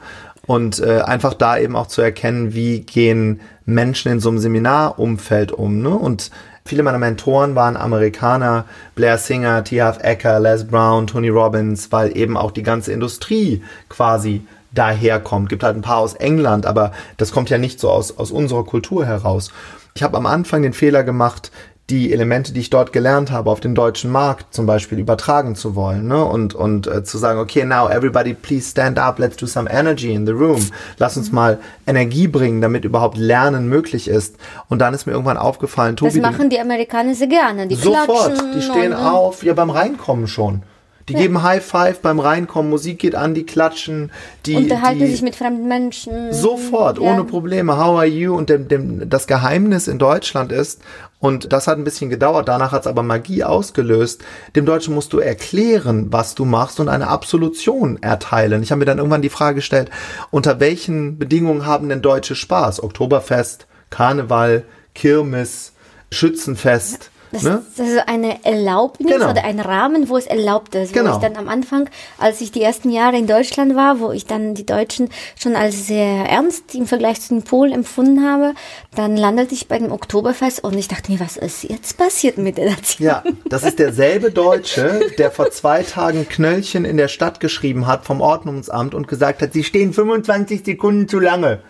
und 0.49 0.81
äh, 0.81 1.03
einfach 1.03 1.35
da 1.35 1.59
eben 1.59 1.77
auch 1.77 1.89
zu 1.89 2.01
erkennen, 2.01 2.55
wie 2.55 2.81
gehen 2.81 3.41
Menschen 3.67 4.11
in 4.11 4.19
so 4.19 4.31
einem 4.31 4.39
Seminarumfeld 4.39 5.53
um. 5.53 5.83
Ne? 5.83 5.91
Und 5.91 6.31
viele 6.65 6.83
meiner 6.83 6.97
Mentoren 6.97 7.55
waren 7.55 7.77
Amerikaner, 7.77 8.65
Blair 8.95 9.19
Singer, 9.19 9.63
T. 9.63 9.83
Half 9.83 10.03
Ecker, 10.03 10.41
Les 10.41 10.67
Brown, 10.67 11.07
Tony 11.07 11.29
Robbins, 11.29 11.93
weil 11.93 12.17
eben 12.17 12.39
auch 12.39 12.51
die 12.51 12.63
ganze 12.63 12.93
Industrie 12.93 13.63
quasi 13.91 14.41
daherkommt. 14.73 15.51
Gibt 15.51 15.63
halt 15.63 15.77
ein 15.77 15.83
paar 15.83 15.99
aus 15.99 16.15
England, 16.15 16.65
aber 16.65 16.93
das 17.19 17.31
kommt 17.31 17.51
ja 17.51 17.59
nicht 17.59 17.79
so 17.79 17.91
aus, 17.91 18.17
aus 18.17 18.31
unserer 18.31 18.65
Kultur 18.65 19.05
heraus. 19.05 19.53
Ich 19.95 20.03
habe 20.03 20.17
am 20.17 20.25
Anfang 20.25 20.63
den 20.63 20.73
Fehler 20.73 21.05
gemacht, 21.05 21.53
die 21.91 22.13
Elemente, 22.13 22.53
die 22.53 22.61
ich 22.61 22.69
dort 22.69 22.93
gelernt 22.93 23.31
habe, 23.31 23.51
auf 23.51 23.61
den 23.61 23.75
deutschen 23.75 24.11
Markt 24.11 24.53
zum 24.53 24.67
Beispiel 24.67 24.99
übertragen 24.99 25.55
zu 25.55 25.75
wollen 25.75 26.07
ne? 26.07 26.23
und, 26.23 26.55
und 26.55 26.87
äh, 26.87 27.03
zu 27.03 27.17
sagen, 27.17 27.39
okay, 27.39 27.65
now 27.65 27.89
everybody 27.89 28.35
please 28.35 28.71
stand 28.71 28.99
up, 28.99 29.19
let's 29.19 29.37
do 29.37 29.47
some 29.47 29.71
energy 29.71 30.13
in 30.13 30.27
the 30.27 30.33
room. 30.33 30.69
Lass 30.99 31.17
uns 31.17 31.33
mal 31.33 31.59
Energie 31.87 32.29
bringen, 32.29 32.61
damit 32.61 32.85
überhaupt 32.85 33.17
Lernen 33.17 33.69
möglich 33.69 34.07
ist. 34.09 34.37
Und 34.69 34.81
dann 34.81 34.93
ist 34.93 35.07
mir 35.07 35.13
irgendwann 35.13 35.39
aufgefallen, 35.39 35.97
Tobi. 35.97 36.21
Das 36.21 36.21
machen 36.21 36.51
die 36.51 36.61
Amerikaner 36.61 37.15
sehr 37.15 37.27
gerne. 37.27 37.67
Die 37.67 37.75
sofort, 37.75 38.35
die 38.55 38.61
stehen 38.61 38.93
auf, 38.93 39.43
ja 39.43 39.55
beim 39.55 39.71
Reinkommen 39.71 40.27
schon. 40.27 40.63
Die 41.09 41.15
ja. 41.15 41.21
geben 41.21 41.43
High 41.43 41.65
Five 41.65 42.01
beim 42.01 42.21
Reinkommen, 42.21 42.71
Musik 42.71 42.99
geht 42.99 43.15
an, 43.15 43.35
die 43.35 43.45
klatschen, 43.45 44.11
die 44.47 44.57
unterhalten 44.57 45.01
die 45.01 45.07
sich 45.07 45.23
mit 45.23 45.35
fremden 45.35 45.67
Menschen. 45.67 46.33
Sofort, 46.33 46.99
ja. 46.99 47.05
ohne 47.05 47.25
Probleme. 47.25 47.77
How 47.77 47.99
are 47.99 48.07
you? 48.07 48.35
Und 48.35 48.51
dem, 48.51 48.69
dem, 48.69 49.09
das 49.09 49.27
Geheimnis 49.27 49.89
in 49.89 49.99
Deutschland 49.99 50.53
ist, 50.53 50.83
und 51.21 51.53
das 51.53 51.67
hat 51.67 51.79
ein 51.79 51.85
bisschen 51.85 52.11
gedauert, 52.11 52.47
danach 52.47 52.71
hat 52.71 52.83
es 52.83 52.87
aber 52.87 53.03
Magie 53.03 53.43
ausgelöst. 53.43 54.23
Dem 54.55 54.67
Deutschen 54.67 54.95
musst 54.95 55.13
du 55.13 55.19
erklären, 55.19 56.13
was 56.13 56.35
du 56.37 56.45
machst 56.45 56.79
und 56.79 56.89
eine 56.89 57.09
Absolution 57.09 58.01
erteilen. 58.01 58.63
Ich 58.63 58.71
habe 58.71 58.81
mir 58.81 58.85
dann 58.85 58.99
irgendwann 58.99 59.23
die 59.23 59.29
Frage 59.29 59.57
gestellt, 59.57 59.91
unter 60.31 60.61
welchen 60.61 61.19
Bedingungen 61.19 61.67
haben 61.67 61.89
denn 61.89 62.03
Deutsche 62.03 62.37
Spaß? 62.37 62.83
Oktoberfest, 62.83 63.67
Karneval, 63.91 64.65
Kirmes, 64.95 65.73
Schützenfest. 66.13 67.11
Das 67.33 67.43
ne? 67.43 67.63
ist 67.69 67.81
also 67.81 68.01
eine 68.07 68.45
Erlaubnis 68.45 69.13
Genau. 69.13 69.31
oder 69.31 69.45
ein 69.45 69.61
Rahmen, 69.61 70.09
wo 70.09 70.17
es 70.17 70.27
erlaubt 70.27 70.75
ist. 70.75 70.95
Wo 70.95 70.99
Genau. 71.01 71.13
ich 71.17 71.19
dann 71.19 71.37
am 71.37 71.49
Anfang, 71.49 71.89
als 72.19 72.41
ich 72.41 72.53
die 72.53 72.63
ersten 72.63 72.91
Jahre 72.91 73.19
in 73.19 73.27
Deutschland 73.27 73.77
war, 73.77 74.01
wo 74.01 74.13
ich 74.13 74.27
dann 74.27 74.55
die 74.55 74.65
Deutschen 74.65 75.11
schon 75.39 75.55
als 75.57 75.87
sehr 75.87 76.25
ernst 76.29 76.75
im 76.75 76.87
Vergleich 76.87 77.21
zu 77.21 77.35
den 77.35 77.43
Polen 77.43 77.73
empfunden 77.73 78.25
habe, 78.25 78.55
dann 78.95 79.17
landete 79.17 79.55
ich 79.55 79.69
bei 79.69 79.79
dem 79.79 79.93
Oktoberfest 79.93 80.65
und 80.65 80.77
ich 80.79 80.89
dachte 80.89 81.13
mir, 81.13 81.21
was 81.21 81.37
ist 81.37 81.65
jetzt 81.65 81.97
passiert 81.99 82.39
mit 82.39 82.57
der 82.59 82.71
Nation? 82.71 83.07
Ja, 83.07 83.23
das 83.49 83.63
ist 83.63 83.79
derselbe 83.79 84.31
Deutsche, 84.31 85.01
der 85.19 85.31
vor 85.31 85.51
zwei 85.51 85.83
Tagen 85.83 86.29
Knöllchen 86.29 86.85
in 86.85 86.97
der 86.97 87.09
Stadt 87.09 87.41
geschrieben 87.41 87.87
hat 87.87 88.05
vom 88.05 88.21
Ordnungsamt 88.21 88.95
und 88.95 89.09
gesagt 89.09 89.43
hat, 89.43 89.53
sie 89.53 89.65
stehen 89.65 89.93
25 89.93 90.65
Sekunden 90.65 91.09
zu 91.09 91.19
lange. 91.21 91.61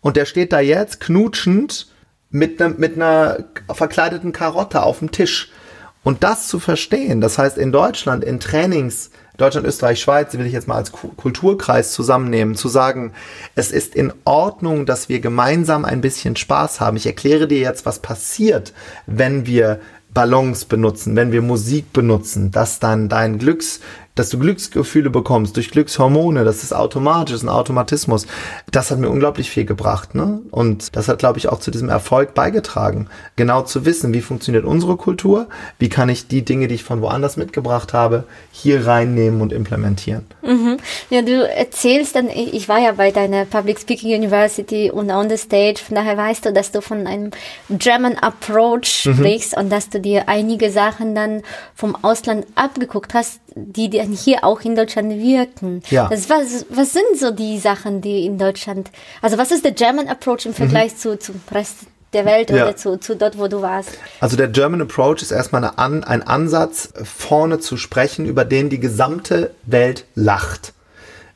Und 0.00 0.16
der 0.16 0.26
steht 0.26 0.52
da 0.52 0.60
jetzt 0.60 1.00
knutschend 1.00 1.88
mit 2.30 2.60
einer 2.60 2.74
mit 2.76 2.96
einer 2.96 3.44
verkleideten 3.70 4.32
Karotte 4.32 4.82
auf 4.82 4.98
dem 5.00 5.10
Tisch. 5.10 5.50
Und 6.04 6.22
das 6.22 6.46
zu 6.48 6.58
verstehen, 6.58 7.20
das 7.20 7.38
heißt 7.38 7.58
in 7.58 7.72
Deutschland, 7.72 8.24
in 8.24 8.40
Trainings, 8.40 9.10
Deutschland, 9.36 9.66
Österreich, 9.66 10.00
Schweiz, 10.00 10.32
will 10.32 10.46
ich 10.46 10.52
jetzt 10.52 10.66
mal 10.66 10.76
als 10.76 10.90
Ku- 10.90 11.08
Kulturkreis 11.16 11.92
zusammennehmen, 11.92 12.54
zu 12.54 12.68
sagen, 12.68 13.12
es 13.54 13.70
ist 13.72 13.94
in 13.94 14.12
Ordnung, 14.24 14.86
dass 14.86 15.08
wir 15.08 15.20
gemeinsam 15.20 15.84
ein 15.84 16.00
bisschen 16.00 16.34
Spaß 16.36 16.80
haben. 16.80 16.96
Ich 16.96 17.06
erkläre 17.06 17.46
dir 17.46 17.58
jetzt, 17.58 17.84
was 17.84 18.00
passiert, 18.00 18.72
wenn 19.06 19.46
wir 19.46 19.80
Ballons 20.14 20.64
benutzen, 20.64 21.14
wenn 21.14 21.30
wir 21.30 21.42
Musik 21.42 21.92
benutzen, 21.92 22.50
dass 22.50 22.78
dann 22.80 23.08
dein 23.08 23.38
Glücks, 23.38 23.80
dass 24.18 24.28
du 24.30 24.38
Glücksgefühle 24.38 25.10
bekommst 25.10 25.56
durch 25.56 25.70
Glückshormone, 25.70 26.44
das 26.44 26.62
ist 26.62 26.72
automatisch, 26.74 27.32
das 27.32 27.42
ist 27.42 27.48
ein 27.48 27.54
Automatismus. 27.54 28.26
Das 28.70 28.90
hat 28.90 28.98
mir 28.98 29.08
unglaublich 29.08 29.50
viel 29.50 29.64
gebracht, 29.64 30.14
ne? 30.14 30.40
Und 30.50 30.96
das 30.96 31.08
hat, 31.08 31.18
glaube 31.18 31.38
ich, 31.38 31.48
auch 31.48 31.60
zu 31.60 31.70
diesem 31.70 31.88
Erfolg 31.88 32.34
beigetragen. 32.34 33.08
Genau 33.36 33.62
zu 33.62 33.84
wissen, 33.84 34.12
wie 34.12 34.20
funktioniert 34.20 34.64
unsere 34.64 34.96
Kultur, 34.96 35.46
wie 35.78 35.88
kann 35.88 36.08
ich 36.08 36.28
die 36.28 36.44
Dinge, 36.44 36.68
die 36.68 36.76
ich 36.76 36.84
von 36.84 37.00
woanders 37.00 37.36
mitgebracht 37.36 37.92
habe, 37.92 38.24
hier 38.50 38.86
reinnehmen 38.86 39.40
und 39.40 39.52
implementieren. 39.52 40.26
Ja, 41.10 41.22
du 41.22 41.48
erzählst 41.48 42.14
dann, 42.14 42.28
ich 42.28 42.68
war 42.68 42.78
ja 42.78 42.92
bei 42.92 43.10
deiner 43.10 43.44
Public 43.44 43.78
Speaking 43.78 44.14
University 44.14 44.90
und 44.90 45.10
on 45.10 45.28
the 45.28 45.36
stage, 45.36 45.76
von 45.86 45.94
daher 45.94 46.16
weißt 46.16 46.46
du, 46.46 46.52
dass 46.52 46.72
du 46.72 46.80
von 46.80 47.06
einem 47.06 47.30
German 47.68 48.16
Approach 48.16 49.04
Mhm. 49.04 49.14
sprichst 49.14 49.56
und 49.56 49.70
dass 49.70 49.88
du 49.88 50.00
dir 50.00 50.28
einige 50.28 50.70
Sachen 50.70 51.14
dann 51.14 51.42
vom 51.74 51.96
Ausland 52.02 52.46
abgeguckt 52.54 53.14
hast, 53.14 53.40
die 53.66 53.90
dann 53.90 54.12
hier 54.12 54.44
auch 54.44 54.60
in 54.62 54.74
Deutschland 54.76 55.10
wirken. 55.20 55.82
Ja. 55.90 56.08
Das, 56.08 56.28
was, 56.30 56.66
was 56.70 56.92
sind 56.92 57.18
so 57.18 57.30
die 57.30 57.58
Sachen, 57.58 58.00
die 58.00 58.24
in 58.26 58.38
Deutschland, 58.38 58.90
also 59.22 59.38
was 59.38 59.50
ist 59.50 59.64
der 59.64 59.72
German 59.72 60.08
Approach 60.08 60.46
im 60.46 60.54
Vergleich 60.54 60.96
zu, 60.96 61.18
zum 61.18 61.40
Rest 61.52 61.78
der 62.12 62.24
Welt 62.24 62.50
Mhm. 62.50 62.56
Ja. 62.56 62.64
oder 62.64 62.76
zu, 62.76 62.98
zu 62.98 63.16
dort, 63.16 63.38
wo 63.38 63.48
du 63.48 63.60
warst? 63.60 63.90
Also 64.20 64.36
der 64.36 64.48
German 64.48 64.80
Approach 64.80 65.20
ist 65.22 65.30
erstmal 65.30 65.62
eine 65.62 65.76
An 65.78 66.04
ein 66.04 66.22
Ansatz, 66.22 66.90
vorne 67.04 67.58
zu 67.58 67.76
sprechen, 67.76 68.24
über 68.24 68.44
den 68.46 68.70
die 68.70 68.80
gesamte 68.80 69.50
Welt 69.66 70.04
lacht. 70.14 70.72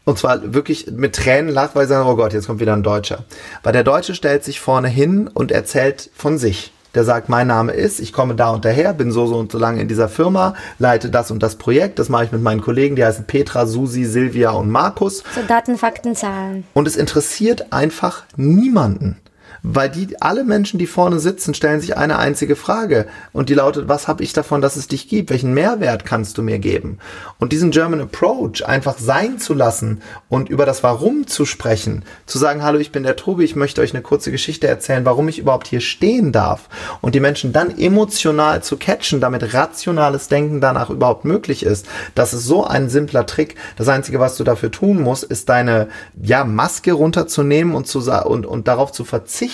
Und 0.04 0.18
zwar 0.18 0.54
wirklich 0.54 0.90
mit 0.90 1.14
Tränen 1.14 1.52
lacht, 1.52 1.76
weil 1.76 1.86
sie 1.86 1.90
sagen, 1.92 2.08
oh 2.08 2.16
Gott, 2.16 2.32
jetzt 2.32 2.46
kommt 2.46 2.58
wieder 2.60 2.72
ein 2.72 2.82
Deutscher. 2.82 3.24
Weil 3.62 3.72
der 3.72 3.84
Deutsche 3.84 4.14
stellt 4.14 4.42
sich 4.44 4.58
vorne 4.60 4.88
hin 4.88 5.28
und 5.32 5.52
erzählt 5.52 6.10
von 6.14 6.38
sich. 6.38 6.72
Der 6.94 7.04
sagt, 7.04 7.28
mein 7.28 7.46
Name 7.46 7.72
ist, 7.72 8.00
ich 8.00 8.12
komme 8.12 8.34
da 8.34 8.50
und 8.50 8.64
daher, 8.64 8.92
bin 8.92 9.12
so, 9.12 9.26
so 9.26 9.38
und 9.38 9.50
so 9.50 9.58
lange 9.58 9.80
in 9.80 9.88
dieser 9.88 10.08
Firma, 10.10 10.54
leite 10.78 11.08
das 11.08 11.30
und 11.30 11.42
das 11.42 11.56
Projekt. 11.56 11.98
Das 11.98 12.10
mache 12.10 12.24
ich 12.24 12.32
mit 12.32 12.42
meinen 12.42 12.60
Kollegen, 12.60 12.96
die 12.96 13.04
heißen 13.04 13.24
Petra, 13.24 13.66
Susi, 13.66 14.04
Silvia 14.04 14.50
und 14.50 14.70
Markus. 14.70 15.22
So 15.34 15.40
Daten, 15.48 15.78
Fakten, 15.78 16.14
Zahlen. 16.14 16.64
Und 16.74 16.86
es 16.86 16.96
interessiert 16.96 17.72
einfach 17.72 18.24
niemanden. 18.36 19.16
Weil 19.64 19.90
die, 19.90 20.20
alle 20.20 20.42
Menschen, 20.42 20.78
die 20.80 20.88
vorne 20.88 21.20
sitzen, 21.20 21.54
stellen 21.54 21.80
sich 21.80 21.96
eine 21.96 22.18
einzige 22.18 22.56
Frage. 22.56 23.06
Und 23.32 23.48
die 23.48 23.54
lautet, 23.54 23.88
was 23.88 24.08
habe 24.08 24.24
ich 24.24 24.32
davon, 24.32 24.60
dass 24.60 24.74
es 24.74 24.88
dich 24.88 25.08
gibt? 25.08 25.30
Welchen 25.30 25.54
Mehrwert 25.54 26.04
kannst 26.04 26.36
du 26.36 26.42
mir 26.42 26.58
geben? 26.58 26.98
Und 27.38 27.52
diesen 27.52 27.70
German 27.70 28.00
Approach 28.00 28.66
einfach 28.66 28.98
sein 28.98 29.38
zu 29.38 29.54
lassen 29.54 30.02
und 30.28 30.48
über 30.48 30.66
das 30.66 30.82
Warum 30.82 31.28
zu 31.28 31.44
sprechen, 31.44 32.04
zu 32.26 32.38
sagen, 32.38 32.64
hallo, 32.64 32.80
ich 32.80 32.90
bin 32.90 33.04
der 33.04 33.14
Tobi, 33.14 33.44
ich 33.44 33.54
möchte 33.54 33.82
euch 33.82 33.94
eine 33.94 34.02
kurze 34.02 34.32
Geschichte 34.32 34.66
erzählen, 34.66 35.04
warum 35.04 35.28
ich 35.28 35.38
überhaupt 35.38 35.68
hier 35.68 35.80
stehen 35.80 36.32
darf. 36.32 36.68
Und 37.00 37.14
die 37.14 37.20
Menschen 37.20 37.52
dann 37.52 37.78
emotional 37.78 38.64
zu 38.64 38.76
catchen, 38.76 39.20
damit 39.20 39.54
rationales 39.54 40.26
Denken 40.26 40.60
danach 40.60 40.90
überhaupt 40.90 41.24
möglich 41.24 41.64
ist. 41.64 41.86
Das 42.16 42.34
ist 42.34 42.46
so 42.46 42.64
ein 42.64 42.88
simpler 42.88 43.26
Trick. 43.26 43.54
Das 43.76 43.88
Einzige, 43.88 44.18
was 44.18 44.36
du 44.36 44.42
dafür 44.42 44.72
tun 44.72 45.00
musst, 45.00 45.22
ist 45.22 45.48
deine, 45.48 45.86
ja, 46.20 46.44
Maske 46.44 46.92
runterzunehmen 46.92 47.76
und 47.76 47.86
zu, 47.86 48.00
und, 48.24 48.44
und 48.44 48.66
darauf 48.66 48.90
zu 48.90 49.04
verzichten, 49.04 49.51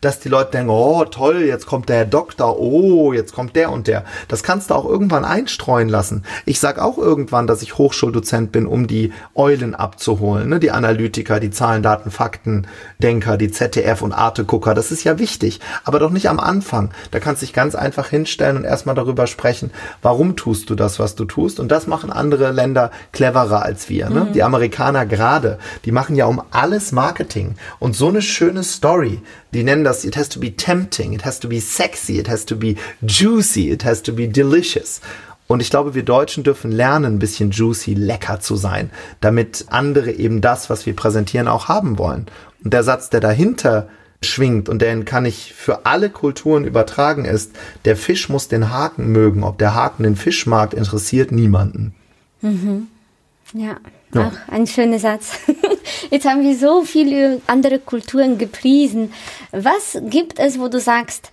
dass 0.00 0.20
die 0.20 0.28
Leute 0.28 0.52
denken, 0.52 0.70
oh, 0.70 1.04
toll, 1.04 1.42
jetzt 1.42 1.66
kommt 1.66 1.88
der 1.88 1.96
Herr 1.96 2.04
Doktor, 2.04 2.58
oh, 2.58 3.12
jetzt 3.12 3.32
kommt 3.32 3.56
der 3.56 3.70
und 3.70 3.86
der. 3.86 4.04
Das 4.28 4.42
kannst 4.42 4.70
du 4.70 4.74
auch 4.74 4.84
irgendwann 4.84 5.24
einstreuen 5.24 5.88
lassen. 5.88 6.24
Ich 6.46 6.60
sag 6.60 6.78
auch 6.78 6.98
irgendwann, 6.98 7.46
dass 7.46 7.62
ich 7.62 7.78
Hochschuldozent 7.78 8.52
bin, 8.52 8.66
um 8.66 8.86
die 8.86 9.12
Eulen 9.34 9.74
abzuholen, 9.74 10.48
ne? 10.48 10.60
die 10.60 10.70
Analytiker, 10.70 11.40
die 11.40 11.50
Zahlen, 11.50 11.82
Daten, 11.82 12.10
Fakten, 12.10 12.66
Denker, 12.98 13.36
die 13.36 13.50
ZDF 13.50 14.02
und 14.02 14.12
Arte-Gucker. 14.12 14.74
Das 14.74 14.90
ist 14.90 15.04
ja 15.04 15.18
wichtig, 15.18 15.60
aber 15.84 15.98
doch 15.98 16.10
nicht 16.10 16.28
am 16.28 16.40
Anfang. 16.40 16.90
Da 17.10 17.20
kannst 17.20 17.42
du 17.42 17.46
dich 17.46 17.54
ganz 17.54 17.74
einfach 17.74 18.08
hinstellen 18.08 18.56
und 18.56 18.64
erstmal 18.64 18.94
darüber 18.94 19.26
sprechen, 19.26 19.70
warum 20.02 20.36
tust 20.36 20.70
du 20.70 20.74
das, 20.74 20.98
was 20.98 21.14
du 21.14 21.24
tust. 21.24 21.60
Und 21.60 21.70
das 21.70 21.86
machen 21.86 22.10
andere 22.10 22.52
Länder 22.52 22.90
cleverer 23.12 23.62
als 23.62 23.88
wir. 23.88 24.10
Ne? 24.10 24.28
Die 24.34 24.42
Amerikaner 24.42 25.06
gerade, 25.06 25.58
die 25.84 25.92
machen 25.92 26.16
ja 26.16 26.26
um 26.26 26.42
alles 26.50 26.92
Marketing. 26.92 27.54
Und 27.78 27.96
so 27.96 28.08
eine 28.08 28.22
schöne 28.22 28.62
Story, 28.62 29.19
die 29.54 29.62
nennen 29.62 29.84
das, 29.84 30.04
it 30.04 30.16
has 30.16 30.28
to 30.28 30.40
be 30.40 30.54
tempting, 30.56 31.12
it 31.12 31.24
has 31.24 31.40
to 31.40 31.48
be 31.48 31.60
sexy, 31.60 32.18
it 32.18 32.28
has 32.28 32.44
to 32.46 32.56
be 32.56 32.76
juicy, 33.02 33.70
it 33.70 33.84
has 33.84 34.02
to 34.02 34.12
be 34.12 34.28
delicious. 34.28 35.00
Und 35.46 35.60
ich 35.60 35.70
glaube, 35.70 35.94
wir 35.94 36.04
Deutschen 36.04 36.44
dürfen 36.44 36.70
lernen, 36.70 37.14
ein 37.14 37.18
bisschen 37.18 37.50
juicy, 37.50 37.94
lecker 37.94 38.38
zu 38.38 38.54
sein, 38.54 38.90
damit 39.20 39.64
andere 39.68 40.12
eben 40.12 40.40
das, 40.40 40.70
was 40.70 40.86
wir 40.86 40.94
präsentieren, 40.94 41.48
auch 41.48 41.66
haben 41.68 41.98
wollen. 41.98 42.26
Und 42.62 42.72
der 42.72 42.84
Satz, 42.84 43.10
der 43.10 43.18
dahinter 43.20 43.88
schwingt 44.22 44.68
und 44.68 44.80
den 44.82 45.04
kann 45.04 45.24
ich 45.24 45.54
für 45.54 45.86
alle 45.86 46.10
Kulturen 46.10 46.64
übertragen 46.64 47.24
ist, 47.24 47.52
der 47.84 47.96
Fisch 47.96 48.28
muss 48.28 48.48
den 48.48 48.70
Haken 48.70 49.08
mögen. 49.10 49.42
Ob 49.42 49.58
der 49.58 49.74
Haken 49.74 50.02
den 50.04 50.14
Fisch 50.14 50.46
mag, 50.46 50.72
interessiert 50.74 51.32
niemanden. 51.32 51.94
Ja, 52.42 53.76
Ja. 54.14 54.28
auch 54.28 54.52
ein 54.52 54.66
schöner 54.66 54.98
Satz. 54.98 55.38
Jetzt 56.10 56.26
haben 56.26 56.42
wir 56.42 56.56
so 56.56 56.82
viele 56.82 57.40
andere 57.46 57.78
Kulturen 57.78 58.36
gepriesen. 58.36 59.12
Was 59.52 59.98
gibt 60.02 60.38
es, 60.38 60.58
wo 60.58 60.68
du 60.68 60.80
sagst, 60.80 61.30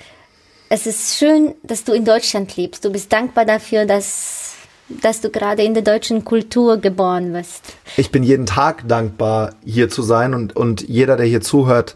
es 0.69 0.85
ist 0.85 1.17
schön, 1.17 1.55
dass 1.63 1.83
du 1.83 1.93
in 1.93 2.05
Deutschland 2.05 2.55
lebst. 2.57 2.83
Du 2.83 2.91
bist 2.91 3.11
dankbar 3.11 3.45
dafür, 3.45 3.85
dass, 3.85 4.55
dass 4.89 5.21
du 5.21 5.29
gerade 5.29 5.63
in 5.63 5.73
der 5.73 5.83
deutschen 5.83 6.25
Kultur 6.25 6.77
geboren 6.77 7.33
wirst. 7.33 7.73
Ich 7.95 8.11
bin 8.11 8.23
jeden 8.23 8.45
Tag 8.45 8.87
dankbar, 8.87 9.55
hier 9.63 9.89
zu 9.89 10.01
sein 10.01 10.33
und, 10.33 10.55
und 10.55 10.87
jeder, 10.87 11.15
der 11.15 11.25
hier 11.25 11.41
zuhört, 11.41 11.95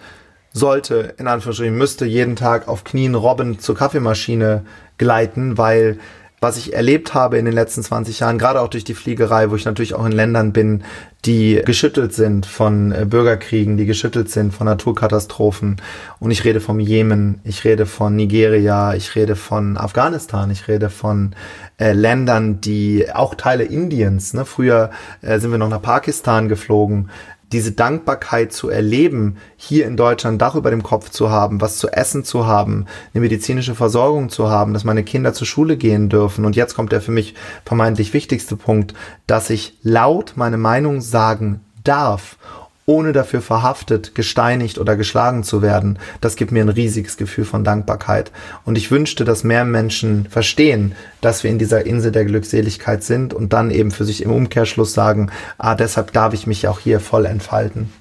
sollte, 0.53 1.15
in 1.17 1.27
Anführungsstrichen, 1.27 1.77
müsste 1.77 2.05
jeden 2.05 2.35
Tag 2.35 2.67
auf 2.67 2.83
Knien 2.83 3.15
robbend 3.15 3.61
zur 3.61 3.75
Kaffeemaschine 3.75 4.65
gleiten, 4.97 5.57
weil 5.57 5.99
was 6.43 6.57
ich 6.57 6.73
erlebt 6.73 7.13
habe 7.13 7.37
in 7.37 7.45
den 7.45 7.53
letzten 7.53 7.83
20 7.83 8.19
Jahren, 8.19 8.39
gerade 8.39 8.61
auch 8.61 8.67
durch 8.67 8.83
die 8.83 8.95
Fliegerei, 8.95 9.51
wo 9.51 9.55
ich 9.55 9.65
natürlich 9.65 9.93
auch 9.93 10.07
in 10.07 10.11
Ländern 10.11 10.53
bin, 10.53 10.83
die 11.23 11.61
geschüttelt 11.63 12.15
sind 12.15 12.47
von 12.47 12.91
äh, 12.91 13.05
Bürgerkriegen, 13.05 13.77
die 13.77 13.85
geschüttelt 13.85 14.31
sind 14.31 14.51
von 14.51 14.65
Naturkatastrophen. 14.65 15.77
Und 16.19 16.31
ich 16.31 16.43
rede 16.43 16.59
vom 16.59 16.79
Jemen, 16.79 17.39
ich 17.43 17.63
rede 17.63 17.85
von 17.85 18.15
Nigeria, 18.15 18.95
ich 18.95 19.13
rede 19.15 19.35
von 19.35 19.77
Afghanistan, 19.77 20.49
ich 20.49 20.67
rede 20.67 20.89
von 20.89 21.35
äh, 21.77 21.93
Ländern, 21.93 22.59
die 22.59 23.05
auch 23.13 23.35
Teile 23.35 23.63
Indiens, 23.63 24.33
ne? 24.33 24.43
früher 24.43 24.89
äh, 25.21 25.37
sind 25.37 25.51
wir 25.51 25.59
noch 25.59 25.69
nach 25.69 25.83
Pakistan 25.83 26.49
geflogen, 26.49 27.11
diese 27.51 27.71
Dankbarkeit 27.71 28.53
zu 28.53 28.69
erleben, 28.69 29.37
hier 29.57 29.85
in 29.85 29.97
Deutschland 29.97 30.41
Dach 30.41 30.55
über 30.55 30.71
dem 30.71 30.83
Kopf 30.83 31.09
zu 31.09 31.29
haben, 31.29 31.61
was 31.61 31.77
zu 31.77 31.89
essen 31.89 32.23
zu 32.23 32.45
haben, 32.45 32.85
eine 33.13 33.21
medizinische 33.21 33.75
Versorgung 33.75 34.29
zu 34.29 34.49
haben, 34.49 34.73
dass 34.73 34.83
meine 34.83 35.03
Kinder 35.03 35.33
zur 35.33 35.47
Schule 35.47 35.77
gehen 35.77 36.09
dürfen. 36.09 36.45
Und 36.45 36.55
jetzt 36.55 36.75
kommt 36.75 36.91
der 36.91 37.01
für 37.01 37.11
mich 37.11 37.35
vermeintlich 37.65 38.13
wichtigste 38.13 38.55
Punkt, 38.55 38.93
dass 39.27 39.49
ich 39.49 39.77
laut 39.83 40.33
meine 40.35 40.57
Meinung 40.57 41.01
sagen 41.01 41.61
darf, 41.83 42.37
ohne 42.91 43.13
dafür 43.13 43.41
verhaftet, 43.41 44.15
gesteinigt 44.15 44.77
oder 44.77 44.97
geschlagen 44.97 45.43
zu 45.43 45.61
werden. 45.61 45.97
Das 46.19 46.35
gibt 46.35 46.51
mir 46.51 46.61
ein 46.61 46.67
riesiges 46.67 47.15
Gefühl 47.15 47.45
von 47.45 47.63
Dankbarkeit. 47.63 48.33
Und 48.65 48.77
ich 48.77 48.91
wünschte, 48.91 49.23
dass 49.23 49.45
mehr 49.45 49.63
Menschen 49.63 50.27
verstehen, 50.29 50.93
dass 51.21 51.43
wir 51.43 51.51
in 51.51 51.57
dieser 51.57 51.85
Insel 51.85 52.11
der 52.11 52.25
Glückseligkeit 52.25 53.01
sind 53.03 53.33
und 53.33 53.53
dann 53.53 53.71
eben 53.71 53.91
für 53.91 54.03
sich 54.03 54.21
im 54.23 54.31
Umkehrschluss 54.31 54.93
sagen, 54.93 55.31
ah, 55.57 55.75
deshalb 55.75 56.11
darf 56.11 56.33
ich 56.33 56.47
mich 56.47 56.67
auch 56.67 56.79
hier 56.79 56.99
voll 56.99 57.25
entfalten. 57.25 58.00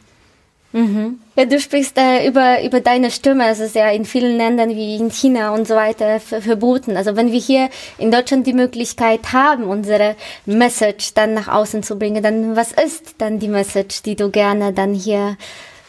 Ja, 0.72 1.44
du 1.46 1.58
sprichst 1.58 1.98
äh, 1.98 2.28
über, 2.28 2.62
über 2.62 2.80
deine 2.80 3.10
Stimme. 3.10 3.48
Es 3.48 3.58
ist 3.58 3.74
ja 3.74 3.90
in 3.90 4.04
vielen 4.04 4.36
Ländern 4.36 4.70
wie 4.70 4.96
in 4.96 5.10
China 5.10 5.52
und 5.52 5.66
so 5.66 5.74
weiter 5.74 6.20
ver- 6.20 6.40
verboten. 6.42 6.96
Also 6.96 7.16
wenn 7.16 7.32
wir 7.32 7.40
hier 7.40 7.70
in 7.98 8.12
Deutschland 8.12 8.46
die 8.46 8.52
Möglichkeit 8.52 9.32
haben, 9.32 9.64
unsere 9.64 10.14
Message 10.46 11.14
dann 11.14 11.34
nach 11.34 11.48
außen 11.48 11.82
zu 11.82 11.98
bringen, 11.98 12.22
dann 12.22 12.54
was 12.54 12.70
ist 12.70 13.16
dann 13.18 13.40
die 13.40 13.48
Message, 13.48 14.02
die 14.02 14.14
du 14.14 14.30
gerne 14.30 14.72
dann 14.72 14.94
hier 14.94 15.36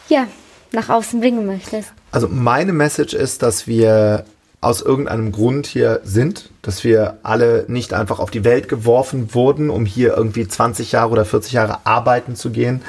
ja, 0.10 0.26
nach 0.72 0.90
außen 0.90 1.20
bringen 1.20 1.46
möchtest? 1.46 1.94
Also 2.12 2.28
meine 2.28 2.74
Message 2.74 3.14
ist, 3.14 3.44
dass 3.44 3.68
wir 3.68 4.26
aus 4.62 4.82
irgendeinem 4.82 5.32
Grund 5.32 5.68
hier 5.68 6.02
sind, 6.04 6.50
dass 6.64 6.84
wir 6.84 7.18
alle 7.24 7.66
nicht 7.68 7.94
einfach 7.94 8.20
auf 8.20 8.32
die 8.32 8.44
Welt 8.44 8.68
geworfen 8.68 9.34
wurden, 9.36 9.70
um 9.70 9.86
hier 9.86 10.16
irgendwie 10.18 10.48
20 10.48 10.92
Jahre 10.92 11.12
oder 11.12 11.26
40 11.26 11.54
Jahre 11.54 11.80
arbeiten 11.84 12.36
zu 12.36 12.50
gehen 12.50 12.82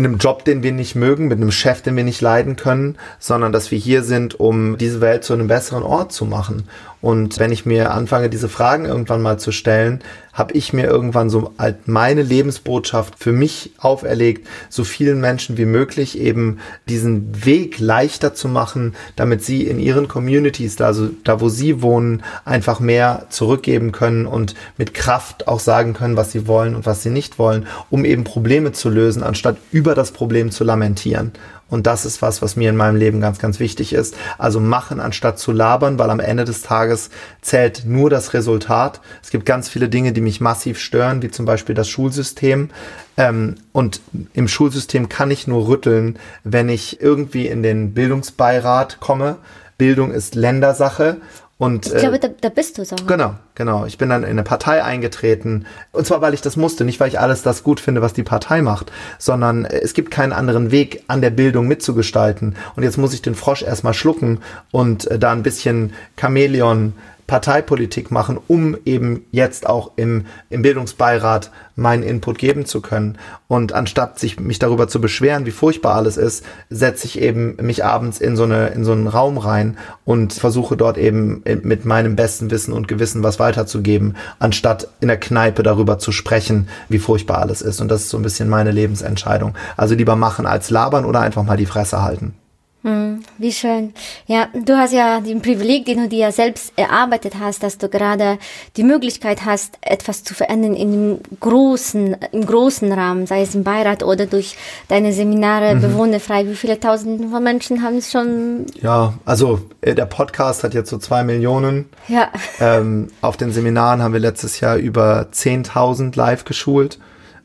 in 0.00 0.06
einem 0.06 0.16
Job, 0.16 0.46
den 0.46 0.62
wir 0.62 0.72
nicht 0.72 0.94
mögen, 0.94 1.28
mit 1.28 1.36
einem 1.36 1.52
Chef, 1.52 1.82
den 1.82 1.94
wir 1.94 2.04
nicht 2.04 2.22
leiden 2.22 2.56
können, 2.56 2.96
sondern 3.18 3.52
dass 3.52 3.70
wir 3.70 3.78
hier 3.78 4.02
sind, 4.02 4.40
um 4.40 4.78
diese 4.78 5.02
Welt 5.02 5.24
zu 5.24 5.34
einem 5.34 5.46
besseren 5.46 5.82
Ort 5.82 6.10
zu 6.10 6.24
machen. 6.24 6.66
Und 7.02 7.38
wenn 7.38 7.50
ich 7.50 7.64
mir 7.64 7.92
anfange, 7.92 8.28
diese 8.28 8.48
Fragen 8.48 8.84
irgendwann 8.84 9.22
mal 9.22 9.38
zu 9.38 9.52
stellen, 9.52 10.00
habe 10.32 10.54
ich 10.54 10.72
mir 10.72 10.84
irgendwann 10.84 11.30
so 11.30 11.52
halt 11.58 11.88
meine 11.88 12.22
Lebensbotschaft 12.22 13.18
für 13.18 13.32
mich 13.32 13.72
auferlegt, 13.78 14.46
so 14.68 14.84
vielen 14.84 15.20
Menschen 15.20 15.56
wie 15.56 15.64
möglich 15.64 16.18
eben 16.18 16.58
diesen 16.88 17.44
Weg 17.44 17.78
leichter 17.78 18.34
zu 18.34 18.48
machen, 18.48 18.94
damit 19.16 19.44
sie 19.44 19.66
in 19.66 19.80
ihren 19.80 20.08
Communities, 20.08 20.80
also 20.80 21.08
da 21.24 21.40
wo 21.40 21.48
sie 21.48 21.82
wohnen, 21.82 22.22
einfach 22.44 22.80
mehr 22.80 23.26
zurückgeben 23.30 23.92
können 23.92 24.26
und 24.26 24.54
mit 24.76 24.94
Kraft 24.94 25.48
auch 25.48 25.60
sagen 25.60 25.94
können, 25.94 26.16
was 26.16 26.32
sie 26.32 26.46
wollen 26.46 26.74
und 26.74 26.86
was 26.86 27.02
sie 27.02 27.10
nicht 27.10 27.38
wollen, 27.38 27.66
um 27.88 28.04
eben 28.04 28.24
Probleme 28.24 28.72
zu 28.72 28.88
lösen, 28.88 29.22
anstatt 29.22 29.56
über 29.72 29.94
das 29.94 30.12
Problem 30.12 30.50
zu 30.50 30.64
lamentieren. 30.64 31.32
Und 31.70 31.86
das 31.86 32.04
ist 32.04 32.20
was, 32.20 32.42
was 32.42 32.56
mir 32.56 32.68
in 32.68 32.76
meinem 32.76 32.96
Leben 32.96 33.20
ganz, 33.20 33.38
ganz 33.38 33.60
wichtig 33.60 33.92
ist. 33.92 34.16
Also 34.38 34.60
machen 34.60 35.00
anstatt 35.00 35.38
zu 35.38 35.52
labern, 35.52 35.98
weil 35.98 36.10
am 36.10 36.20
Ende 36.20 36.44
des 36.44 36.62
Tages 36.62 37.10
zählt 37.40 37.84
nur 37.86 38.10
das 38.10 38.34
Resultat. 38.34 39.00
Es 39.22 39.30
gibt 39.30 39.46
ganz 39.46 39.68
viele 39.68 39.88
Dinge, 39.88 40.12
die 40.12 40.20
mich 40.20 40.40
massiv 40.40 40.78
stören, 40.78 41.22
wie 41.22 41.30
zum 41.30 41.46
Beispiel 41.46 41.74
das 41.74 41.88
Schulsystem. 41.88 42.70
Ähm, 43.16 43.54
und 43.72 44.00
im 44.34 44.48
Schulsystem 44.48 45.08
kann 45.08 45.30
ich 45.30 45.46
nur 45.46 45.68
rütteln, 45.68 46.18
wenn 46.44 46.68
ich 46.68 47.00
irgendwie 47.00 47.46
in 47.46 47.62
den 47.62 47.94
Bildungsbeirat 47.94 48.98
komme. 49.00 49.36
Bildung 49.78 50.10
ist 50.12 50.34
Ländersache 50.34 51.18
und, 51.60 51.84
ich 51.84 51.96
glaube, 51.96 52.16
äh, 52.16 52.20
da, 52.20 52.28
da 52.40 52.48
bist 52.48 52.78
du 52.78 52.86
so. 52.86 52.96
Genau, 53.06 53.34
genau. 53.54 53.84
Ich 53.84 53.98
bin 53.98 54.08
dann 54.08 54.22
in 54.22 54.30
eine 54.30 54.44
Partei 54.44 54.82
eingetreten. 54.82 55.66
Und 55.92 56.06
zwar, 56.06 56.22
weil 56.22 56.32
ich 56.32 56.40
das 56.40 56.56
musste, 56.56 56.86
nicht 56.86 57.00
weil 57.00 57.08
ich 57.08 57.20
alles 57.20 57.42
das 57.42 57.62
gut 57.62 57.80
finde, 57.80 58.00
was 58.00 58.14
die 58.14 58.22
Partei 58.22 58.62
macht, 58.62 58.90
sondern 59.18 59.66
es 59.66 59.92
gibt 59.92 60.10
keinen 60.10 60.32
anderen 60.32 60.70
Weg, 60.70 61.04
an 61.08 61.20
der 61.20 61.28
Bildung 61.28 61.68
mitzugestalten. 61.68 62.56
Und 62.76 62.82
jetzt 62.82 62.96
muss 62.96 63.12
ich 63.12 63.20
den 63.20 63.34
Frosch 63.34 63.60
erstmal 63.60 63.92
schlucken 63.92 64.38
und 64.70 65.06
äh, 65.08 65.18
da 65.18 65.32
ein 65.32 65.42
bisschen 65.42 65.92
Chamäleon 66.18 66.94
Parteipolitik 67.30 68.10
machen, 68.10 68.40
um 68.48 68.76
eben 68.84 69.24
jetzt 69.30 69.68
auch 69.68 69.92
im, 69.94 70.26
im 70.48 70.62
Bildungsbeirat 70.62 71.52
meinen 71.76 72.02
Input 72.02 72.38
geben 72.38 72.66
zu 72.66 72.80
können. 72.80 73.18
Und 73.46 73.72
anstatt 73.72 74.18
sich 74.18 74.40
mich 74.40 74.58
darüber 74.58 74.88
zu 74.88 75.00
beschweren, 75.00 75.46
wie 75.46 75.52
furchtbar 75.52 75.94
alles 75.94 76.16
ist, 76.16 76.44
setze 76.70 77.06
ich 77.06 77.20
eben 77.20 77.54
mich 77.60 77.84
abends 77.84 78.18
in 78.20 78.34
so 78.34 78.42
eine 78.42 78.66
in 78.70 78.84
so 78.84 78.90
einen 78.90 79.06
Raum 79.06 79.38
rein 79.38 79.78
und 80.04 80.32
versuche 80.32 80.76
dort 80.76 80.98
eben 80.98 81.44
mit 81.62 81.84
meinem 81.84 82.16
besten 82.16 82.50
Wissen 82.50 82.74
und 82.74 82.88
Gewissen 82.88 83.22
was 83.22 83.38
weiterzugeben, 83.38 84.16
anstatt 84.40 84.88
in 85.00 85.06
der 85.06 85.20
Kneipe 85.20 85.62
darüber 85.62 86.00
zu 86.00 86.10
sprechen, 86.10 86.68
wie 86.88 86.98
furchtbar 86.98 87.38
alles 87.38 87.62
ist. 87.62 87.80
Und 87.80 87.86
das 87.92 88.02
ist 88.02 88.10
so 88.10 88.18
ein 88.18 88.24
bisschen 88.24 88.48
meine 88.48 88.72
Lebensentscheidung. 88.72 89.54
Also 89.76 89.94
lieber 89.94 90.16
machen 90.16 90.46
als 90.46 90.70
labern 90.70 91.04
oder 91.04 91.20
einfach 91.20 91.44
mal 91.44 91.56
die 91.56 91.66
Fresse 91.66 92.02
halten. 92.02 92.34
Hm, 92.82 93.22
wie 93.36 93.52
schön. 93.52 93.92
Ja, 94.26 94.48
du 94.54 94.78
hast 94.78 94.94
ja 94.94 95.20
den 95.20 95.42
Privileg, 95.42 95.84
den 95.84 95.98
du 95.98 96.08
dir 96.08 96.32
selbst 96.32 96.72
erarbeitet 96.76 97.34
hast, 97.38 97.62
dass 97.62 97.76
du 97.76 97.90
gerade 97.90 98.38
die 98.78 98.84
Möglichkeit 98.84 99.44
hast, 99.44 99.76
etwas 99.82 100.24
zu 100.24 100.32
verändern 100.32 100.74
in 100.74 100.92
dem 100.92 101.18
großen, 101.40 102.16
im 102.32 102.46
großen 102.46 102.90
Rahmen, 102.90 103.26
sei 103.26 103.42
es 103.42 103.54
im 103.54 103.64
Beirat 103.64 104.02
oder 104.02 104.24
durch 104.24 104.56
deine 104.88 105.12
Seminare 105.12 105.74
mhm. 105.74 105.82
bewohnerfrei. 105.82 106.46
Wie 106.46 106.54
viele 106.54 106.80
Tausende 106.80 107.28
von 107.28 107.42
Menschen 107.42 107.82
haben 107.82 107.98
es 107.98 108.10
schon? 108.10 108.64
Ja, 108.80 109.12
also 109.26 109.60
äh, 109.82 109.94
der 109.94 110.06
Podcast 110.06 110.64
hat 110.64 110.72
jetzt 110.72 110.88
so 110.88 110.96
zwei 110.96 111.22
Millionen. 111.22 111.90
Ja. 112.08 112.30
Ähm, 112.60 113.08
auf 113.20 113.36
den 113.36 113.52
Seminaren 113.52 114.02
haben 114.02 114.14
wir 114.14 114.20
letztes 114.20 114.60
Jahr 114.60 114.76
über 114.76 115.26
10.000 115.30 116.16
live 116.16 116.46
geschult. 116.46 116.98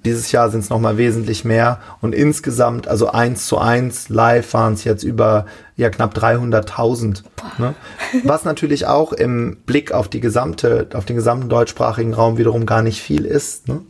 Dieses 0.05 0.31
Jahr 0.31 0.49
sind 0.49 0.61
es 0.61 0.69
nochmal 0.69 0.97
wesentlich 0.97 1.43
mehr. 1.43 1.79
Und 2.01 2.13
insgesamt, 2.13 2.87
also 2.87 3.09
eins 3.09 3.47
zu 3.47 3.57
eins 3.57 4.09
live 4.09 4.53
waren 4.53 4.73
es 4.73 4.83
jetzt 4.83 5.03
über 5.03 5.45
ja 5.75 5.89
knapp 5.89 6.15
300.000. 6.15 7.23
Ne? 7.57 7.75
Was 8.23 8.45
natürlich 8.45 8.85
auch 8.85 9.11
im 9.11 9.57
Blick 9.65 9.91
auf 9.91 10.07
die 10.07 10.19
gesamte, 10.19 10.87
auf 10.93 11.05
den 11.05 11.15
gesamten 11.15 11.49
deutschsprachigen 11.49 12.13
Raum 12.13 12.37
wiederum 12.37 12.65
gar 12.65 12.81
nicht 12.81 13.01
viel 13.01 13.25
ist. 13.25 13.67
Ne? 13.67 13.81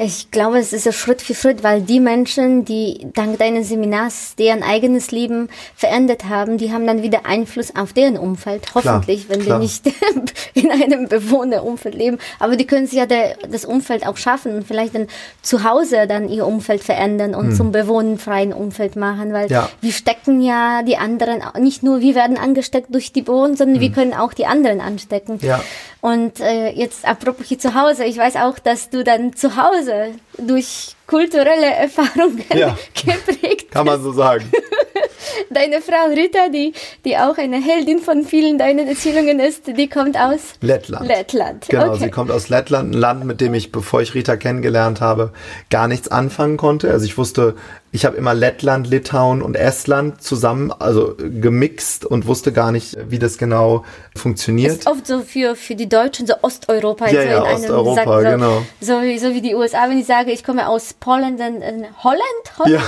Ich 0.00 0.30
glaube, 0.30 0.58
es 0.58 0.72
ist 0.72 0.86
ja 0.86 0.92
Schritt 0.92 1.20
für 1.20 1.34
Schritt, 1.34 1.64
weil 1.64 1.82
die 1.82 1.98
Menschen, 1.98 2.64
die 2.64 3.08
dank 3.14 3.38
deines 3.38 3.68
Seminars 3.68 4.36
deren 4.36 4.62
eigenes 4.62 5.10
Leben 5.10 5.48
verändert 5.74 6.26
haben, 6.26 6.56
die 6.56 6.72
haben 6.72 6.86
dann 6.86 7.02
wieder 7.02 7.26
Einfluss 7.26 7.74
auf 7.74 7.92
deren 7.92 8.16
Umfeld, 8.16 8.74
hoffentlich, 8.76 9.26
klar, 9.26 9.38
wenn 9.38 9.44
klar. 9.44 9.58
die 9.58 9.64
nicht 9.64 9.86
in 10.54 10.70
einem 10.70 11.08
Bewohnerumfeld 11.08 11.96
leben. 11.96 12.18
Aber 12.38 12.54
die 12.54 12.66
können 12.66 12.86
sich 12.86 12.98
ja 12.98 13.06
der, 13.06 13.36
das 13.50 13.64
Umfeld 13.64 14.06
auch 14.06 14.16
schaffen 14.16 14.54
und 14.54 14.66
vielleicht 14.66 14.94
dann 14.94 15.08
zu 15.42 15.64
Hause 15.64 16.06
dann 16.06 16.28
ihr 16.28 16.46
Umfeld 16.46 16.84
verändern 16.84 17.34
und 17.34 17.48
hm. 17.48 17.56
zum 17.56 17.72
bewohnenfreien 17.72 18.52
Umfeld 18.52 18.94
machen, 18.94 19.32
weil 19.32 19.50
ja. 19.50 19.68
wir 19.80 19.92
stecken 19.92 20.40
ja 20.40 20.82
die 20.82 20.96
anderen, 20.96 21.42
nicht 21.58 21.82
nur 21.82 22.00
wir 22.00 22.14
werden 22.14 22.38
angesteckt 22.38 22.94
durch 22.94 23.12
die 23.12 23.22
Bewohner, 23.22 23.56
sondern 23.56 23.76
hm. 23.76 23.82
wir 23.82 23.90
können 23.90 24.14
auch 24.14 24.32
die 24.32 24.46
anderen 24.46 24.80
anstecken. 24.80 25.40
Ja. 25.42 25.60
Und 26.00 26.40
äh, 26.40 26.70
jetzt 26.70 27.04
apropos 27.06 27.46
hier 27.46 27.58
zu 27.58 27.74
Hause, 27.74 28.04
ich 28.04 28.16
weiß 28.16 28.36
auch, 28.36 28.58
dass 28.58 28.88
du 28.88 29.02
dann 29.02 29.34
zu 29.34 29.56
Hause 29.56 30.12
durch 30.38 30.94
kulturelle 31.08 31.66
Erfahrungen 31.76 32.44
ja, 32.54 32.76
geprägt 32.94 33.72
Kann 33.72 33.86
man 33.86 34.00
so 34.00 34.12
sagen. 34.12 34.44
Deine 35.50 35.80
Frau 35.80 36.06
Rita, 36.14 36.48
die, 36.48 36.72
die 37.04 37.16
auch 37.16 37.36
eine 37.36 37.60
Heldin 37.60 37.98
von 37.98 38.24
vielen 38.24 38.58
deinen 38.58 38.86
Erzählungen 38.86 39.40
ist, 39.40 39.66
die 39.66 39.88
kommt 39.88 40.16
aus 40.16 40.54
Lettland. 40.60 41.06
Lettland. 41.06 41.68
Genau, 41.68 41.88
okay. 41.88 42.04
sie 42.04 42.10
kommt 42.10 42.30
aus 42.30 42.48
Lettland, 42.48 42.94
ein 42.94 42.98
Land, 42.98 43.24
mit 43.24 43.40
dem 43.40 43.54
ich, 43.54 43.72
bevor 43.72 44.00
ich 44.00 44.14
Rita 44.14 44.36
kennengelernt 44.36 45.00
habe, 45.00 45.32
gar 45.70 45.88
nichts 45.88 46.08
anfangen 46.08 46.56
konnte. 46.56 46.90
Also 46.90 47.04
ich 47.04 47.18
wusste, 47.18 47.56
ich 47.90 48.04
habe 48.04 48.16
immer 48.16 48.34
Lettland, 48.34 48.86
Litauen 48.86 49.40
und 49.40 49.56
Estland 49.56 50.22
zusammen, 50.22 50.72
also 50.78 51.14
gemixt 51.18 52.04
und 52.04 52.26
wusste 52.26 52.52
gar 52.52 52.70
nicht, 52.70 52.96
wie 53.08 53.18
das 53.18 53.38
genau 53.38 53.84
funktioniert. 54.14 54.70
Das 54.70 54.78
ist 54.80 54.86
oft 54.86 55.06
so 55.06 55.20
für, 55.20 55.56
für 55.56 55.74
die 55.74 55.88
Deutschen, 55.88 56.26
so 56.26 56.34
Osteuropa. 56.42 57.08
Ja, 57.08 57.22
so 57.22 57.28
ja, 57.28 57.42
Osteuropa, 57.54 58.18
einem, 58.18 58.24
so, 58.24 58.30
genau. 58.30 58.62
So 58.80 59.02
wie, 59.02 59.18
so 59.18 59.34
wie 59.34 59.40
die 59.40 59.54
USA, 59.54 59.88
wenn 59.88 59.98
ich 59.98 60.06
sage, 60.06 60.32
ich 60.32 60.44
komme 60.44 60.68
aus 60.68 60.92
Polen, 60.94 61.38
dann 61.38 61.62
Holland? 62.04 62.22
Holland? 62.58 62.74
Ja. 62.74 62.82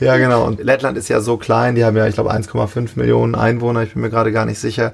ja, 0.06 0.16
genau. 0.16 0.44
Und 0.44 0.62
Lettland 0.62 0.96
ist 0.96 1.08
ja 1.08 1.20
so 1.20 1.36
klein, 1.36 1.74
die 1.74 1.84
haben 1.84 1.96
ja, 1.96 2.06
ich 2.06 2.14
glaube, 2.14 2.32
1,5 2.32 2.90
Millionen 2.94 3.34
Einwohner, 3.34 3.82
ich 3.82 3.94
bin 3.94 4.02
mir 4.02 4.10
gerade 4.10 4.30
gar 4.30 4.46
nicht 4.46 4.60
sicher 4.60 4.92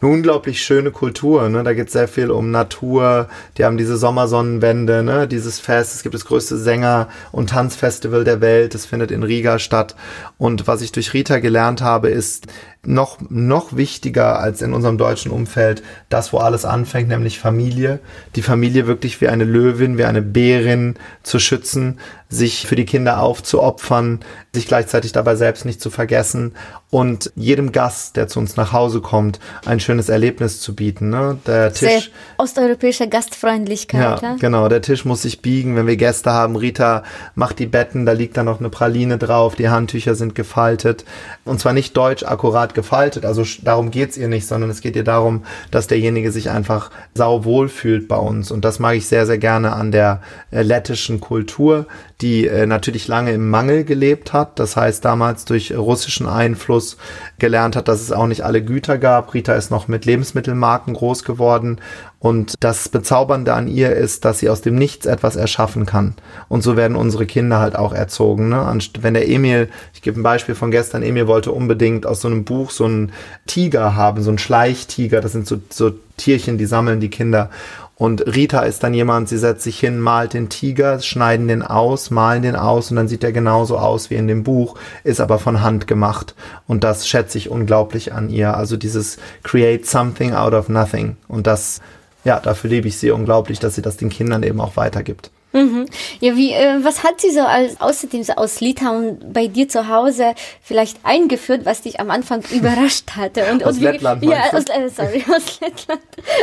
eine 0.00 0.10
unglaublich 0.10 0.62
schöne 0.62 0.90
Kultur. 0.90 1.48
Ne? 1.48 1.62
Da 1.62 1.72
geht 1.72 1.86
es 1.86 1.92
sehr 1.92 2.08
viel 2.08 2.30
um 2.30 2.50
Natur. 2.50 3.28
Die 3.56 3.64
haben 3.64 3.76
diese 3.76 3.96
Sommersonnenwende, 3.96 5.02
ne? 5.02 5.28
dieses 5.28 5.58
Fest. 5.58 5.94
Es 5.94 6.02
gibt 6.02 6.14
das 6.14 6.24
größte 6.24 6.56
Sänger- 6.56 7.08
und 7.32 7.50
Tanzfestival 7.50 8.24
der 8.24 8.40
Welt. 8.40 8.74
Das 8.74 8.86
findet 8.86 9.10
in 9.10 9.22
Riga 9.22 9.58
statt. 9.58 9.96
Und 10.38 10.66
was 10.66 10.82
ich 10.82 10.92
durch 10.92 11.14
Rita 11.14 11.38
gelernt 11.38 11.80
habe, 11.80 12.08
ist, 12.08 12.46
noch, 12.86 13.18
noch 13.28 13.76
wichtiger 13.76 14.38
als 14.38 14.62
in 14.62 14.72
unserem 14.72 14.98
deutschen 14.98 15.30
Umfeld 15.30 15.82
das, 16.08 16.32
wo 16.32 16.38
alles 16.38 16.64
anfängt, 16.64 17.08
nämlich 17.08 17.38
Familie. 17.38 18.00
Die 18.34 18.42
Familie 18.42 18.86
wirklich 18.86 19.20
wie 19.20 19.28
eine 19.28 19.44
Löwin, 19.44 19.98
wie 19.98 20.04
eine 20.04 20.22
Bärin 20.22 20.94
zu 21.22 21.38
schützen, 21.38 21.98
sich 22.28 22.66
für 22.66 22.74
die 22.74 22.86
Kinder 22.86 23.20
aufzuopfern, 23.20 24.20
sich 24.52 24.66
gleichzeitig 24.66 25.12
dabei 25.12 25.36
selbst 25.36 25.64
nicht 25.64 25.80
zu 25.80 25.90
vergessen 25.90 26.54
und 26.90 27.30
jedem 27.36 27.72
Gast, 27.72 28.16
der 28.16 28.26
zu 28.26 28.38
uns 28.40 28.56
nach 28.56 28.72
Hause 28.72 29.00
kommt, 29.00 29.38
ein 29.64 29.80
schönes 29.80 30.08
Erlebnis 30.08 30.60
zu 30.60 30.74
bieten. 30.74 31.10
Ne? 31.10 31.38
Der 31.46 31.72
Tisch. 31.72 31.80
Sehr 31.88 32.02
osteuropäische 32.38 33.08
Gastfreundlichkeit. 33.08 34.22
Ja, 34.22 34.30
ja, 34.30 34.36
genau. 34.38 34.68
Der 34.68 34.82
Tisch 34.82 35.04
muss 35.04 35.22
sich 35.22 35.42
biegen, 35.42 35.76
wenn 35.76 35.86
wir 35.86 35.96
Gäste 35.96 36.30
haben. 36.30 36.56
Rita 36.56 37.02
macht 37.34 37.58
die 37.58 37.66
Betten, 37.66 38.06
da 38.06 38.12
liegt 38.12 38.36
dann 38.36 38.46
noch 38.46 38.60
eine 38.60 38.70
Praline 38.70 39.18
drauf, 39.18 39.56
die 39.56 39.68
Handtücher 39.68 40.14
sind 40.14 40.34
gefaltet. 40.34 41.04
Und 41.44 41.60
zwar 41.60 41.72
nicht 41.72 41.96
deutsch 41.96 42.24
akkurat 42.24 42.74
gefaltet, 42.76 43.24
also 43.24 43.42
darum 43.62 43.90
geht's 43.90 44.16
ihr 44.16 44.28
nicht, 44.28 44.46
sondern 44.46 44.70
es 44.70 44.80
geht 44.80 44.94
ihr 44.94 45.02
darum, 45.02 45.42
dass 45.72 45.88
derjenige 45.88 46.30
sich 46.30 46.50
einfach 46.50 46.92
sauwohl 47.14 47.68
fühlt 47.68 48.06
bei 48.06 48.16
uns. 48.16 48.52
Und 48.52 48.64
das 48.64 48.78
mag 48.78 48.94
ich 48.94 49.08
sehr, 49.08 49.26
sehr 49.26 49.38
gerne 49.38 49.72
an 49.72 49.90
der 49.90 50.22
äh, 50.52 50.62
lettischen 50.62 51.18
Kultur, 51.18 51.86
die 52.20 52.46
äh, 52.46 52.66
natürlich 52.66 53.08
lange 53.08 53.32
im 53.32 53.50
Mangel 53.50 53.84
gelebt 53.84 54.32
hat. 54.32 54.58
Das 54.58 54.76
heißt, 54.76 55.04
damals 55.04 55.44
durch 55.44 55.76
russischen 55.76 56.26
Einfluss 56.26 56.96
gelernt 57.38 57.76
hat, 57.76 57.88
dass 57.88 58.00
es 58.00 58.12
auch 58.12 58.26
nicht 58.26 58.42
alle 58.42 58.62
Güter 58.62 58.96
gab. 58.96 59.34
Rita 59.34 59.54
ist 59.54 59.70
noch 59.70 59.86
mit 59.88 60.06
Lebensmittelmarken 60.06 60.94
groß 60.94 61.24
geworden 61.24 61.78
und 62.18 62.54
das 62.60 62.88
Bezaubernde 62.88 63.52
an 63.52 63.68
ihr 63.68 63.94
ist, 63.94 64.24
dass 64.24 64.38
sie 64.38 64.48
aus 64.48 64.62
dem 64.62 64.74
Nichts 64.74 65.04
etwas 65.04 65.36
erschaffen 65.36 65.84
kann. 65.84 66.14
Und 66.48 66.62
so 66.62 66.76
werden 66.76 66.96
unsere 66.96 67.26
Kinder 67.26 67.60
halt 67.60 67.76
auch 67.76 67.92
erzogen. 67.92 68.48
Ne? 68.48 68.78
Wenn 69.00 69.14
der 69.14 69.28
Emil, 69.28 69.68
ich 69.92 70.00
gebe 70.00 70.18
ein 70.18 70.22
Beispiel 70.22 70.54
von 70.54 70.70
gestern, 70.70 71.02
Emil 71.02 71.26
wollte 71.26 71.52
unbedingt 71.52 72.06
aus 72.06 72.22
so 72.22 72.28
einem 72.28 72.44
Buch 72.44 72.70
so 72.70 72.86
einen 72.86 73.12
Tiger 73.46 73.94
haben, 73.94 74.22
so 74.22 74.30
einen 74.30 74.38
Schleichtiger. 74.38 75.20
Das 75.20 75.32
sind 75.32 75.46
so, 75.46 75.58
so 75.68 75.92
Tierchen, 76.16 76.56
die 76.56 76.66
sammeln 76.66 77.00
die 77.00 77.10
Kinder. 77.10 77.50
Und 77.98 78.26
Rita 78.26 78.60
ist 78.60 78.82
dann 78.82 78.92
jemand, 78.92 79.30
sie 79.30 79.38
setzt 79.38 79.62
sich 79.62 79.80
hin, 79.80 79.98
malt 79.98 80.34
den 80.34 80.50
Tiger, 80.50 81.00
schneiden 81.00 81.48
den 81.48 81.62
aus, 81.62 82.10
malen 82.10 82.42
den 82.42 82.54
aus 82.54 82.90
und 82.90 82.96
dann 82.96 83.08
sieht 83.08 83.24
er 83.24 83.32
genauso 83.32 83.78
aus 83.78 84.10
wie 84.10 84.16
in 84.16 84.28
dem 84.28 84.44
Buch, 84.44 84.76
ist 85.02 85.18
aber 85.18 85.38
von 85.38 85.62
Hand 85.62 85.86
gemacht. 85.86 86.34
Und 86.66 86.84
das 86.84 87.08
schätze 87.08 87.38
ich 87.38 87.48
unglaublich 87.48 88.12
an 88.12 88.28
ihr. 88.28 88.54
Also 88.54 88.76
dieses 88.76 89.16
Create 89.42 89.86
something 89.86 90.34
out 90.34 90.52
of 90.52 90.68
nothing. 90.68 91.16
Und 91.26 91.46
das, 91.46 91.80
ja, 92.24 92.38
dafür 92.38 92.68
liebe 92.68 92.86
ich 92.86 92.98
sie 92.98 93.10
unglaublich, 93.10 93.60
dass 93.60 93.76
sie 93.76 93.82
das 93.82 93.96
den 93.96 94.10
Kindern 94.10 94.42
eben 94.42 94.60
auch 94.60 94.76
weitergibt. 94.76 95.30
Mhm. 95.56 95.86
Ja, 96.20 96.36
wie, 96.36 96.52
äh, 96.52 96.84
was 96.84 97.02
hat 97.02 97.20
sie 97.20 97.30
so 97.30 97.40
als, 97.40 97.80
außerdem 97.80 98.22
so 98.22 98.34
aus 98.34 98.60
Litauen 98.60 99.18
bei 99.32 99.46
dir 99.46 99.68
zu 99.68 99.88
Hause 99.88 100.34
vielleicht 100.60 100.98
eingeführt, 101.02 101.62
was 101.64 101.80
dich 101.82 101.98
am 101.98 102.10
Anfang 102.10 102.42
überrascht 102.50 103.12
hatte? 103.16 103.50
Und, 103.50 103.64
aus 103.64 103.76
und 103.76 103.80
wie, 103.80 103.84
Lettland, 103.86 104.22
Ja, 104.22 104.52
aus, 104.52 104.64
äh, 104.64 104.88
sorry, 104.88 105.24
aus 105.34 105.60
Lettland. 105.60 106.00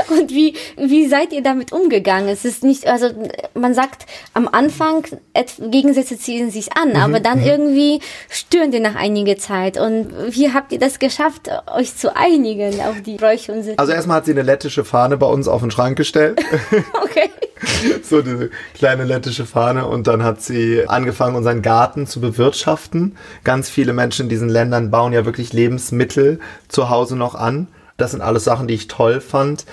Und 0.09 0.31
wie, 0.31 0.55
wie 0.77 1.07
seid 1.07 1.31
ihr 1.31 1.43
damit 1.43 1.71
umgegangen? 1.71 2.27
Es 2.27 2.43
ist 2.43 2.63
nicht, 2.63 2.87
also 2.87 3.09
man 3.53 3.75
sagt 3.75 4.07
am 4.33 4.47
Anfang, 4.47 5.05
Gegensätze 5.59 6.17
ziehen 6.17 6.49
sich 6.49 6.75
an, 6.75 6.89
mhm, 6.89 6.95
aber 6.95 7.19
dann 7.19 7.41
mhm. 7.41 7.45
irgendwie 7.45 7.99
stören 8.29 8.71
die 8.71 8.79
nach 8.79 8.95
einiger 8.95 9.37
Zeit. 9.37 9.77
Und 9.77 10.11
wie 10.29 10.51
habt 10.51 10.71
ihr 10.71 10.79
das 10.79 10.97
geschafft, 10.97 11.49
euch 11.75 11.95
zu 11.95 12.15
einigen 12.15 12.81
auf 12.81 13.01
die 13.05 13.17
Bräuche 13.17 13.51
und 13.51 13.61
Sitten? 13.61 13.77
Also 13.79 13.93
erstmal 13.93 14.17
hat 14.17 14.25
sie 14.25 14.31
eine 14.31 14.41
lettische 14.41 14.83
Fahne 14.83 15.17
bei 15.17 15.27
uns 15.27 15.47
auf 15.47 15.61
den 15.61 15.69
Schrank 15.69 15.97
gestellt. 15.97 16.41
okay. 17.03 17.29
so 18.03 18.21
diese 18.21 18.49
kleine 18.73 19.03
lettische 19.03 19.45
Fahne 19.45 19.85
und 19.85 20.07
dann 20.07 20.23
hat 20.23 20.41
sie 20.41 20.87
angefangen, 20.87 21.35
unseren 21.35 21.61
Garten 21.61 22.07
zu 22.07 22.21
bewirtschaften. 22.21 23.17
Ganz 23.43 23.69
viele 23.69 23.93
Menschen 23.93 24.23
in 24.23 24.29
diesen 24.29 24.49
Ländern 24.49 24.91
bauen 24.91 25.13
ja 25.13 25.25
wirklich 25.25 25.53
Lebensmittel 25.53 26.39
zu 26.67 26.89
Hause 26.89 27.15
noch 27.15 27.35
an. 27.35 27.67
Das 27.97 28.11
sind 28.11 28.21
alles 28.21 28.43
Sachen, 28.43 28.67
die 28.67 28.73
ich 28.73 28.87
toll 28.87 29.21
fand. 29.21 29.65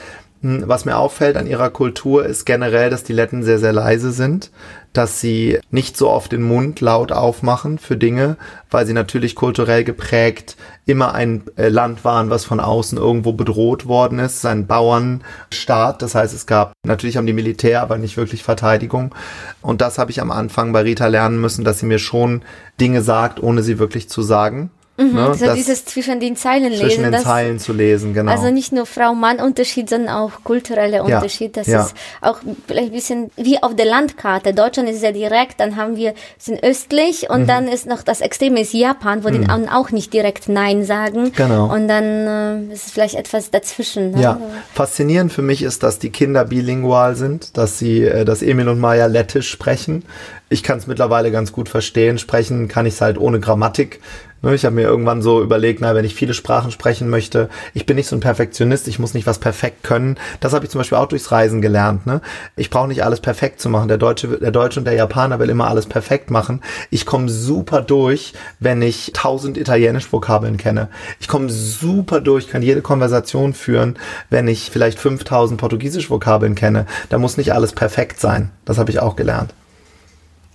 Hm, 0.43 0.65
was 0.67 0.85
mir 0.85 0.97
auffällt 0.97 1.37
an 1.37 1.47
ihrer 1.47 1.71
Kultur 1.71 2.25
ist 2.25 2.47
generell, 2.47 2.91
dass 2.91 3.05
die 3.05 3.13
Letten 3.13 3.43
sehr, 3.43 3.59
sehr 3.59 3.73
leise 3.73 4.11
sind, 4.11 4.51
dass 4.93 5.21
sie 5.21 5.59
nicht 5.71 5.97
so 5.97 6.11
oft 6.11 6.33
den 6.33 6.43
Mund 6.43 6.81
laut 6.81 7.13
aufmachen 7.13 7.79
für 7.79 7.97
Dinge, 7.97 8.37
weil 8.71 8.87
sie 8.87 8.93
natürlich 8.93 9.35
kulturell 9.35 9.85
geprägt 9.85 10.57
immer 10.85 11.15
ein 11.15 11.45
äh, 11.57 11.69
Land 11.69 12.05
waren, 12.05 12.31
was 12.31 12.45
von 12.45 12.59
außen 12.59 12.99
irgendwo 12.99 13.33
bedroht 13.33 13.87
worden 13.87 14.19
ist, 14.19 14.33
Es 14.33 14.37
ist 14.39 14.47
ein 14.47 14.67
Bauernstaat. 14.67 16.03
Das 16.03 16.15
heißt, 16.15 16.35
es 16.35 16.47
gab 16.47 16.73
natürlich 16.85 17.17
haben 17.17 17.27
die 17.27 17.33
Militär, 17.33 17.83
aber 17.83 17.97
nicht 17.97 18.17
wirklich 18.17 18.43
Verteidigung. 18.43 19.15
Und 19.63 19.81
das 19.81 19.99
habe 19.99 20.11
ich 20.11 20.21
am 20.21 20.31
Anfang 20.31 20.73
bei 20.73 20.83
Rita 20.83 21.07
lernen 21.07 21.41
müssen, 21.41 21.65
dass 21.65 21.79
sie 21.79 21.87
mir 21.87 22.01
schon 22.01 22.43
Dinge 22.81 23.03
sagt, 23.03 23.41
ohne 23.43 23.63
sie 23.63 23.79
wirklich 23.79 24.09
zu 24.09 24.23
sagen. 24.23 24.71
Mhm, 25.01 25.15
ne, 25.15 25.27
also 25.29 25.55
dieses 25.55 25.85
zwischen 25.87 26.21
den 26.21 26.37
Zeilen 26.37 26.71
lesen. 26.71 26.83
Zwischen 26.83 27.03
den 27.05 27.13
das, 27.13 27.23
Zeilen 27.23 27.59
zu 27.59 27.73
lesen, 27.73 28.13
genau. 28.13 28.31
Also 28.31 28.51
nicht 28.51 28.73
nur 28.73 28.85
Frau-Mann-Unterschied, 28.85 29.89
sondern 29.89 30.15
auch 30.15 30.45
kultureller 30.45 31.09
ja, 31.09 31.17
Unterschied. 31.17 31.57
Das 31.57 31.67
ja. 31.67 31.83
ist 31.83 31.95
auch 32.21 32.39
vielleicht 32.67 32.89
ein 32.89 32.93
bisschen 32.93 33.31
wie 33.37 33.63
auf 33.63 33.75
der 33.75 33.87
Landkarte. 33.87 34.53
Deutschland 34.53 34.91
ist 34.91 35.01
sehr 35.01 35.13
direkt, 35.13 35.61
dann 35.61 35.77
haben 35.77 35.97
wir, 35.97 36.13
sind 36.39 36.63
östlich 36.63 37.31
und 37.31 37.43
mhm. 37.43 37.47
dann 37.47 37.69
ist 37.69 37.87
noch 37.87 38.03
das 38.03 38.21
Extreme 38.21 38.61
ist 38.61 38.75
Japan, 38.75 39.25
wo 39.25 39.31
mhm. 39.31 39.45
die 39.45 39.69
auch 39.71 39.91
nicht 39.91 40.13
direkt 40.13 40.49
Nein 40.49 40.85
sagen. 40.85 41.33
Genau. 41.35 41.73
Und 41.73 41.89
dann 41.89 42.69
äh, 42.69 42.73
ist 42.75 42.87
es 42.87 42.93
vielleicht 42.93 43.15
etwas 43.15 43.51
dazwischen. 43.51 44.13
Ne? 44.13 44.21
Ja, 44.21 44.41
faszinierend 44.75 45.33
für 45.33 45.43
mich 45.43 45.63
ist, 45.63 45.83
dass 45.83 45.99
die 45.99 46.11
Kinder 46.11 46.45
bilingual 46.45 47.17
sind, 47.17 47.57
dass 47.57 47.79
sie, 47.79 48.03
äh, 48.03 48.25
dass 48.25 48.43
Emil 48.43 48.69
und 48.69 48.81
Maya 48.81 49.07
lettisch 49.07 49.49
sprechen. 49.49 50.05
Ich 50.53 50.65
kann 50.65 50.79
es 50.79 50.89
mittlerweile 50.89 51.31
ganz 51.31 51.53
gut 51.53 51.69
verstehen. 51.69 52.19
Sprechen 52.19 52.67
kann 52.67 52.85
ich 52.85 52.95
es 52.95 53.01
halt 53.01 53.19
ohne 53.19 53.39
Grammatik. 53.39 54.01
Ne, 54.43 54.53
ich 54.55 54.65
habe 54.65 54.75
mir 54.75 54.83
irgendwann 54.83 55.23
so 55.23 55.43
überlegt, 55.43 55.81
na, 55.81 55.95
wenn 55.95 56.05
ich 56.05 56.17
viele 56.17 56.35
Sprachen 56.35 56.73
sprechen 56.73 57.09
möchte, 57.09 57.51
ich 57.73 57.87
bin 57.87 57.97
nicht 57.97 58.09
so 58.09 58.17
ein 58.17 58.21
Perfektionist, 58.21 58.89
ich 58.89 58.99
muss 58.99 59.15
nicht 59.15 59.29
was 59.29 59.39
perfekt 59.39 59.85
können. 59.85 60.17
Das 60.41 60.53
habe 60.53 60.65
ich 60.65 60.71
zum 60.73 60.81
Beispiel 60.81 60.99
auch 60.99 61.07
durchs 61.07 61.31
Reisen 61.31 61.61
gelernt. 61.61 62.05
Ne? 62.07 62.21
Ich 62.57 62.69
brauche 62.69 62.89
nicht 62.89 63.05
alles 63.05 63.21
perfekt 63.21 63.61
zu 63.61 63.69
machen. 63.69 63.87
Der 63.87 63.99
Deutsche, 63.99 64.27
der 64.27 64.51
Deutsche 64.51 64.81
und 64.81 64.87
der 64.87 64.95
Japaner 64.95 65.39
will 65.39 65.51
immer 65.51 65.69
alles 65.69 65.87
perfekt 65.87 66.33
machen. 66.33 66.63
Ich 66.91 67.07
komme 67.07 67.29
super 67.29 67.81
durch, 67.81 68.33
wenn 68.59 68.83
ich 68.83 69.13
tausend 69.13 69.57
Italienisch-Vokabeln 69.57 70.57
kenne. 70.57 70.89
Ich 71.21 71.29
komme 71.29 71.49
super 71.49 72.21
durch, 72.21 72.49
kann 72.49 72.63
jede 72.63 72.83
Konversation 72.83 73.55
führen, 73.55 73.99
wenn 74.31 74.49
ich 74.49 74.71
vielleicht 74.73 74.99
5000 74.99 75.61
Portugiesisch-Vokabeln 75.61 76.57
kenne. 76.57 76.87
Da 77.09 77.19
muss 77.19 77.37
nicht 77.37 77.53
alles 77.53 77.73
perfekt 77.73 78.19
sein. 78.19 78.51
Das 78.65 78.79
habe 78.79 78.91
ich 78.91 78.99
auch 78.99 79.15
gelernt. 79.15 79.55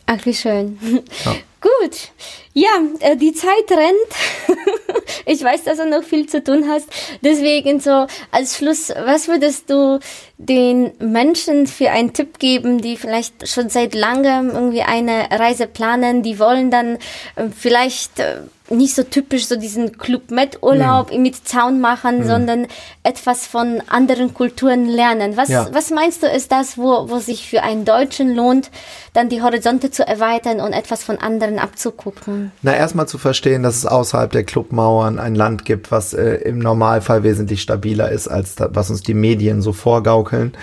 Ach, 0.06 0.26
wie 0.26 0.34
schön. 0.34 0.78
Ja. 1.26 1.36
Gut. 1.62 2.12
Ja, 2.58 2.70
äh, 3.02 3.18
die 3.18 3.34
Zeit 3.34 3.70
rennt. 3.70 4.56
ich 5.26 5.44
weiß, 5.44 5.66
dass 5.66 5.78
du 5.78 5.90
noch 5.90 6.04
viel 6.04 6.26
zu 6.26 6.42
tun 6.42 6.70
hast. 6.70 6.88
Deswegen 7.22 7.82
so 7.82 8.08
als 8.32 8.58
Schluss, 8.58 8.94
was 9.06 9.28
würdest 9.28 9.70
du 9.70 10.00
den 10.38 10.94
Menschen 11.00 11.68
für 11.68 11.92
einen 11.92 12.14
Tipp 12.14 12.40
geben, 12.40 12.82
die 12.82 12.96
vielleicht 12.96 13.46
schon 13.48 13.68
seit 13.68 13.94
langem 13.94 14.52
irgendwie 14.52 14.84
eine 14.84 15.30
Reise 15.32 15.68
planen, 15.68 16.24
die 16.24 16.40
wollen 16.40 16.72
dann 16.72 16.96
äh, 17.36 17.50
vielleicht 17.54 18.20
äh, 18.20 18.38
nicht 18.70 18.96
so 18.96 19.04
typisch 19.04 19.48
so 19.48 19.56
diesen 19.56 19.98
Club 19.98 20.32
Med 20.32 20.64
Urlaub 20.64 21.12
mhm. 21.12 21.22
mit 21.22 21.48
Zaun 21.48 21.80
machen, 21.80 22.20
mhm. 22.20 22.28
sondern 22.28 22.68
etwas 23.04 23.48
von 23.48 23.82
anderen 23.88 24.34
Kulturen 24.34 24.88
lernen. 24.88 25.38
Was, 25.38 25.50
ja. 25.50 25.68
was 25.72 25.92
meinst 25.92 26.24
du, 26.24 26.28
ist 26.28 26.52
das, 26.52 26.78
wo, 26.78 27.10
wo 27.10 27.20
sich 27.20 27.50
für 27.50 27.64
einen 27.64 27.86
Deutschen 27.86 28.34
lohnt, 28.36 28.72
dann 29.14 29.30
die 29.30 29.42
Horizonte 29.42 29.92
zu 29.92 30.08
erweitern 30.08 30.60
und 30.60 30.74
etwas 30.74 31.04
von 31.04 31.18
anderen 31.18 31.60
abzugucken? 31.60 32.45
Na, 32.62 32.76
erstmal 32.76 33.08
zu 33.08 33.18
verstehen, 33.18 33.64
dass 33.64 33.78
es 33.78 33.86
außerhalb 33.86 34.32
der 34.32 34.44
Clubmauern 34.44 35.20
ein 35.20 35.36
Land 35.36 35.66
gibt, 35.66 35.92
was 35.92 36.14
äh, 36.14 36.36
im 36.36 36.60
Normalfall 36.60 37.24
wesentlich 37.24 37.62
stabiler 37.62 38.12
ist, 38.12 38.28
als 38.28 38.56
das, 38.56 38.70
was 38.74 38.90
uns 38.90 39.02
die 39.02 39.14
Medien 39.14 39.62
so 39.62 39.74
vorgaukeln. 39.74 40.54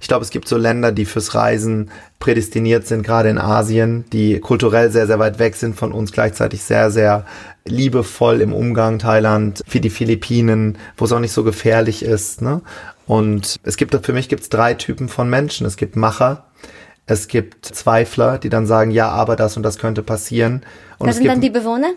Ich 0.00 0.08
glaube, 0.08 0.24
es 0.24 0.30
gibt 0.30 0.48
so 0.48 0.56
Länder, 0.56 0.90
die 0.90 1.04
fürs 1.04 1.36
Reisen 1.36 1.90
prädestiniert 2.18 2.88
sind, 2.88 3.04
gerade 3.04 3.28
in 3.28 3.38
Asien, 3.38 4.04
die 4.12 4.40
kulturell 4.40 4.90
sehr, 4.90 5.06
sehr 5.06 5.20
weit 5.20 5.38
weg 5.38 5.54
sind 5.54 5.76
von 5.76 5.92
uns, 5.92 6.10
gleichzeitig 6.10 6.62
sehr, 6.62 6.90
sehr 6.90 7.24
liebevoll 7.64 8.40
im 8.40 8.52
Umgang. 8.52 8.98
Thailand, 8.98 9.62
wie 9.70 9.80
die 9.80 9.90
Philippinen, 9.90 10.76
wo 10.96 11.04
es 11.04 11.12
auch 11.12 11.20
nicht 11.20 11.32
so 11.32 11.44
gefährlich 11.44 12.04
ist. 12.04 12.42
Ne? 12.42 12.62
Und 13.06 13.60
es 13.62 13.76
gibt, 13.76 13.94
für 14.04 14.12
mich 14.12 14.28
gibt 14.28 14.42
es 14.42 14.48
drei 14.48 14.74
Typen 14.74 15.08
von 15.08 15.30
Menschen. 15.30 15.66
Es 15.66 15.76
gibt 15.76 15.94
Macher, 15.94 16.46
es 17.06 17.28
gibt 17.28 17.66
Zweifler, 17.66 18.38
die 18.38 18.48
dann 18.48 18.66
sagen, 18.66 18.90
ja, 18.90 19.08
aber 19.10 19.36
das 19.36 19.56
und 19.56 19.62
das 19.62 19.78
könnte 19.78 20.02
passieren. 20.02 20.62
Und 20.98 21.08
das 21.08 21.16
sind 21.16 21.26
dann 21.26 21.40
die 21.40 21.50
Bewohner? 21.50 21.92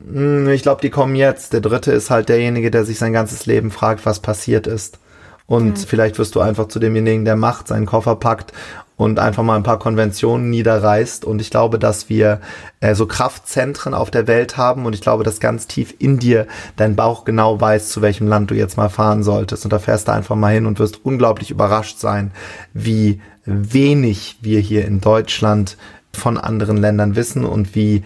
Hm, 0.00 0.48
ich 0.48 0.62
glaube, 0.62 0.80
die 0.80 0.90
kommen 0.90 1.16
jetzt. 1.16 1.52
Der 1.52 1.60
dritte 1.60 1.92
ist 1.92 2.10
halt 2.10 2.28
derjenige, 2.28 2.70
der 2.70 2.84
sich 2.84 2.98
sein 2.98 3.12
ganzes 3.12 3.46
Leben 3.46 3.70
fragt, 3.70 4.06
was 4.06 4.20
passiert 4.20 4.66
ist. 4.66 4.98
Und 5.46 5.72
mhm. 5.72 5.76
vielleicht 5.76 6.18
wirst 6.18 6.34
du 6.34 6.40
einfach 6.40 6.68
zu 6.68 6.78
demjenigen, 6.78 7.24
der 7.24 7.36
macht, 7.36 7.68
seinen 7.68 7.84
Koffer 7.84 8.16
packt 8.16 8.52
und 8.96 9.18
einfach 9.18 9.42
mal 9.42 9.56
ein 9.56 9.62
paar 9.64 9.78
Konventionen 9.78 10.50
niederreißt. 10.50 11.24
Und 11.24 11.40
ich 11.40 11.50
glaube, 11.50 11.78
dass 11.78 12.08
wir 12.08 12.40
äh, 12.80 12.94
so 12.94 13.06
Kraftzentren 13.06 13.92
auf 13.92 14.10
der 14.10 14.26
Welt 14.26 14.56
haben. 14.56 14.86
Und 14.86 14.94
ich 14.94 15.00
glaube, 15.00 15.24
dass 15.24 15.40
ganz 15.40 15.66
tief 15.66 15.94
in 15.98 16.18
dir 16.18 16.46
dein 16.76 16.96
Bauch 16.96 17.24
genau 17.24 17.60
weiß, 17.60 17.90
zu 17.90 18.02
welchem 18.02 18.28
Land 18.28 18.50
du 18.50 18.54
jetzt 18.54 18.76
mal 18.76 18.88
fahren 18.88 19.22
solltest. 19.22 19.64
Und 19.64 19.72
da 19.72 19.78
fährst 19.78 20.08
du 20.08 20.12
einfach 20.12 20.36
mal 20.36 20.54
hin 20.54 20.66
und 20.66 20.78
wirst 20.78 21.04
unglaublich 21.04 21.50
überrascht 21.50 21.98
sein, 21.98 22.30
wie 22.72 23.20
wenig 23.46 24.36
wir 24.40 24.60
hier 24.60 24.86
in 24.86 25.00
Deutschland 25.00 25.76
von 26.12 26.38
anderen 26.38 26.76
Ländern 26.76 27.16
wissen 27.16 27.44
und 27.44 27.74
wie 27.74 28.02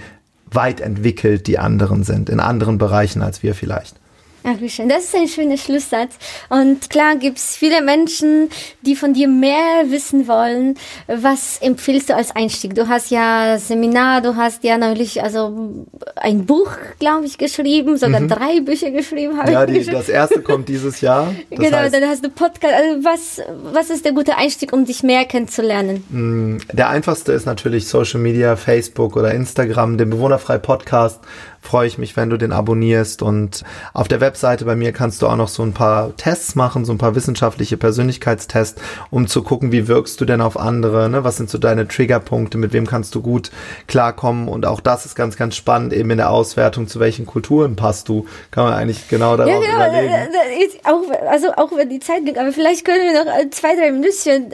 weit 0.50 0.80
entwickelt 0.80 1.46
die 1.46 1.58
anderen 1.58 2.04
sind, 2.04 2.30
in 2.30 2.40
anderen 2.40 2.78
Bereichen 2.78 3.22
als 3.22 3.42
wir 3.42 3.54
vielleicht. 3.54 3.96
Ach, 4.44 4.60
wie 4.60 4.70
schön. 4.70 4.88
Das 4.88 5.04
ist 5.04 5.14
ein 5.14 5.28
schöner 5.28 5.56
Schlusssatz. 5.56 6.16
Und 6.48 6.88
klar 6.90 7.16
gibt 7.16 7.38
es 7.38 7.56
viele 7.56 7.82
Menschen, 7.82 8.48
die 8.82 8.94
von 8.94 9.12
dir 9.12 9.28
mehr 9.28 9.84
wissen 9.88 10.28
wollen. 10.28 10.76
Was 11.06 11.58
empfiehlst 11.60 12.08
du 12.08 12.14
als 12.14 12.34
Einstieg? 12.34 12.74
Du 12.74 12.88
hast 12.88 13.10
ja 13.10 13.58
Seminar, 13.58 14.20
du 14.22 14.36
hast 14.36 14.64
ja 14.64 14.78
neulich 14.78 15.22
also 15.22 15.86
ein 16.16 16.46
Buch, 16.46 16.70
glaube 16.98 17.26
ich, 17.26 17.36
geschrieben, 17.36 17.96
sogar 17.96 18.20
mhm. 18.20 18.28
drei 18.28 18.60
Bücher 18.60 18.90
geschrieben. 18.90 19.38
Ja, 19.50 19.66
die, 19.66 19.84
das 19.84 20.08
erste 20.08 20.40
kommt 20.40 20.68
dieses 20.68 21.00
Jahr. 21.00 21.34
Das 21.50 21.58
genau, 21.58 21.78
heißt, 21.78 21.94
dann 21.94 22.04
hast 22.04 22.24
du 22.24 22.30
Podcast. 22.30 22.74
Also 22.74 23.04
was, 23.04 23.40
was 23.72 23.90
ist 23.90 24.04
der 24.04 24.12
gute 24.12 24.36
Einstieg, 24.36 24.72
um 24.72 24.84
dich 24.84 25.02
mehr 25.02 25.24
kennenzulernen? 25.24 26.04
Mm, 26.10 26.58
der 26.72 26.88
einfachste 26.90 27.32
ist 27.32 27.46
natürlich 27.46 27.88
Social 27.88 28.20
Media, 28.20 28.54
Facebook 28.56 29.16
oder 29.16 29.32
Instagram, 29.32 29.98
den 29.98 30.10
Bewohnerfrei 30.10 30.58
Podcast 30.58 31.20
freue 31.60 31.86
ich 31.86 31.98
mich, 31.98 32.16
wenn 32.16 32.30
du 32.30 32.36
den 32.36 32.52
abonnierst. 32.52 33.22
Und 33.22 33.64
auf 33.92 34.08
der 34.08 34.20
Webseite 34.20 34.64
bei 34.64 34.76
mir 34.76 34.92
kannst 34.92 35.22
du 35.22 35.26
auch 35.26 35.36
noch 35.36 35.48
so 35.48 35.62
ein 35.62 35.72
paar 35.72 36.16
Tests 36.16 36.54
machen, 36.54 36.84
so 36.84 36.92
ein 36.92 36.98
paar 36.98 37.14
wissenschaftliche 37.14 37.76
Persönlichkeitstests, 37.76 38.80
um 39.10 39.26
zu 39.26 39.42
gucken, 39.42 39.72
wie 39.72 39.88
wirkst 39.88 40.20
du 40.20 40.24
denn 40.24 40.40
auf 40.40 40.58
andere, 40.58 41.08
ne? 41.08 41.24
was 41.24 41.36
sind 41.36 41.50
so 41.50 41.58
deine 41.58 41.86
Triggerpunkte, 41.88 42.58
mit 42.58 42.72
wem 42.72 42.86
kannst 42.86 43.14
du 43.14 43.22
gut 43.22 43.50
klarkommen. 43.86 44.48
Und 44.48 44.66
auch 44.66 44.80
das 44.80 45.06
ist 45.06 45.14
ganz, 45.14 45.36
ganz 45.36 45.56
spannend, 45.56 45.92
eben 45.92 46.10
in 46.10 46.18
der 46.18 46.30
Auswertung, 46.30 46.88
zu 46.88 47.00
welchen 47.00 47.26
Kulturen 47.26 47.76
passt 47.76 48.08
du. 48.08 48.26
Kann 48.50 48.64
man 48.64 48.72
eigentlich 48.74 49.08
genau 49.08 49.36
darauf 49.36 49.52
ja, 49.52 49.60
genau, 49.60 49.88
überlegen. 49.88 50.28
Auch, 50.84 51.02
also 51.30 51.52
auch 51.56 51.76
wenn 51.76 51.90
die 51.90 52.00
Zeit 52.00 52.24
geht, 52.24 52.38
aber 52.38 52.52
vielleicht 52.52 52.84
können 52.84 53.02
wir 53.02 53.24
noch 53.24 53.50
zwei, 53.50 53.74
drei 53.74 53.90
Minuten 53.92 54.08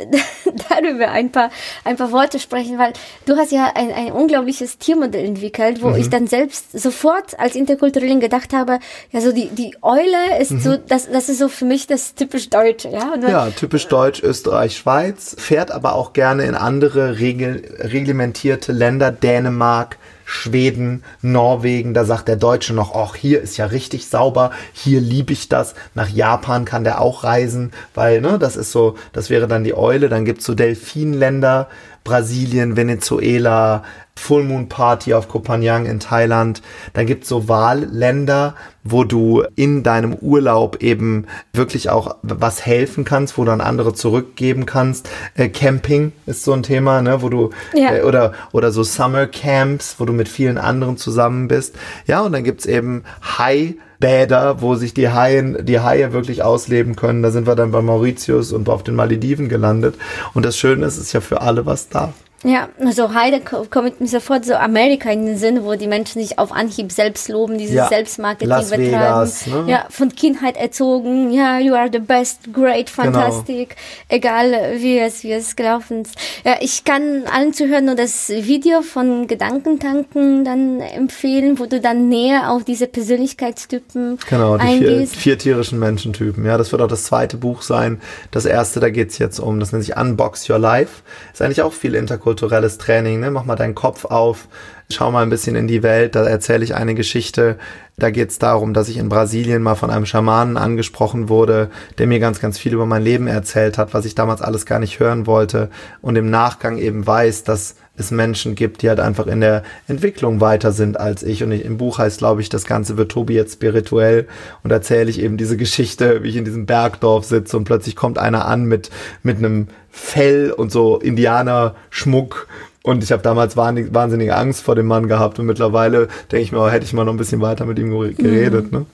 darüber 0.69 1.11
ein 1.11 1.31
paar, 1.31 1.51
ein 1.85 1.97
paar 1.97 2.13
Worte 2.13 2.39
sprechen, 2.39 2.79
weil 2.79 2.93
du 3.27 3.37
hast 3.37 3.53
ja 3.53 3.73
ein, 3.75 3.93
ein 3.93 4.13
unglaubliches 4.13 4.79
Tiermodell 4.79 5.25
entwickelt, 5.25 5.83
wo 5.83 5.89
mhm. 5.91 5.97
ich 5.97 6.11
dann 6.11 6.27
selbst 6.27 6.79
so 6.79 6.91
sofort 6.95 7.39
als 7.39 7.55
Interkulturellen 7.55 8.21
gedacht 8.21 8.53
habe, 8.53 8.79
ja, 9.11 9.21
so 9.21 9.33
die, 9.33 9.49
die 9.49 9.77
Eule 9.83 10.41
ist 10.41 10.53
mhm. 10.53 10.61
so, 10.61 10.77
das, 10.77 11.11
das 11.11 11.29
ist 11.29 11.39
so 11.39 11.49
für 11.49 11.65
mich 11.65 11.87
das 11.87 12.15
typisch 12.15 12.51
Deutsche, 12.51 12.89
ja. 12.89 13.15
ja, 13.29 13.51
typisch 13.51 13.89
Deutsch, 13.89 14.23
Österreich, 14.23 14.77
Schweiz, 14.77 15.35
fährt 15.39 15.71
aber 15.71 15.95
auch 15.95 16.13
gerne 16.13 16.45
in 16.45 16.55
andere 16.55 17.19
regel, 17.19 17.63
reglementierte 17.79 18.73
Länder, 18.73 19.11
Dänemark, 19.11 19.99
Schweden, 20.27 21.05
Norwegen, 21.21 21.93
da 21.93 22.05
sagt 22.05 22.29
der 22.29 22.37
Deutsche 22.37 22.73
noch, 22.73 22.95
ach, 22.95 23.15
hier 23.15 23.43
ist 23.43 23.59
ja 23.59 23.67
richtig 23.67 24.09
sauber, 24.09 24.53
hier 24.73 25.01
liebe 25.01 25.35
ich 25.35 25.51
das. 25.51 25.75
Nach 25.95 26.09
Japan 26.09 26.65
kann 26.65 26.83
der 26.83 27.03
auch 27.03 27.25
reisen, 27.25 27.73
weil, 27.95 28.23
ne, 28.23 28.39
das 28.39 28.57
ist 28.57 28.73
so, 28.73 28.95
das 29.13 29.29
wäre 29.29 29.47
dann 29.49 29.65
die 29.65 29.77
Eule. 29.77 30.09
Dann 30.09 30.25
gibt's 30.25 30.47
so 30.47 30.55
Delfinländer, 30.55 31.69
Brasilien, 32.05 32.75
Venezuela, 32.77 33.85
Full 34.17 34.45
Moon 34.45 34.69
Party 34.69 35.13
auf 35.13 35.29
Koh 35.29 35.41
Phangan 35.41 35.87
in 35.87 36.01
Thailand. 36.01 36.63
Dann 36.93 37.07
gibt's 37.07 37.29
so 37.29 37.49
Wahlländer, 37.49 38.55
wo 38.83 39.05
du 39.05 39.45
in 39.57 39.83
deinem 39.83 40.15
Urlaub 40.15 40.83
eben 40.83 41.27
wirklich 41.53 41.91
auch 41.91 42.17
was 42.23 42.65
helfen 42.65 43.05
kannst, 43.05 43.37
wo 43.37 43.45
du 43.45 43.53
an 43.53 43.61
andere 43.61 43.93
zurückgeben 43.93 44.67
kannst. 44.67 45.09
Äh, 45.35 45.49
Camping 45.49 46.13
ist 46.27 46.45
so 46.45 46.53
ein 46.53 46.63
Thema, 46.63 47.03
ne, 47.03 47.23
wo 47.23 47.29
du 47.29 47.51
ja. 47.75 47.97
äh, 47.97 48.03
oder 48.03 48.33
oder 48.53 48.71
so 48.71 48.83
Summer 48.83 49.27
Camps, 49.27 49.97
wo 49.99 50.05
du 50.05 50.13
mit 50.13 50.29
vielen 50.29 50.59
anderen 50.59 50.97
zusammen 50.97 51.49
bist. 51.49 51.77
Ja, 52.07 52.23
und 52.23 52.33
dann 52.33 52.45
gibt's 52.45 52.67
eben 52.67 53.05
High 53.39 53.75
Bäder, 54.01 54.61
wo 54.61 54.75
sich 54.75 54.93
die 54.93 55.09
Haien, 55.09 55.65
die 55.65 55.81
Haie 55.81 56.13
wirklich 56.13 56.43
ausleben 56.43 56.95
können. 56.95 57.23
Da 57.23 57.31
sind 57.31 57.47
wir 57.47 57.55
dann 57.55 57.71
bei 57.71 57.81
Mauritius 57.81 58.53
und 58.53 58.69
auf 58.69 58.83
den 58.83 58.95
Malediven 58.95 59.49
gelandet. 59.49 59.97
Und 60.35 60.45
das 60.45 60.59
Schöne 60.59 60.85
ist, 60.85 60.99
es 60.99 61.05
ist 61.05 61.13
ja 61.15 61.21
für 61.21 61.41
alle 61.41 61.65
was 61.65 61.89
da. 61.89 62.13
Ja, 62.45 62.69
also 62.79 63.15
Heide 63.15 63.41
kommt 63.41 64.03
mir 64.03 64.07
sofort 64.07 64.45
so 64.45 64.55
Amerika 64.55 65.11
in 65.11 65.25
den 65.25 65.39
Sinn, 65.39 65.65
wo 65.65 65.77
die 65.77 65.87
Menschen 65.87 66.21
sich 66.21 66.39
auf 66.39 66.53
Anhieb 66.53 66.93
selbst 66.93 67.31
loben, 67.31 67.57
dieses 67.57 67.75
ja. 67.75 67.89
Selbstmarketing 67.89 68.49
Las 68.49 68.69
betreiben. 68.69 68.93
Vegas, 68.93 69.47
ne? 69.47 69.65
Ja, 69.67 69.87
von 69.89 70.15
Kindheit 70.15 70.59
erzogen, 70.59 71.33
ja, 71.33 71.59
you 71.59 71.75
are 71.75 71.89
the 71.91 72.01
best, 72.01 72.53
great, 72.53 72.95
genau. 72.95 73.13
fantastic, 73.13 73.71
genau. 73.71 73.81
egal 74.09 74.53
wie 74.77 74.99
es, 74.99 75.25
wie 75.25 75.33
es 75.33 75.57
gelaufen 75.57 76.03
ist. 76.03 76.17
Ja, 76.45 76.57
ich 76.61 76.85
kann 76.85 77.25
allen 77.35 77.55
zuhören 77.55 77.87
nur 77.87 77.95
das 77.95 78.29
Video 78.29 78.83
von 78.83 79.27
Gedankentanken 79.27 80.45
dann 80.45 80.81
empfehlen, 80.81 81.59
wo 81.59 81.65
du 81.65 81.81
dann 81.81 82.11
näher 82.11 82.51
auf 82.51 82.63
diese 82.65 82.87
Persönlichkeitstypen 82.87 84.19
genau, 84.29 84.59
die. 84.59 84.75
Vier, 84.75 85.07
vier 85.07 85.39
tierischen 85.39 85.79
Menschentypen. 85.79 86.45
Ja, 86.45 86.59
das 86.59 86.73
wird 86.73 86.83
auch 86.83 86.89
das 86.89 87.05
zweite 87.05 87.39
Buch 87.39 87.63
sein. 87.63 88.03
Das 88.31 88.45
erste, 88.45 88.81
da 88.81 88.91
geht's 88.91 89.17
jetzt 89.17 89.39
um, 89.39 89.61
das 89.61 89.73
nennt 89.73 89.85
sich 89.85 89.97
Unbox 89.97 90.51
Your 90.51 90.59
Life. 90.59 91.03
Ist 91.33 91.41
eigentlich 91.41 91.63
auch 91.63 91.73
viel 91.73 91.95
Interkultur 91.95 92.34
kulturelles 92.35 92.79
Training, 92.79 93.21
ne? 93.21 93.31
Mach 93.31 93.45
mal 93.45 93.55
deinen 93.55 93.77
Kopf 93.77 94.05
auf, 94.05 94.49
schau 94.91 95.13
mal 95.13 95.23
ein 95.23 95.31
bisschen 95.31 95.55
in 95.55 95.69
die 95.69 95.85
Welt, 95.85 96.17
da 96.17 96.25
erzähle 96.25 96.65
ich 96.65 96.75
eine 96.75 96.97
Geschichte. 96.97 97.59
Da 97.97 98.11
geht 98.11 98.31
es 98.31 98.41
darum, 98.41 98.75
dass 98.75 98.89
ich 98.89 98.97
in 98.97 99.09
Brasilien 99.09 99.63
mal 99.63 99.77
von 99.77 99.91
einem 99.91 100.05
Schamanen 100.05 100.57
angesprochen 100.57 101.29
wurde, 101.29 101.71
der 101.99 102.09
mir 102.09 102.19
ganz, 102.19 102.41
ganz 102.41 102.59
viel 102.59 102.75
über 102.75 102.87
mein 102.87 103.05
Leben 103.05 103.29
erzählt 103.29 103.79
hat, 103.79 103.95
was 103.95 104.05
ich 104.05 104.17
damals 104.17 104.43
alles 104.43 104.67
gar 104.67 104.81
nicht 104.81 104.99
hören 104.99 105.29
wollte 105.29 105.71
und 106.03 106.17
im 106.17 106.29
Nachgang 106.29 106.77
eben 106.77 107.07
weiß, 107.07 107.45
dass 107.45 107.77
es 107.97 108.11
Menschen 108.11 108.55
gibt, 108.55 108.83
die 108.83 108.89
halt 108.89 109.01
einfach 109.01 109.27
in 109.27 109.41
der 109.41 109.63
Entwicklung 109.87 110.41
weiter 110.41 110.73
sind 110.73 110.99
als 110.99 111.23
ich. 111.23 111.43
Und 111.43 111.53
ich, 111.53 111.65
im 111.65 111.79
Buch 111.79 111.99
heißt, 111.99 112.19
glaube 112.19 112.41
ich, 112.41 112.49
das 112.49 112.65
Ganze 112.65 112.97
wird 112.97 113.13
Tobi 113.13 113.35
jetzt 113.35 113.55
spirituell. 113.55 114.27
Und 114.63 114.71
erzähle 114.71 115.11
ich 115.11 115.21
eben 115.21 115.37
diese 115.37 115.57
Geschichte, 115.57 116.23
wie 116.23 116.29
ich 116.29 116.37
in 116.37 116.45
diesem 116.45 116.67
Bergdorf 116.67 117.25
sitze 117.25 117.57
und 117.57 117.65
plötzlich 117.65 117.95
kommt 117.95 118.19
einer 118.19 118.47
an 118.47 118.65
mit, 118.65 118.91
mit 119.23 119.39
einem 119.39 119.69
Fell 119.91 120.51
und 120.51 120.73
so 120.73 120.99
Indianer-Schmuck. 120.99 122.49
Und 122.83 123.03
ich 123.03 123.13
habe 123.13 123.23
damals 123.23 123.57
wahnsinnige 123.57 124.37
Angst 124.37 124.63
vor 124.63 124.75
dem 124.75 124.87
Mann 124.87 125.09
gehabt 125.09 125.39
und 125.39 125.47
mittlerweile 125.47 126.09
denke 126.31 126.45
ich 126.45 126.53
mir, 126.53 126.61
oh, 126.61 126.69
hätte 126.69 126.85
ich 126.85 126.93
mal 126.93 127.05
noch 127.05 127.15
ein 127.15 127.19
bisschen 127.19 127.41
weiter 127.41 127.65
mit 127.65 127.79
ihm 127.79 127.91
geredet. 127.91 128.73
Mhm. 128.73 128.79
Ne? 128.81 128.87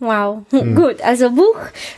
Wow, 0.00 0.42
mhm. 0.52 0.76
gut. 0.76 1.00
Also 1.02 1.30
Buch, 1.30 1.56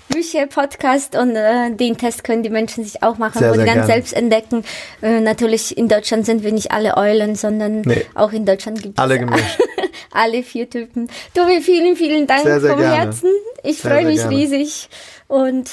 Bücher, 0.09 0.47
Podcast 0.47 1.17
und 1.17 1.37
äh, 1.37 1.71
den 1.71 1.99
Test 1.99 2.25
können 2.25 2.43
die 2.43 2.49
Menschen 2.49 2.83
sich 2.83 3.03
auch 3.03 3.19
machen, 3.19 3.41
sehr, 3.41 3.51
wo 3.51 3.59
sie 3.59 3.65
ganz 3.67 3.87
selbst 3.87 4.15
entdecken. 4.15 4.65
Äh, 5.03 5.21
natürlich 5.21 5.77
in 5.77 5.89
Deutschland 5.89 6.25
sind 6.25 6.43
wir 6.43 6.53
nicht 6.53 6.73
alle 6.73 6.97
Eulen, 6.97 7.35
sondern 7.35 7.83
nee. 7.83 8.07
auch 8.15 8.33
in 8.33 8.47
Deutschland 8.47 8.83
gibt 8.83 8.99
alle 8.99 9.17
es 9.17 9.21
gemischt. 9.21 9.59
alle 10.13 10.43
vier 10.43 10.71
Typen. 10.71 11.11
Tobi, 11.35 11.61
vielen, 11.61 11.95
vielen 11.95 12.27
Dank 12.27 12.43
sehr, 12.43 12.61
sehr 12.61 12.71
vom 12.71 12.81
gerne. 12.81 12.97
Herzen. 12.97 13.31
Ich 13.63 13.79
freue 13.79 14.07
mich 14.07 14.21
gerne. 14.21 14.35
riesig 14.35 14.89
und 15.29 15.71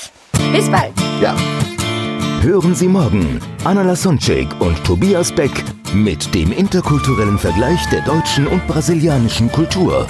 bis 0.52 0.70
bald. 0.70 0.92
Ja. 1.22 1.36
Hören 2.42 2.76
Sie 2.76 2.88
morgen 2.88 3.40
Anna 3.64 3.84
Lasonczyk 3.84 4.48
und 4.60 4.84
Tobias 4.84 5.32
Beck 5.32 5.64
mit 5.94 6.34
dem 6.36 6.52
interkulturellen 6.52 7.38
Vergleich 7.38 7.80
der 7.90 8.02
deutschen 8.02 8.48
und 8.48 8.66
brasilianischen 8.68 9.52
Kultur. 9.52 10.06